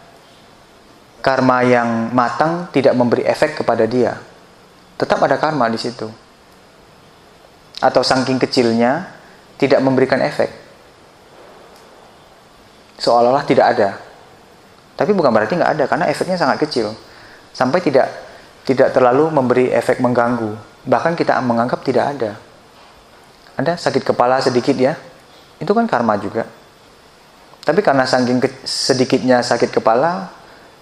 karma 1.25 1.65
yang 1.65 2.13
matang 2.13 2.69
tidak 2.69 2.93
memberi 2.93 3.25
efek 3.25 3.57
kepada 3.57 3.89
dia. 3.89 4.13
Tetap 5.01 5.17
ada 5.25 5.41
karma 5.41 5.65
di 5.73 5.81
situ. 5.81 6.05
Atau 7.81 8.05
saking 8.05 8.37
kecilnya 8.37 9.09
tidak 9.57 9.81
memberikan 9.81 10.21
efek. 10.21 10.53
Seolah-olah 13.01 13.43
tidak 13.49 13.65
ada. 13.75 13.89
Tapi 14.95 15.11
bukan 15.11 15.33
berarti 15.33 15.57
nggak 15.59 15.71
ada 15.75 15.85
karena 15.89 16.05
efeknya 16.07 16.37
sangat 16.39 16.61
kecil. 16.63 16.93
Sampai 17.51 17.83
tidak 17.83 18.07
tidak 18.63 18.95
terlalu 18.95 19.27
memberi 19.33 19.65
efek 19.73 19.99
mengganggu. 19.99 20.55
Bahkan 20.87 21.17
kita 21.17 21.41
menganggap 21.43 21.83
tidak 21.83 22.15
ada. 22.15 22.31
Anda 23.55 23.75
sakit 23.75 24.03
kepala 24.03 24.39
sedikit 24.39 24.75
ya. 24.75 24.95
Itu 25.59 25.71
kan 25.75 25.87
karma 25.87 26.15
juga. 26.19 26.64
Tapi 27.65 27.81
karena 27.81 28.05
saking 28.05 28.37
sedikitnya 28.61 29.41
sakit 29.41 29.73
kepala, 29.73 30.29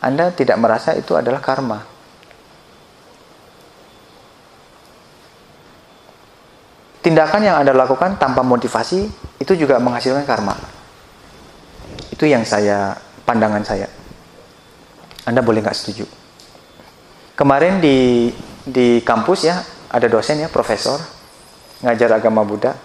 anda 0.03 0.35
tidak 0.35 0.59
merasa 0.59 0.91
itu 0.99 1.15
adalah 1.15 1.39
karma. 1.39 1.79
Tindakan 6.99 7.43
yang 7.43 7.59
Anda 7.59 7.75
lakukan 7.75 8.15
tanpa 8.15 8.43
motivasi 8.43 9.07
itu 9.39 9.53
juga 9.55 9.79
menghasilkan 9.79 10.23
karma. 10.23 10.55
Itu 12.11 12.27
yang 12.27 12.43
saya 12.43 12.95
pandangan 13.23 13.63
saya. 13.63 13.87
Anda 15.27 15.39
boleh 15.43 15.63
nggak 15.63 15.75
setuju. 15.75 16.07
Kemarin 17.35 17.79
di 17.79 18.31
di 18.63 19.03
kampus 19.03 19.39
ya 19.47 19.59
ada 19.91 20.07
dosen 20.07 20.43
ya 20.43 20.47
profesor 20.47 20.99
ngajar 21.83 22.19
agama 22.19 22.43
Buddha. 22.47 22.75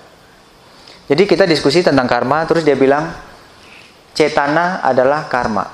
Jadi 1.06 1.22
kita 1.30 1.46
diskusi 1.46 1.82
tentang 1.82 2.10
karma, 2.10 2.42
terus 2.46 2.66
dia 2.66 2.74
bilang 2.74 3.10
cetana 4.12 4.84
adalah 4.84 5.26
karma. 5.26 5.64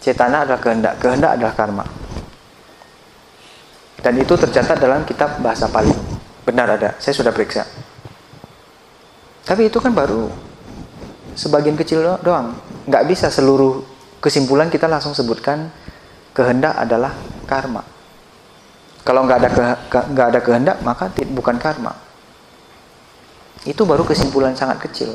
Cetana 0.00 0.46
adalah 0.46 0.60
kehendak, 0.60 0.94
kehendak 1.00 1.30
adalah 1.38 1.54
karma. 1.56 1.84
Dan 4.00 4.22
itu 4.22 4.38
tercatat 4.38 4.78
dalam 4.78 5.02
kitab 5.02 5.42
bahasa 5.42 5.66
Pali. 5.66 5.90
Benar 6.46 6.78
ada, 6.78 6.94
saya 7.02 7.10
sudah 7.10 7.34
periksa. 7.34 7.66
Tapi 9.42 9.66
itu 9.66 9.78
kan 9.82 9.90
baru 9.90 10.30
sebagian 11.34 11.74
kecil 11.74 12.02
doang. 12.22 12.54
Nggak 12.86 13.04
bisa 13.10 13.30
seluruh 13.30 13.82
kesimpulan 14.22 14.70
kita 14.70 14.86
langsung 14.86 15.14
sebutkan 15.14 15.70
kehendak 16.34 16.74
adalah 16.78 17.14
karma. 17.46 17.82
Kalau 19.06 19.22
nggak 19.22 19.38
ada 19.38 19.50
ke, 19.50 19.62
nggak 20.14 20.26
ada 20.34 20.40
kehendak 20.42 20.76
maka 20.82 21.10
bukan 21.30 21.56
karma. 21.62 21.94
Itu 23.62 23.86
baru 23.86 24.02
kesimpulan 24.02 24.54
sangat 24.54 24.82
kecil. 24.86 25.14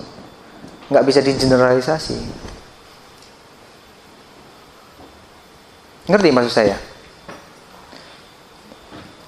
Nggak 0.91 1.05
bisa 1.07 1.19
digeneralisasi. 1.23 2.17
Ngerti 6.11 6.29
maksud 6.35 6.51
saya? 6.51 6.75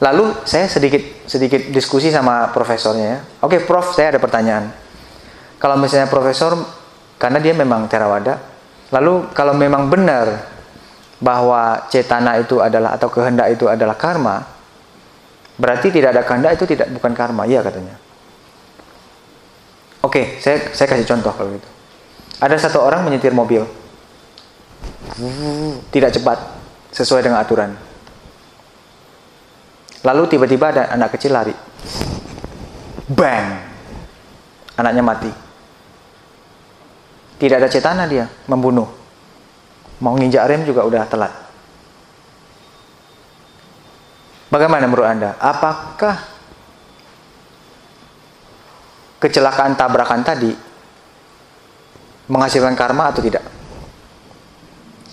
Lalu 0.04 0.44
saya 0.44 0.68
sedikit 0.68 1.00
sedikit 1.24 1.72
diskusi 1.72 2.12
sama 2.12 2.52
profesornya 2.52 3.08
ya. 3.08 3.20
Oke, 3.40 3.64
Prof, 3.64 3.96
saya 3.96 4.12
ada 4.12 4.20
pertanyaan. 4.20 4.76
Kalau 5.56 5.80
misalnya 5.80 6.12
profesor 6.12 6.60
karena 7.16 7.40
dia 7.40 7.56
memang 7.56 7.88
terawada, 7.88 8.36
lalu 8.92 9.32
kalau 9.32 9.56
memang 9.56 9.88
benar 9.88 10.52
bahwa 11.24 11.88
cetana 11.88 12.36
itu 12.44 12.60
adalah 12.60 13.00
atau 13.00 13.08
kehendak 13.08 13.56
itu 13.56 13.72
adalah 13.72 13.96
karma, 13.96 14.44
berarti 15.56 15.88
tidak 15.88 16.20
ada 16.20 16.28
kehendak 16.28 16.60
itu 16.60 16.68
tidak 16.68 16.92
bukan 16.92 17.16
karma, 17.16 17.48
iya 17.48 17.64
katanya. 17.64 17.96
Oke, 20.14 20.38
saya 20.38 20.70
saya 20.78 20.86
kasih 20.94 21.10
contoh 21.10 21.34
kalau 21.34 21.58
gitu. 21.58 21.66
Ada 22.38 22.70
satu 22.70 22.86
orang 22.86 23.02
menyetir 23.02 23.34
mobil, 23.34 23.66
tidak 25.90 26.14
cepat, 26.14 26.38
sesuai 26.94 27.26
dengan 27.26 27.42
aturan. 27.42 27.74
Lalu 30.06 30.24
tiba-tiba 30.30 30.70
ada 30.70 30.94
anak 30.94 31.18
kecil 31.18 31.34
lari. 31.34 31.58
Bang! 33.10 33.58
Anaknya 34.78 35.02
mati. 35.02 35.34
Tidak 37.42 37.58
ada 37.58 37.66
cetana 37.66 38.06
dia 38.06 38.30
membunuh. 38.46 38.94
Mau 39.98 40.14
nginjak 40.14 40.46
rem 40.46 40.62
juga 40.62 40.86
udah 40.86 41.10
telat. 41.10 41.34
Bagaimana 44.54 44.86
menurut 44.86 45.10
Anda? 45.10 45.34
Apakah 45.42 46.33
kecelakaan 49.24 49.80
tabrakan 49.80 50.20
tadi 50.28 50.52
menghasilkan 52.28 52.76
karma 52.76 53.16
atau 53.16 53.24
tidak? 53.24 53.48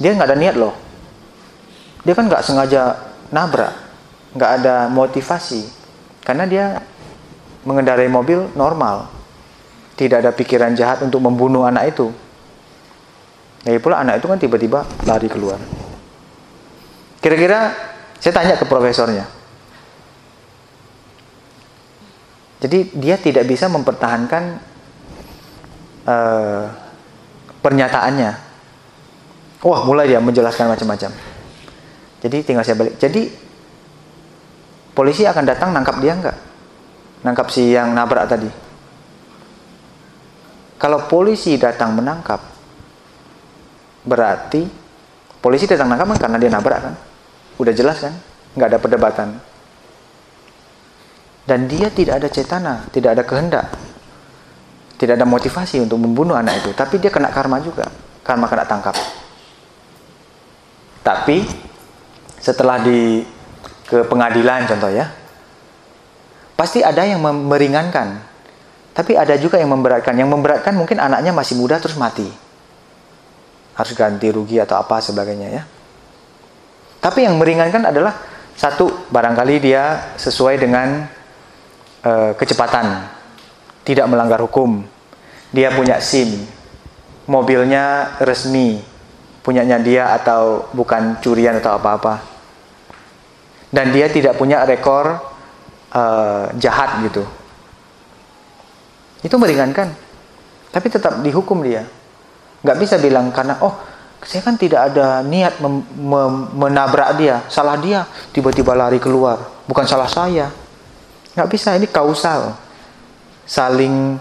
Dia 0.02 0.18
nggak 0.18 0.28
ada 0.34 0.38
niat 0.38 0.58
loh 0.58 0.90
dia 2.04 2.14
kan 2.16 2.24
nggak 2.28 2.44
sengaja 2.44 2.96
nabrak, 3.28 3.72
nggak 4.32 4.50
ada 4.60 4.88
motivasi, 4.88 5.68
karena 6.24 6.44
dia 6.48 6.64
mengendarai 7.64 8.08
mobil 8.08 8.48
normal, 8.56 9.12
tidak 10.00 10.24
ada 10.24 10.30
pikiran 10.32 10.72
jahat 10.72 11.04
untuk 11.04 11.20
membunuh 11.20 11.68
anak 11.68 11.92
itu. 11.92 12.08
Lagi 13.60 13.80
pula 13.84 14.00
anak 14.00 14.24
itu 14.24 14.26
kan 14.32 14.38
tiba-tiba 14.40 14.88
lari 15.04 15.28
keluar. 15.28 15.60
Kira-kira 17.20 17.76
saya 18.16 18.32
tanya 18.32 18.56
ke 18.56 18.64
profesornya. 18.64 19.28
Jadi 22.60 22.92
dia 22.92 23.16
tidak 23.16 23.48
bisa 23.48 23.72
mempertahankan 23.72 24.60
uh, 26.04 26.64
pernyataannya. 27.64 28.32
Wah, 29.64 29.80
mulai 29.84 30.08
dia 30.08 30.20
menjelaskan 30.20 30.68
macam-macam. 30.68 31.10
Jadi 32.20 32.36
tinggal 32.44 32.64
saya 32.64 32.76
balik. 32.76 33.00
Jadi 33.00 33.32
polisi 34.92 35.24
akan 35.24 35.44
datang 35.44 35.72
nangkap 35.72 35.96
dia 36.04 36.12
enggak? 36.12 36.36
Nangkap 37.24 37.48
si 37.48 37.72
yang 37.72 37.96
nabrak 37.96 38.28
tadi. 38.28 38.48
Kalau 40.80 41.04
polisi 41.08 41.60
datang 41.60 41.92
menangkap, 41.92 42.40
berarti 44.04 44.64
polisi 45.40 45.68
datang 45.68 45.92
nangkap 45.92 46.16
kan 46.16 46.28
karena 46.28 46.36
dia 46.40 46.50
nabrak 46.52 46.80
kan? 46.80 46.94
Udah 47.60 47.72
jelas 47.76 48.00
kan? 48.00 48.16
Nggak 48.56 48.68
ada 48.68 48.78
perdebatan. 48.80 49.28
Dan 51.50 51.66
dia 51.66 51.90
tidak 51.90 52.22
ada 52.22 52.30
cetana, 52.30 52.86
tidak 52.94 53.18
ada 53.18 53.26
kehendak, 53.26 53.66
tidak 55.02 55.18
ada 55.18 55.26
motivasi 55.26 55.82
untuk 55.82 55.98
membunuh 55.98 56.38
anak 56.38 56.62
itu. 56.62 56.70
Tapi 56.70 57.02
dia 57.02 57.10
kena 57.10 57.34
karma 57.34 57.58
juga, 57.58 57.90
karma 58.22 58.46
kena 58.46 58.70
tangkap. 58.70 58.94
Tapi 61.02 61.42
setelah 62.38 62.78
di 62.78 63.26
ke 63.82 64.06
pengadilan 64.06 64.70
contoh 64.70 64.94
ya 64.94 65.10
pasti 66.54 66.86
ada 66.86 67.02
yang 67.02 67.18
meringankan. 67.18 68.22
Tapi 68.94 69.18
ada 69.18 69.34
juga 69.34 69.58
yang 69.58 69.74
memberatkan. 69.74 70.14
Yang 70.14 70.30
memberatkan 70.30 70.78
mungkin 70.78 71.02
anaknya 71.02 71.34
masih 71.34 71.58
muda 71.58 71.82
terus 71.82 71.98
mati. 71.98 72.30
Harus 73.74 73.90
ganti 73.98 74.30
rugi 74.30 74.62
atau 74.62 74.78
apa 74.78 75.02
sebagainya 75.02 75.48
ya. 75.50 75.62
Tapi 77.02 77.26
yang 77.26 77.34
meringankan 77.42 77.90
adalah 77.90 78.14
satu, 78.54 79.08
barangkali 79.10 79.56
dia 79.58 80.14
sesuai 80.14 80.60
dengan 80.60 81.18
uh, 82.04 82.32
kecepatan, 82.36 83.08
tidak 83.84 84.06
melanggar 84.08 84.40
hukum. 84.40 84.84
Dia 85.50 85.74
punya 85.74 85.98
SIM, 85.98 86.46
mobilnya 87.26 88.16
resmi, 88.22 88.78
punyanya 89.42 89.82
dia 89.82 90.14
atau 90.14 90.70
bukan 90.70 91.18
curian 91.18 91.58
atau 91.58 91.74
apa-apa. 91.74 92.22
Dan 93.70 93.94
dia 93.94 94.10
tidak 94.10 94.34
punya 94.38 94.66
rekor 94.66 95.18
uh, 95.94 96.44
jahat 96.58 97.02
gitu. 97.06 97.22
Itu 99.22 99.36
meringankan. 99.38 99.94
Tapi 100.70 100.86
tetap 100.86 101.18
dihukum 101.22 101.62
dia. 101.66 101.86
Nggak 102.62 102.78
bisa 102.78 102.94
bilang 102.98 103.34
karena 103.34 103.58
oh 103.62 103.74
saya 104.20 104.44
kan 104.44 104.54
tidak 104.60 104.92
ada 104.92 105.24
niat 105.24 105.58
menabrak 106.52 107.16
dia, 107.16 107.40
salah 107.48 107.80
dia, 107.80 108.04
tiba-tiba 108.36 108.76
lari 108.76 109.00
keluar, 109.00 109.64
bukan 109.64 109.88
salah 109.88 110.12
saya. 110.12 110.52
Nggak 111.34 111.48
bisa, 111.50 111.78
ini 111.78 111.86
kausal, 111.86 112.58
saling 113.46 114.18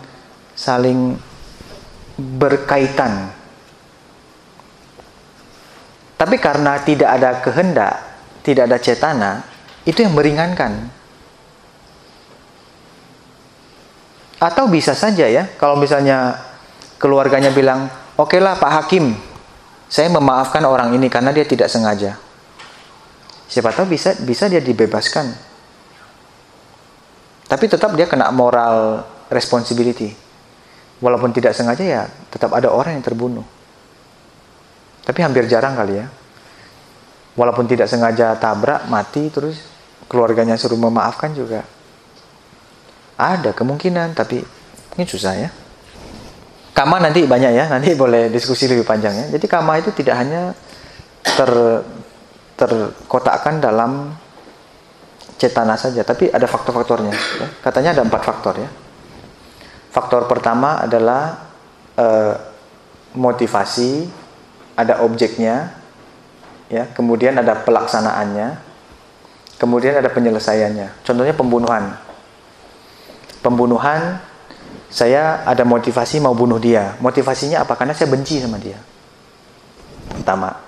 saling 0.53 1.15
berkaitan. 2.19 3.31
Tapi 6.19 6.35
karena 6.35 6.75
tidak 6.83 7.09
ada 7.15 7.39
kehendak, 7.39 7.93
tidak 8.43 8.67
ada 8.67 8.77
cetana, 8.77 9.31
itu 9.87 10.03
yang 10.03 10.11
meringankan. 10.11 10.91
Atau 14.39 14.67
bisa 14.67 14.91
saja 14.91 15.27
ya, 15.27 15.47
kalau 15.55 15.79
misalnya 15.79 16.35
keluarganya 16.99 17.55
bilang, 17.55 17.87
oke 18.19 18.35
okay 18.35 18.39
lah 18.43 18.59
Pak 18.59 18.71
Hakim, 18.83 19.15
saya 19.87 20.11
memaafkan 20.11 20.63
orang 20.67 20.91
ini 20.93 21.07
karena 21.07 21.31
dia 21.31 21.47
tidak 21.47 21.71
sengaja. 21.71 22.19
Siapa 23.49 23.73
tahu 23.73 23.95
bisa 23.97 24.13
bisa 24.21 24.45
dia 24.45 24.61
dibebaskan. 24.61 25.48
Tapi 27.49 27.65
tetap 27.65 27.97
dia 27.97 28.05
kena 28.05 28.29
moral 28.29 29.01
responsibility. 29.33 30.13
Walaupun 31.01 31.33
tidak 31.33 31.57
sengaja 31.57 31.81
ya 31.81 32.03
tetap 32.29 32.53
ada 32.53 32.69
orang 32.69 33.01
yang 33.01 33.03
terbunuh. 33.03 33.43
Tapi 35.01 35.19
hampir 35.25 35.49
jarang 35.49 35.73
kali 35.73 35.97
ya. 35.97 36.05
Walaupun 37.33 37.65
tidak 37.65 37.89
sengaja 37.89 38.37
tabrak, 38.37 38.85
mati 38.85 39.31
terus 39.33 39.63
keluarganya 40.05 40.53
suruh 40.59 40.77
memaafkan 40.77 41.33
juga. 41.33 41.65
Ada 43.17 43.57
kemungkinan 43.57 44.13
tapi 44.13 44.45
ini 44.99 45.03
susah 45.09 45.33
ya. 45.33 45.49
Kama 46.75 47.01
nanti 47.01 47.25
banyak 47.25 47.51
ya, 47.51 47.65
nanti 47.67 47.97
boleh 47.97 48.29
diskusi 48.29 48.69
lebih 48.69 48.85
panjang 48.85 49.15
ya. 49.15 49.25
Jadi 49.33 49.45
kama 49.49 49.81
itu 49.81 49.89
tidak 49.95 50.15
hanya 50.21 50.53
ter 51.23 51.51
terkotakkan 52.59 53.63
dalam 53.63 54.11
cetana 55.39 55.79
saja, 55.79 56.03
tapi 56.03 56.27
ada 56.27 56.45
faktor-faktornya. 56.45 57.15
Ya. 57.15 57.47
Katanya 57.63 57.95
ada 57.95 58.03
empat 58.03 58.21
faktor 58.27 58.59
ya. 58.59 58.69
Faktor 59.89 60.27
pertama 60.27 60.83
adalah 60.83 61.49
eh, 61.95 62.35
motivasi, 63.15 64.05
ada 64.75 65.01
objeknya, 65.01 65.73
ya. 66.67 66.91
Kemudian 66.91 67.39
ada 67.39 67.55
pelaksanaannya, 67.63 68.59
kemudian 69.55 69.95
ada 69.97 70.11
penyelesaiannya. 70.11 71.07
Contohnya 71.07 71.33
pembunuhan. 71.33 71.95
Pembunuhan 73.39 74.19
saya 74.89 75.45
ada 75.45 75.63
motivasi 75.63 76.19
mau 76.19 76.35
bunuh 76.35 76.57
dia. 76.57 76.97
Motivasinya 76.99 77.63
apa? 77.63 77.77
Karena 77.79 77.93
saya 77.95 78.11
benci 78.11 78.41
sama 78.41 78.57
dia. 78.57 78.77
Pertama. 80.09 80.59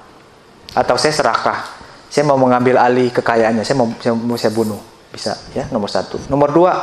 Atau 0.71 0.95
saya 0.95 1.11
serakah. 1.11 1.80
Saya 2.11 2.27
mau 2.27 2.35
mengambil 2.35 2.75
alih 2.75 3.07
kekayaannya. 3.15 3.63
Saya 3.63 3.79
mau 3.79 3.87
saya, 3.97 4.11
mau 4.11 4.35
saya 4.35 4.51
bunuh. 4.51 4.77
Bisa 5.15 5.31
ya, 5.55 5.71
nomor 5.71 5.87
satu. 5.87 6.19
Nomor 6.27 6.51
dua. 6.51 6.73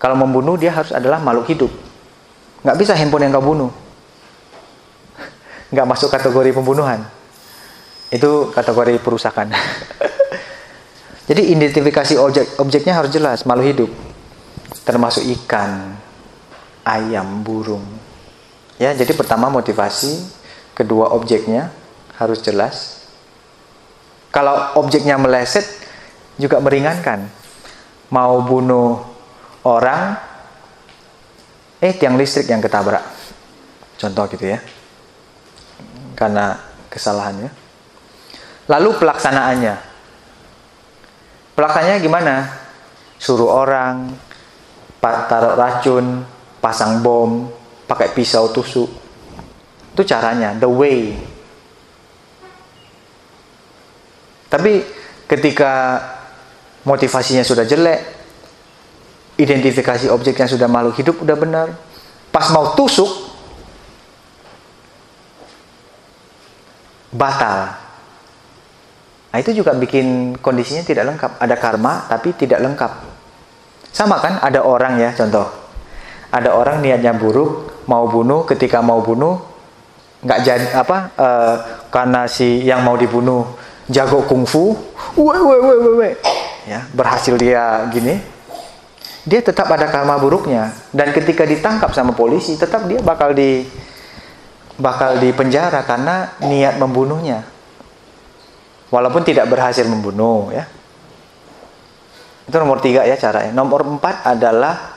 Kalau 0.00 0.16
membunuh 0.16 0.56
dia 0.56 0.72
harus 0.72 0.90
adalah 0.90 1.20
makhluk 1.20 1.52
hidup. 1.52 1.72
Nggak 2.64 2.76
bisa 2.80 2.96
handphone 2.96 3.28
yang 3.28 3.36
kau 3.36 3.44
bunuh. 3.44 3.70
Nggak 5.72 5.84
masuk 5.84 6.08
kategori 6.08 6.56
pembunuhan. 6.56 7.04
Itu 8.08 8.48
kategori 8.56 9.04
perusakan. 9.04 9.52
Jadi 11.28 11.52
identifikasi 11.52 12.16
objek 12.16 12.56
objeknya 12.56 12.96
harus 12.96 13.12
jelas, 13.12 13.44
makhluk 13.44 13.68
hidup 13.68 13.90
termasuk 14.88 15.20
ikan, 15.44 16.00
ayam, 16.80 17.44
burung. 17.44 17.84
Ya, 18.80 18.96
jadi 18.96 19.12
pertama 19.12 19.52
motivasi, 19.52 20.24
kedua 20.72 21.12
objeknya 21.12 21.68
harus 22.16 22.40
jelas. 22.40 22.97
Kalau 24.28 24.76
objeknya 24.76 25.16
meleset 25.16 25.64
juga 26.36 26.60
meringankan. 26.60 27.28
Mau 28.08 28.40
bunuh 28.40 29.04
orang, 29.68 30.16
eh 31.80 31.92
tiang 31.92 32.16
listrik 32.16 32.48
yang 32.48 32.64
ketabrak. 32.64 33.04
Contoh 34.00 34.24
gitu 34.32 34.48
ya. 34.48 34.58
Karena 36.16 36.56
kesalahannya. 36.88 37.50
Lalu 38.68 38.88
pelaksanaannya. 38.96 39.74
Pelaksanaannya 41.52 41.98
gimana? 42.00 42.34
Suruh 43.18 43.50
orang, 43.50 44.14
taruh 45.02 45.58
racun, 45.58 46.22
pasang 46.62 47.02
bom, 47.02 47.50
pakai 47.90 48.14
pisau 48.14 48.48
tusuk. 48.54 48.88
Itu 49.92 50.02
caranya, 50.06 50.54
the 50.54 50.70
way. 50.70 51.18
Tapi 54.48 54.84
ketika 55.28 56.00
motivasinya 56.88 57.44
sudah 57.44 57.68
jelek, 57.68 58.00
identifikasi 59.36 60.08
objeknya 60.08 60.48
sudah 60.48 60.66
makhluk 60.66 60.96
hidup 60.98 61.16
udah 61.20 61.36
benar, 61.36 61.66
pas 62.32 62.48
mau 62.50 62.72
tusuk 62.72 63.08
batal. 67.12 67.76
Nah, 69.28 69.38
itu 69.38 69.52
juga 69.52 69.76
bikin 69.76 70.40
kondisinya 70.40 70.82
tidak 70.82 71.04
lengkap. 71.14 71.32
Ada 71.38 71.56
karma 71.60 72.08
tapi 72.08 72.32
tidak 72.32 72.64
lengkap. 72.64 72.92
Sama 73.92 74.16
kan 74.20 74.40
ada 74.40 74.64
orang 74.64 74.96
ya 74.96 75.12
contoh. 75.12 75.44
Ada 76.28 76.52
orang 76.52 76.84
niatnya 76.84 77.16
buruk, 77.16 77.84
mau 77.88 78.04
bunuh, 78.08 78.44
ketika 78.44 78.84
mau 78.84 79.00
bunuh 79.00 79.40
nggak 80.18 80.40
jadi 80.42 80.66
apa 80.74 81.14
e, 81.14 81.28
karena 81.94 82.26
si 82.26 82.66
yang 82.66 82.82
mau 82.82 82.98
dibunuh 82.98 83.46
jago 83.88 84.24
kungfu, 84.28 84.76
we, 85.16 85.36
we, 85.36 85.56
we, 85.58 85.74
we, 85.96 86.08
ya 86.68 86.84
berhasil 86.92 87.34
dia 87.40 87.88
gini, 87.88 88.20
dia 89.24 89.40
tetap 89.44 89.68
ada 89.68 89.88
karma 89.88 90.16
buruknya. 90.16 90.72
Dan 90.92 91.12
ketika 91.12 91.44
ditangkap 91.44 91.92
sama 91.92 92.12
polisi 92.12 92.56
tetap 92.56 92.88
dia 92.88 93.00
bakal 93.00 93.32
di 93.36 93.64
bakal 94.78 95.18
di 95.20 95.32
penjara 95.36 95.84
karena 95.84 96.32
niat 96.40 96.80
membunuhnya. 96.80 97.44
Walaupun 98.88 99.20
tidak 99.20 99.52
berhasil 99.52 99.84
membunuh 99.84 100.48
ya. 100.48 100.64
Itu 102.48 102.56
nomor 102.56 102.80
tiga 102.80 103.04
ya 103.04 103.20
caranya. 103.20 103.52
Nomor 103.52 103.84
empat 103.84 104.24
adalah 104.24 104.96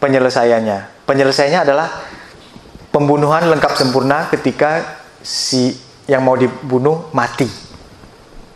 penyelesaiannya. 0.00 1.04
Penyelesaiannya 1.04 1.60
adalah 1.68 1.88
pembunuhan 2.88 3.44
lengkap 3.52 3.76
sempurna 3.76 4.32
ketika 4.32 5.04
si 5.20 5.83
yang 6.10 6.24
mau 6.24 6.36
dibunuh 6.36 7.08
mati. 7.16 7.48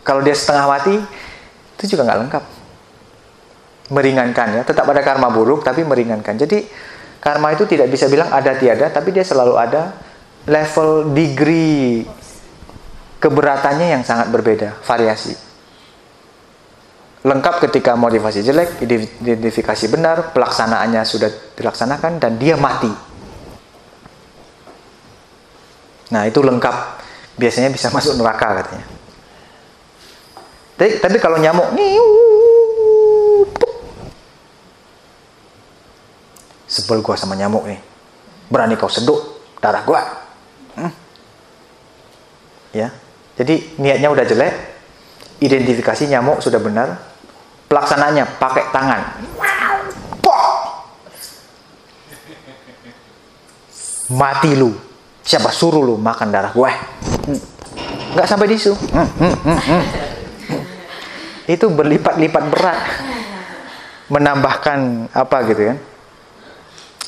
Kalau 0.05 0.21
dia 0.25 0.33
setengah 0.33 0.65
mati, 0.69 0.95
itu 1.77 1.83
juga 1.95 2.05
nggak 2.09 2.19
lengkap. 2.25 2.43
Meringankan 3.89 4.47
ya, 4.57 4.61
tetap 4.61 4.85
ada 4.85 5.01
karma 5.01 5.33
buruk 5.33 5.65
tapi 5.65 5.81
meringankan. 5.81 6.37
Jadi 6.37 6.65
karma 7.17 7.53
itu 7.53 7.65
tidak 7.65 7.89
bisa 7.89 8.05
bilang 8.05 8.29
ada 8.29 8.53
tiada, 8.53 8.89
tapi 8.93 9.09
dia 9.09 9.25
selalu 9.25 9.57
ada 9.57 9.97
level 10.45 11.13
degree 11.13 12.05
keberatannya 13.17 13.97
yang 13.97 14.03
sangat 14.05 14.29
berbeda, 14.29 14.77
variasi 14.85 15.49
lengkap 17.19 17.67
ketika 17.67 17.99
motivasi 17.99 18.39
jelek, 18.39 18.79
identifikasi 19.19 19.85
benar, 19.91 20.31
pelaksanaannya 20.31 21.03
sudah 21.03 21.27
dilaksanakan 21.59 22.15
dan 22.15 22.39
dia 22.39 22.55
mati. 22.55 22.91
Nah, 26.15 26.23
itu 26.25 26.39
lengkap. 26.39 26.98
Biasanya 27.39 27.71
bisa 27.71 27.87
masuk 27.89 28.19
neraka 28.19 28.59
katanya. 28.59 28.85
Tapi, 30.75 30.99
tapi 30.99 31.17
kalau 31.23 31.39
nyamuk 31.39 31.71
sebel 36.67 36.99
gua 36.99 37.15
sama 37.15 37.39
nyamuk 37.39 37.63
nih. 37.63 37.79
Berani 38.51 38.75
kau 38.75 38.91
seduk 38.91 39.39
darah 39.63 39.83
gua. 39.87 40.03
Hmm. 40.75 40.91
Ya. 42.75 42.91
Jadi 43.39 43.79
niatnya 43.79 44.11
udah 44.11 44.27
jelek, 44.27 44.51
identifikasi 45.39 46.11
nyamuk 46.11 46.43
sudah 46.43 46.59
benar, 46.59 47.09
Pelaksananya 47.69 48.25
pakai 48.41 48.73
tangan. 48.73 49.01
Mati 54.09 54.57
lu. 54.57 54.73
Siapa 55.23 55.53
suruh 55.53 55.83
lu 55.83 55.95
makan 55.99 56.29
darah 56.33 56.51
gue? 56.51 56.71
Hmm. 57.29 57.41
nggak 58.09 58.27
sampai 58.27 58.49
disu. 58.49 58.73
Hmm, 58.73 59.07
hmm. 59.21 59.83
Itu 61.45 61.69
berlipat-lipat 61.69 62.43
berat 62.49 62.79
menambahkan 64.09 65.09
apa 65.13 65.37
gitu 65.49 65.61
kan? 65.73 65.77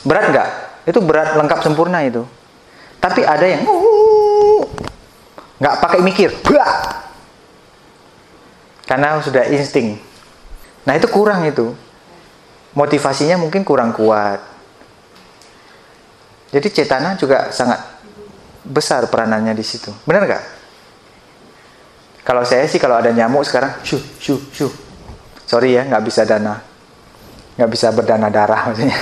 Berat 0.05 0.26
nggak? 0.30 0.49
Itu 0.89 0.99
berat 1.01 1.38
lengkap 1.38 1.59
sempurna 1.66 2.05
itu. 2.05 2.26
Tapi 3.01 3.26
ada 3.26 3.45
yang 3.45 3.66
nggak 5.62 5.76
pakai 5.82 6.01
mikir, 6.01 6.30
karena 8.86 9.22
sudah 9.22 9.45
insting. 9.49 9.97
Nah 10.86 10.97
itu 10.97 11.05
kurang 11.09 11.45
itu, 11.45 11.74
motivasinya 12.74 13.38
mungkin 13.38 13.62
kurang 13.66 13.93
kuat. 13.93 14.41
Jadi 16.51 16.68
cetana 16.68 17.16
juga 17.16 17.53
sangat 17.53 17.80
besar 18.66 19.09
peranannya 19.09 19.53
di 19.57 19.66
situ. 19.66 19.89
Benar 20.05 20.26
nggak? 20.26 20.43
Kalau 22.22 22.45
saya 22.45 22.70
sih 22.70 22.78
kalau 22.78 23.01
ada 23.01 23.09
nyamuk 23.09 23.41
sekarang, 23.41 23.82
shu 23.82 23.97
shu 24.22 24.38
shu. 24.53 24.70
Sorry 25.49 25.74
ya, 25.76 25.84
nggak 25.84 26.03
bisa 26.05 26.22
dana, 26.24 26.62
nggak 27.57 27.70
bisa 27.70 27.89
berdana 27.91 28.30
darah 28.30 28.70
maksudnya. 28.70 28.95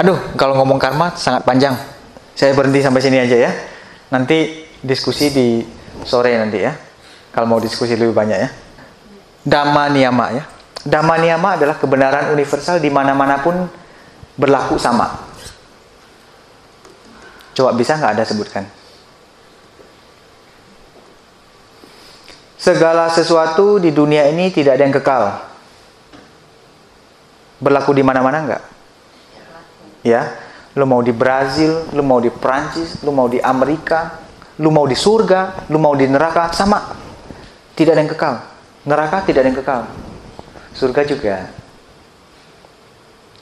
Aduh, 0.00 0.16
kalau 0.40 0.56
ngomong 0.56 0.80
karma 0.80 1.12
sangat 1.12 1.44
panjang. 1.44 1.76
Saya 2.32 2.56
berhenti 2.56 2.80
sampai 2.80 3.04
sini 3.04 3.20
aja 3.20 3.36
ya. 3.36 3.52
Nanti 4.08 4.64
diskusi 4.80 5.28
di 5.28 5.60
sore 6.08 6.40
nanti 6.40 6.56
ya. 6.64 6.72
Kalau 7.30 7.44
mau 7.44 7.60
diskusi 7.60 8.00
lebih 8.00 8.16
banyak 8.16 8.38
ya. 8.40 8.48
Dhamma 9.44 9.92
niyama 9.92 10.26
ya. 10.32 10.48
Dhamma 10.88 11.20
niyama 11.20 11.60
adalah 11.60 11.76
kebenaran 11.76 12.32
universal 12.32 12.80
di 12.80 12.88
mana-mana 12.88 13.44
pun 13.44 13.68
berlaku 14.40 14.80
sama. 14.80 15.29
Coba 17.54 17.74
bisa 17.74 17.98
nggak 17.98 18.12
ada 18.18 18.24
sebutkan? 18.24 18.64
Segala 22.60 23.08
sesuatu 23.08 23.80
di 23.80 23.88
dunia 23.88 24.28
ini 24.28 24.52
tidak 24.52 24.76
ada 24.76 24.84
yang 24.84 24.96
kekal. 25.00 25.24
Berlaku 27.56 27.96
di 27.96 28.04
mana-mana 28.04 28.44
nggak? 28.44 28.62
Ya, 30.04 30.36
lu 30.76 30.84
mau 30.84 31.00
di 31.00 31.12
Brazil, 31.12 31.88
lu 31.96 32.04
mau 32.04 32.20
di 32.20 32.28
Prancis, 32.28 33.00
lu 33.00 33.16
mau 33.16 33.32
di 33.32 33.40
Amerika, 33.40 34.20
lu 34.60 34.68
mau 34.68 34.84
di 34.84 34.92
surga, 34.92 35.68
lu 35.72 35.80
mau 35.80 35.96
di 35.96 36.04
neraka, 36.04 36.52
sama. 36.52 36.92
Tidak 37.72 37.96
ada 37.96 38.00
yang 38.04 38.12
kekal. 38.12 38.34
Neraka 38.84 39.24
tidak 39.24 39.40
ada 39.40 39.48
yang 39.48 39.58
kekal. 39.60 39.82
Surga 40.76 41.00
juga. 41.08 41.36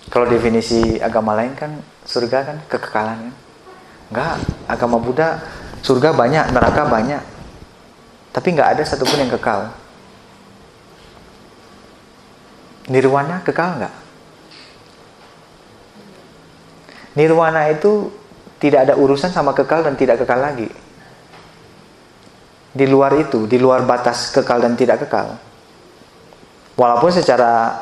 Kalau 0.08 0.30
definisi 0.30 0.96
agama 1.02 1.34
lain 1.34 1.52
kan 1.58 1.74
surga 2.06 2.38
kan 2.46 2.56
kekekalan 2.70 3.18
kan. 3.28 3.47
Enggak, 4.08 4.40
agama 4.64 4.96
Buddha 4.96 5.40
surga 5.84 6.16
banyak, 6.16 6.52
neraka 6.52 6.88
banyak. 6.88 7.22
Tapi 8.32 8.48
nggak 8.56 8.78
ada 8.78 8.82
satupun 8.84 9.20
yang 9.20 9.32
kekal. 9.36 9.72
Nirwana 12.88 13.44
kekal 13.44 13.70
nggak? 13.84 13.94
Nirwana 17.20 17.68
itu 17.68 18.08
tidak 18.56 18.88
ada 18.88 18.94
urusan 18.96 19.28
sama 19.28 19.52
kekal 19.52 19.84
dan 19.84 19.94
tidak 19.98 20.24
kekal 20.24 20.40
lagi. 20.40 20.70
Di 22.72 22.86
luar 22.86 23.12
itu, 23.18 23.44
di 23.44 23.60
luar 23.60 23.84
batas 23.84 24.32
kekal 24.32 24.62
dan 24.62 24.72
tidak 24.78 25.04
kekal. 25.04 25.36
Walaupun 26.78 27.10
secara 27.10 27.74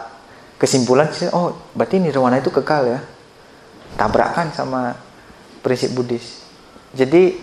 kesimpulan, 0.56 1.12
oh 1.36 1.52
berarti 1.76 2.00
nirwana 2.00 2.40
itu 2.40 2.48
kekal 2.50 2.88
ya. 2.88 3.00
Tabrakan 3.94 4.50
sama 4.56 5.05
prinsip 5.66 5.90
Buddhis. 5.90 6.46
Jadi 6.94 7.34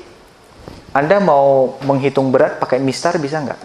Anda 0.95 1.19
mau 1.19 1.75
menghitung 1.83 2.31
berat 2.31 2.63
pakai 2.63 2.79
mistar 2.79 3.19
bisa 3.19 3.43
nggak? 3.43 3.59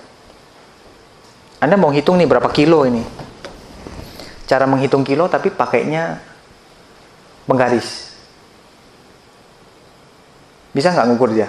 Anda 1.63 1.79
mau 1.79 1.95
hitung 1.95 2.19
nih 2.19 2.27
berapa 2.27 2.51
kilo 2.51 2.83
ini? 2.83 3.07
Cara 4.51 4.67
menghitung 4.67 5.07
kilo 5.07 5.31
tapi 5.31 5.55
pakainya 5.55 6.19
menggaris. 7.47 8.19
Bisa 10.75 10.91
nggak 10.91 11.07
ngukur 11.15 11.31
dia? 11.31 11.47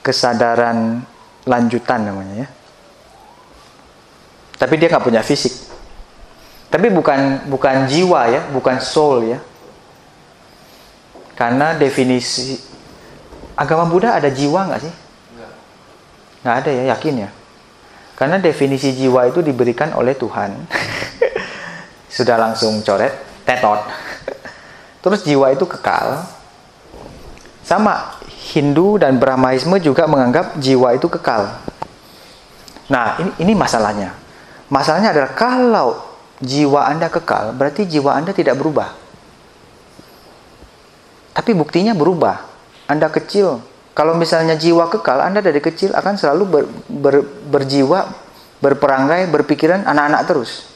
kesadaran 0.00 1.04
lanjutan 1.44 2.08
namanya 2.08 2.48
ya. 2.48 2.48
Tapi 4.56 4.80
dia 4.80 4.88
nggak 4.88 5.04
punya 5.04 5.20
fisik. 5.20 5.52
Tapi 6.72 6.88
bukan 6.88 7.52
bukan 7.52 7.84
jiwa 7.84 8.32
ya, 8.32 8.40
bukan 8.48 8.80
soul 8.80 9.36
ya. 9.36 9.38
Karena 11.36 11.76
definisi 11.76 12.56
agama 13.52 13.84
Buddha 13.84 14.16
ada 14.16 14.32
jiwa 14.32 14.72
nggak 14.72 14.80
sih? 14.80 14.94
Nggak 16.40 16.56
ada 16.64 16.70
ya, 16.72 16.84
yakin 16.96 17.28
ya. 17.28 17.30
Karena 18.18 18.42
definisi 18.42 18.98
jiwa 18.98 19.30
itu 19.30 19.38
diberikan 19.46 19.94
oleh 19.94 20.18
Tuhan. 20.18 20.58
Sudah 22.18 22.34
langsung 22.34 22.82
coret, 22.82 23.14
tetot. 23.46 23.86
Terus 24.98 25.22
jiwa 25.22 25.54
itu 25.54 25.62
kekal. 25.70 26.26
Sama, 27.62 28.18
Hindu 28.50 28.98
dan 28.98 29.22
Brahmaisme 29.22 29.78
juga 29.78 30.10
menganggap 30.10 30.58
jiwa 30.58 30.98
itu 30.98 31.06
kekal. 31.06 31.62
Nah, 32.90 33.22
ini, 33.22 33.30
ini 33.38 33.52
masalahnya. 33.54 34.18
Masalahnya 34.66 35.14
adalah 35.14 35.32
kalau 35.38 35.88
jiwa 36.42 36.90
Anda 36.90 37.06
kekal, 37.06 37.54
berarti 37.54 37.86
jiwa 37.86 38.18
Anda 38.18 38.34
tidak 38.34 38.58
berubah. 38.58 38.98
Tapi 41.38 41.54
buktinya 41.54 41.94
berubah. 41.94 42.42
Anda 42.90 43.06
kecil. 43.06 43.62
Kalau 43.98 44.14
misalnya 44.14 44.54
jiwa 44.54 44.86
kekal, 44.86 45.18
Anda 45.18 45.42
dari 45.42 45.58
kecil 45.58 45.90
akan 45.90 46.14
selalu 46.14 46.44
ber, 46.46 46.64
ber, 46.86 47.14
berjiwa 47.50 48.28
berperangai, 48.58 49.30
berpikiran 49.30 49.86
anak-anak 49.86 50.22
terus. 50.26 50.66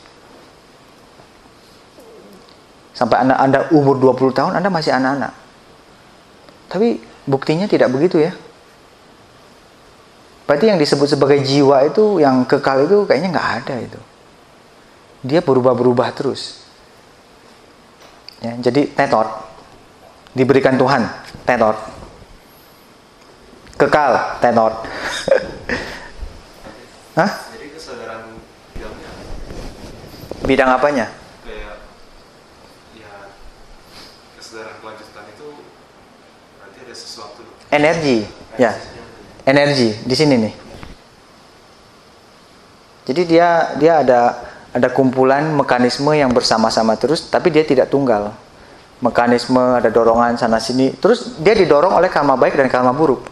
Sampai 2.95 3.25
anda, 3.25 3.35
anda 3.41 3.61
umur 3.75 3.99
20 3.99 4.37
tahun, 4.37 4.53
Anda 4.55 4.69
masih 4.71 4.95
anak-anak. 4.95 5.33
Tapi 6.71 7.03
buktinya 7.27 7.67
tidak 7.67 7.91
begitu 7.91 8.23
ya. 8.23 8.33
Berarti 10.47 10.69
yang 10.69 10.79
disebut 10.79 11.09
sebagai 11.09 11.41
jiwa 11.43 11.83
itu, 11.89 12.21
yang 12.21 12.45
kekal 12.45 12.85
itu 12.85 13.09
kayaknya 13.09 13.33
nggak 13.33 13.49
ada 13.65 13.75
itu. 13.81 14.01
Dia 15.25 15.41
berubah-berubah 15.41 16.13
terus. 16.15 16.63
Ya, 18.43 18.59
jadi 18.59 18.91
tetot 18.91 19.27
diberikan 20.35 20.75
Tuhan, 20.75 21.07
tetot. 21.47 21.79
Kekal, 23.83 24.39
tetot. 24.39 24.87
Hah? 27.19 27.31
Jadi 27.51 27.67
kesadaran 27.75 28.39
bidangnya 28.79 29.11
Bidang 30.47 30.71
apanya? 30.71 31.07
kayak 31.43 31.83
ya 32.95 33.15
kesadaran 34.39 34.79
kelanjutan 34.79 35.25
itu 35.35 35.67
berarti 36.63 36.79
ada 36.79 36.95
sesuatu 36.95 37.43
Energi. 37.75 38.23
Ya, 38.55 38.79
energi 39.43 39.99
di 40.07 40.15
sini 40.15 40.35
nih. 40.39 40.55
Jadi 43.11 43.23
dia 43.27 43.75
dia 43.83 43.99
ada 43.99 44.21
ada 44.71 44.89
kumpulan 44.95 45.43
mekanisme 45.59 46.15
yang 46.15 46.31
bersama-sama 46.31 46.95
terus, 46.95 47.27
tapi 47.27 47.51
dia 47.51 47.67
tidak 47.67 47.91
tunggal. 47.91 48.31
Mekanisme 49.03 49.59
ada 49.59 49.91
dorongan 49.91 50.39
sana 50.39 50.63
sini, 50.63 50.95
terus 50.95 51.35
dia 51.43 51.59
didorong 51.59 51.99
oleh 51.99 52.07
karma 52.07 52.39
baik 52.39 52.55
dan 52.55 52.71
karma 52.71 52.95
buruk. 52.95 53.32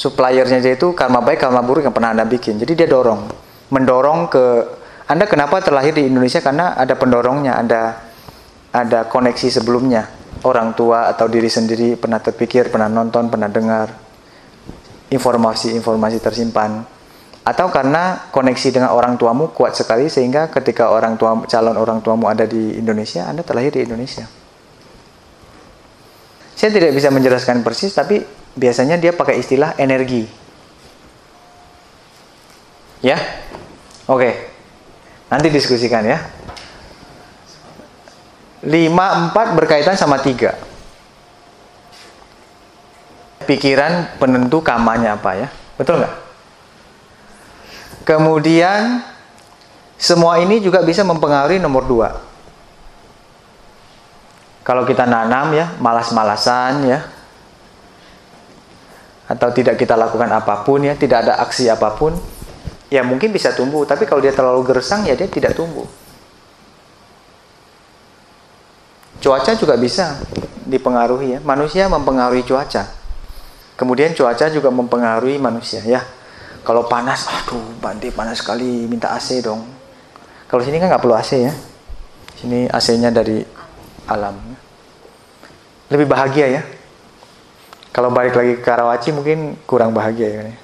Suppliernya 0.00 0.64
dia 0.64 0.80
itu 0.80 0.96
karma 0.96 1.20
baik, 1.20 1.44
karma 1.44 1.60
buruk 1.60 1.84
yang 1.84 1.92
pernah 1.92 2.16
anda 2.16 2.24
bikin. 2.24 2.56
Jadi 2.56 2.72
dia 2.72 2.88
dorong, 2.88 3.28
mendorong 3.68 4.32
ke 4.32 4.44
anda 5.04 5.28
kenapa 5.28 5.60
terlahir 5.60 5.92
di 5.92 6.08
Indonesia? 6.08 6.40
Karena 6.40 6.72
ada 6.72 6.96
pendorongnya, 6.96 7.60
ada 7.60 8.00
ada 8.72 9.04
koneksi 9.04 9.60
sebelumnya. 9.60 10.08
Orang 10.40 10.72
tua 10.72 11.12
atau 11.12 11.28
diri 11.28 11.52
sendiri 11.52 12.00
pernah 12.00 12.16
terpikir, 12.16 12.72
pernah 12.72 12.88
nonton, 12.88 13.28
pernah 13.28 13.52
dengar. 13.52 13.92
Informasi-informasi 15.12 16.16
tersimpan. 16.24 16.80
Atau 17.44 17.68
karena 17.68 18.32
koneksi 18.32 18.80
dengan 18.80 18.96
orang 18.96 19.20
tuamu 19.20 19.52
kuat 19.52 19.76
sekali 19.76 20.08
sehingga 20.08 20.48
ketika 20.48 20.88
orang 20.88 21.20
tua 21.20 21.44
calon 21.44 21.76
orang 21.76 22.00
tuamu 22.00 22.24
ada 22.24 22.48
di 22.48 22.80
Indonesia, 22.80 23.28
Anda 23.28 23.44
terlahir 23.44 23.76
di 23.76 23.84
Indonesia. 23.84 24.24
Saya 26.56 26.72
tidak 26.72 26.96
bisa 26.96 27.12
menjelaskan 27.12 27.60
persis 27.60 27.92
tapi 27.92 28.39
biasanya 28.58 28.96
dia 28.98 29.14
pakai 29.14 29.38
istilah 29.38 29.74
energi. 29.78 30.26
Ya? 33.00 33.16
Oke. 34.06 34.50
Nanti 35.30 35.48
diskusikan 35.48 36.04
ya. 36.04 36.18
5 38.60 39.32
4 39.32 39.56
berkaitan 39.56 39.96
sama 39.96 40.20
3. 40.20 40.52
Pikiran 43.48 44.20
penentu 44.20 44.60
kamanya 44.60 45.16
apa 45.16 45.32
ya? 45.34 45.48
Betul 45.80 46.04
nggak? 46.04 46.14
Kemudian 48.04 49.00
semua 49.96 50.40
ini 50.40 50.60
juga 50.60 50.84
bisa 50.84 51.04
mempengaruhi 51.04 51.56
nomor 51.60 51.84
2. 51.88 52.30
Kalau 54.60 54.84
kita 54.84 55.08
nanam 55.08 55.56
ya, 55.56 55.72
malas-malasan 55.80 56.84
ya. 56.84 57.00
Atau 59.30 59.54
tidak 59.54 59.78
kita 59.78 59.94
lakukan 59.94 60.26
apa 60.26 60.66
pun 60.66 60.82
ya, 60.82 60.98
tidak 60.98 61.22
ada 61.22 61.38
aksi 61.38 61.70
apa 61.70 61.94
pun, 61.94 62.18
ya 62.90 63.06
mungkin 63.06 63.30
bisa 63.30 63.54
tumbuh, 63.54 63.86
tapi 63.86 64.02
kalau 64.10 64.18
dia 64.18 64.34
terlalu 64.34 64.66
gersang 64.66 65.06
ya 65.06 65.14
dia 65.14 65.30
tidak 65.30 65.54
tumbuh. 65.54 65.86
Cuaca 69.20 69.52
juga 69.54 69.78
bisa 69.78 70.18
dipengaruhi 70.66 71.36
ya. 71.36 71.40
Manusia 71.44 71.86
mempengaruhi 71.86 72.42
cuaca. 72.42 72.88
Kemudian 73.76 74.16
cuaca 74.16 74.48
juga 74.48 74.72
mempengaruhi 74.72 75.36
manusia 75.36 75.84
ya. 75.84 76.00
Kalau 76.64 76.88
panas, 76.88 77.28
aduh 77.28 77.80
Bante 77.80 78.12
panas 78.12 78.40
sekali, 78.40 78.88
minta 78.88 79.12
AC 79.12 79.40
dong. 79.44 79.64
Kalau 80.48 80.64
sini 80.64 80.80
kan 80.80 80.88
nggak 80.88 81.04
perlu 81.04 81.16
AC 81.16 81.36
ya. 81.36 81.52
Sini 82.36 82.64
AC-nya 82.68 83.12
dari 83.12 83.44
alam. 84.08 84.36
Lebih 85.92 86.08
bahagia 86.08 86.46
ya. 86.48 86.62
Kalau 87.90 88.14
balik 88.14 88.38
lagi 88.38 88.54
ke 88.58 88.62
Karawaci 88.62 89.10
mungkin 89.10 89.58
kurang 89.66 89.90
bahagia 89.90 90.28
ya. 90.30 90.54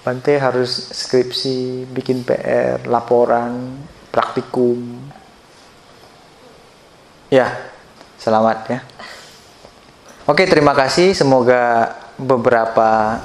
Bante 0.00 0.40
harus 0.40 0.72
skripsi, 0.96 1.84
bikin 1.92 2.24
PR, 2.24 2.88
laporan, 2.88 3.76
praktikum, 4.08 5.10
Ya, 7.30 7.46
selamat 8.18 8.66
ya. 8.66 8.82
Oke, 10.26 10.50
terima 10.50 10.74
kasih. 10.74 11.14
Semoga 11.14 11.94
beberapa 12.18 13.22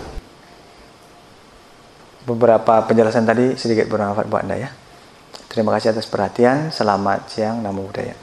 beberapa 2.22 2.86
penjelasan 2.86 3.26
tadi 3.26 3.58
sedikit 3.58 3.90
bermanfaat 3.90 4.30
buat 4.30 4.46
Anda 4.46 4.62
ya. 4.62 4.70
Terima 5.50 5.74
kasih 5.74 5.90
atas 5.90 6.06
perhatian. 6.06 6.70
Selamat 6.70 7.26
siang. 7.34 7.66
Namo 7.66 7.90
Buddhaya. 7.90 8.14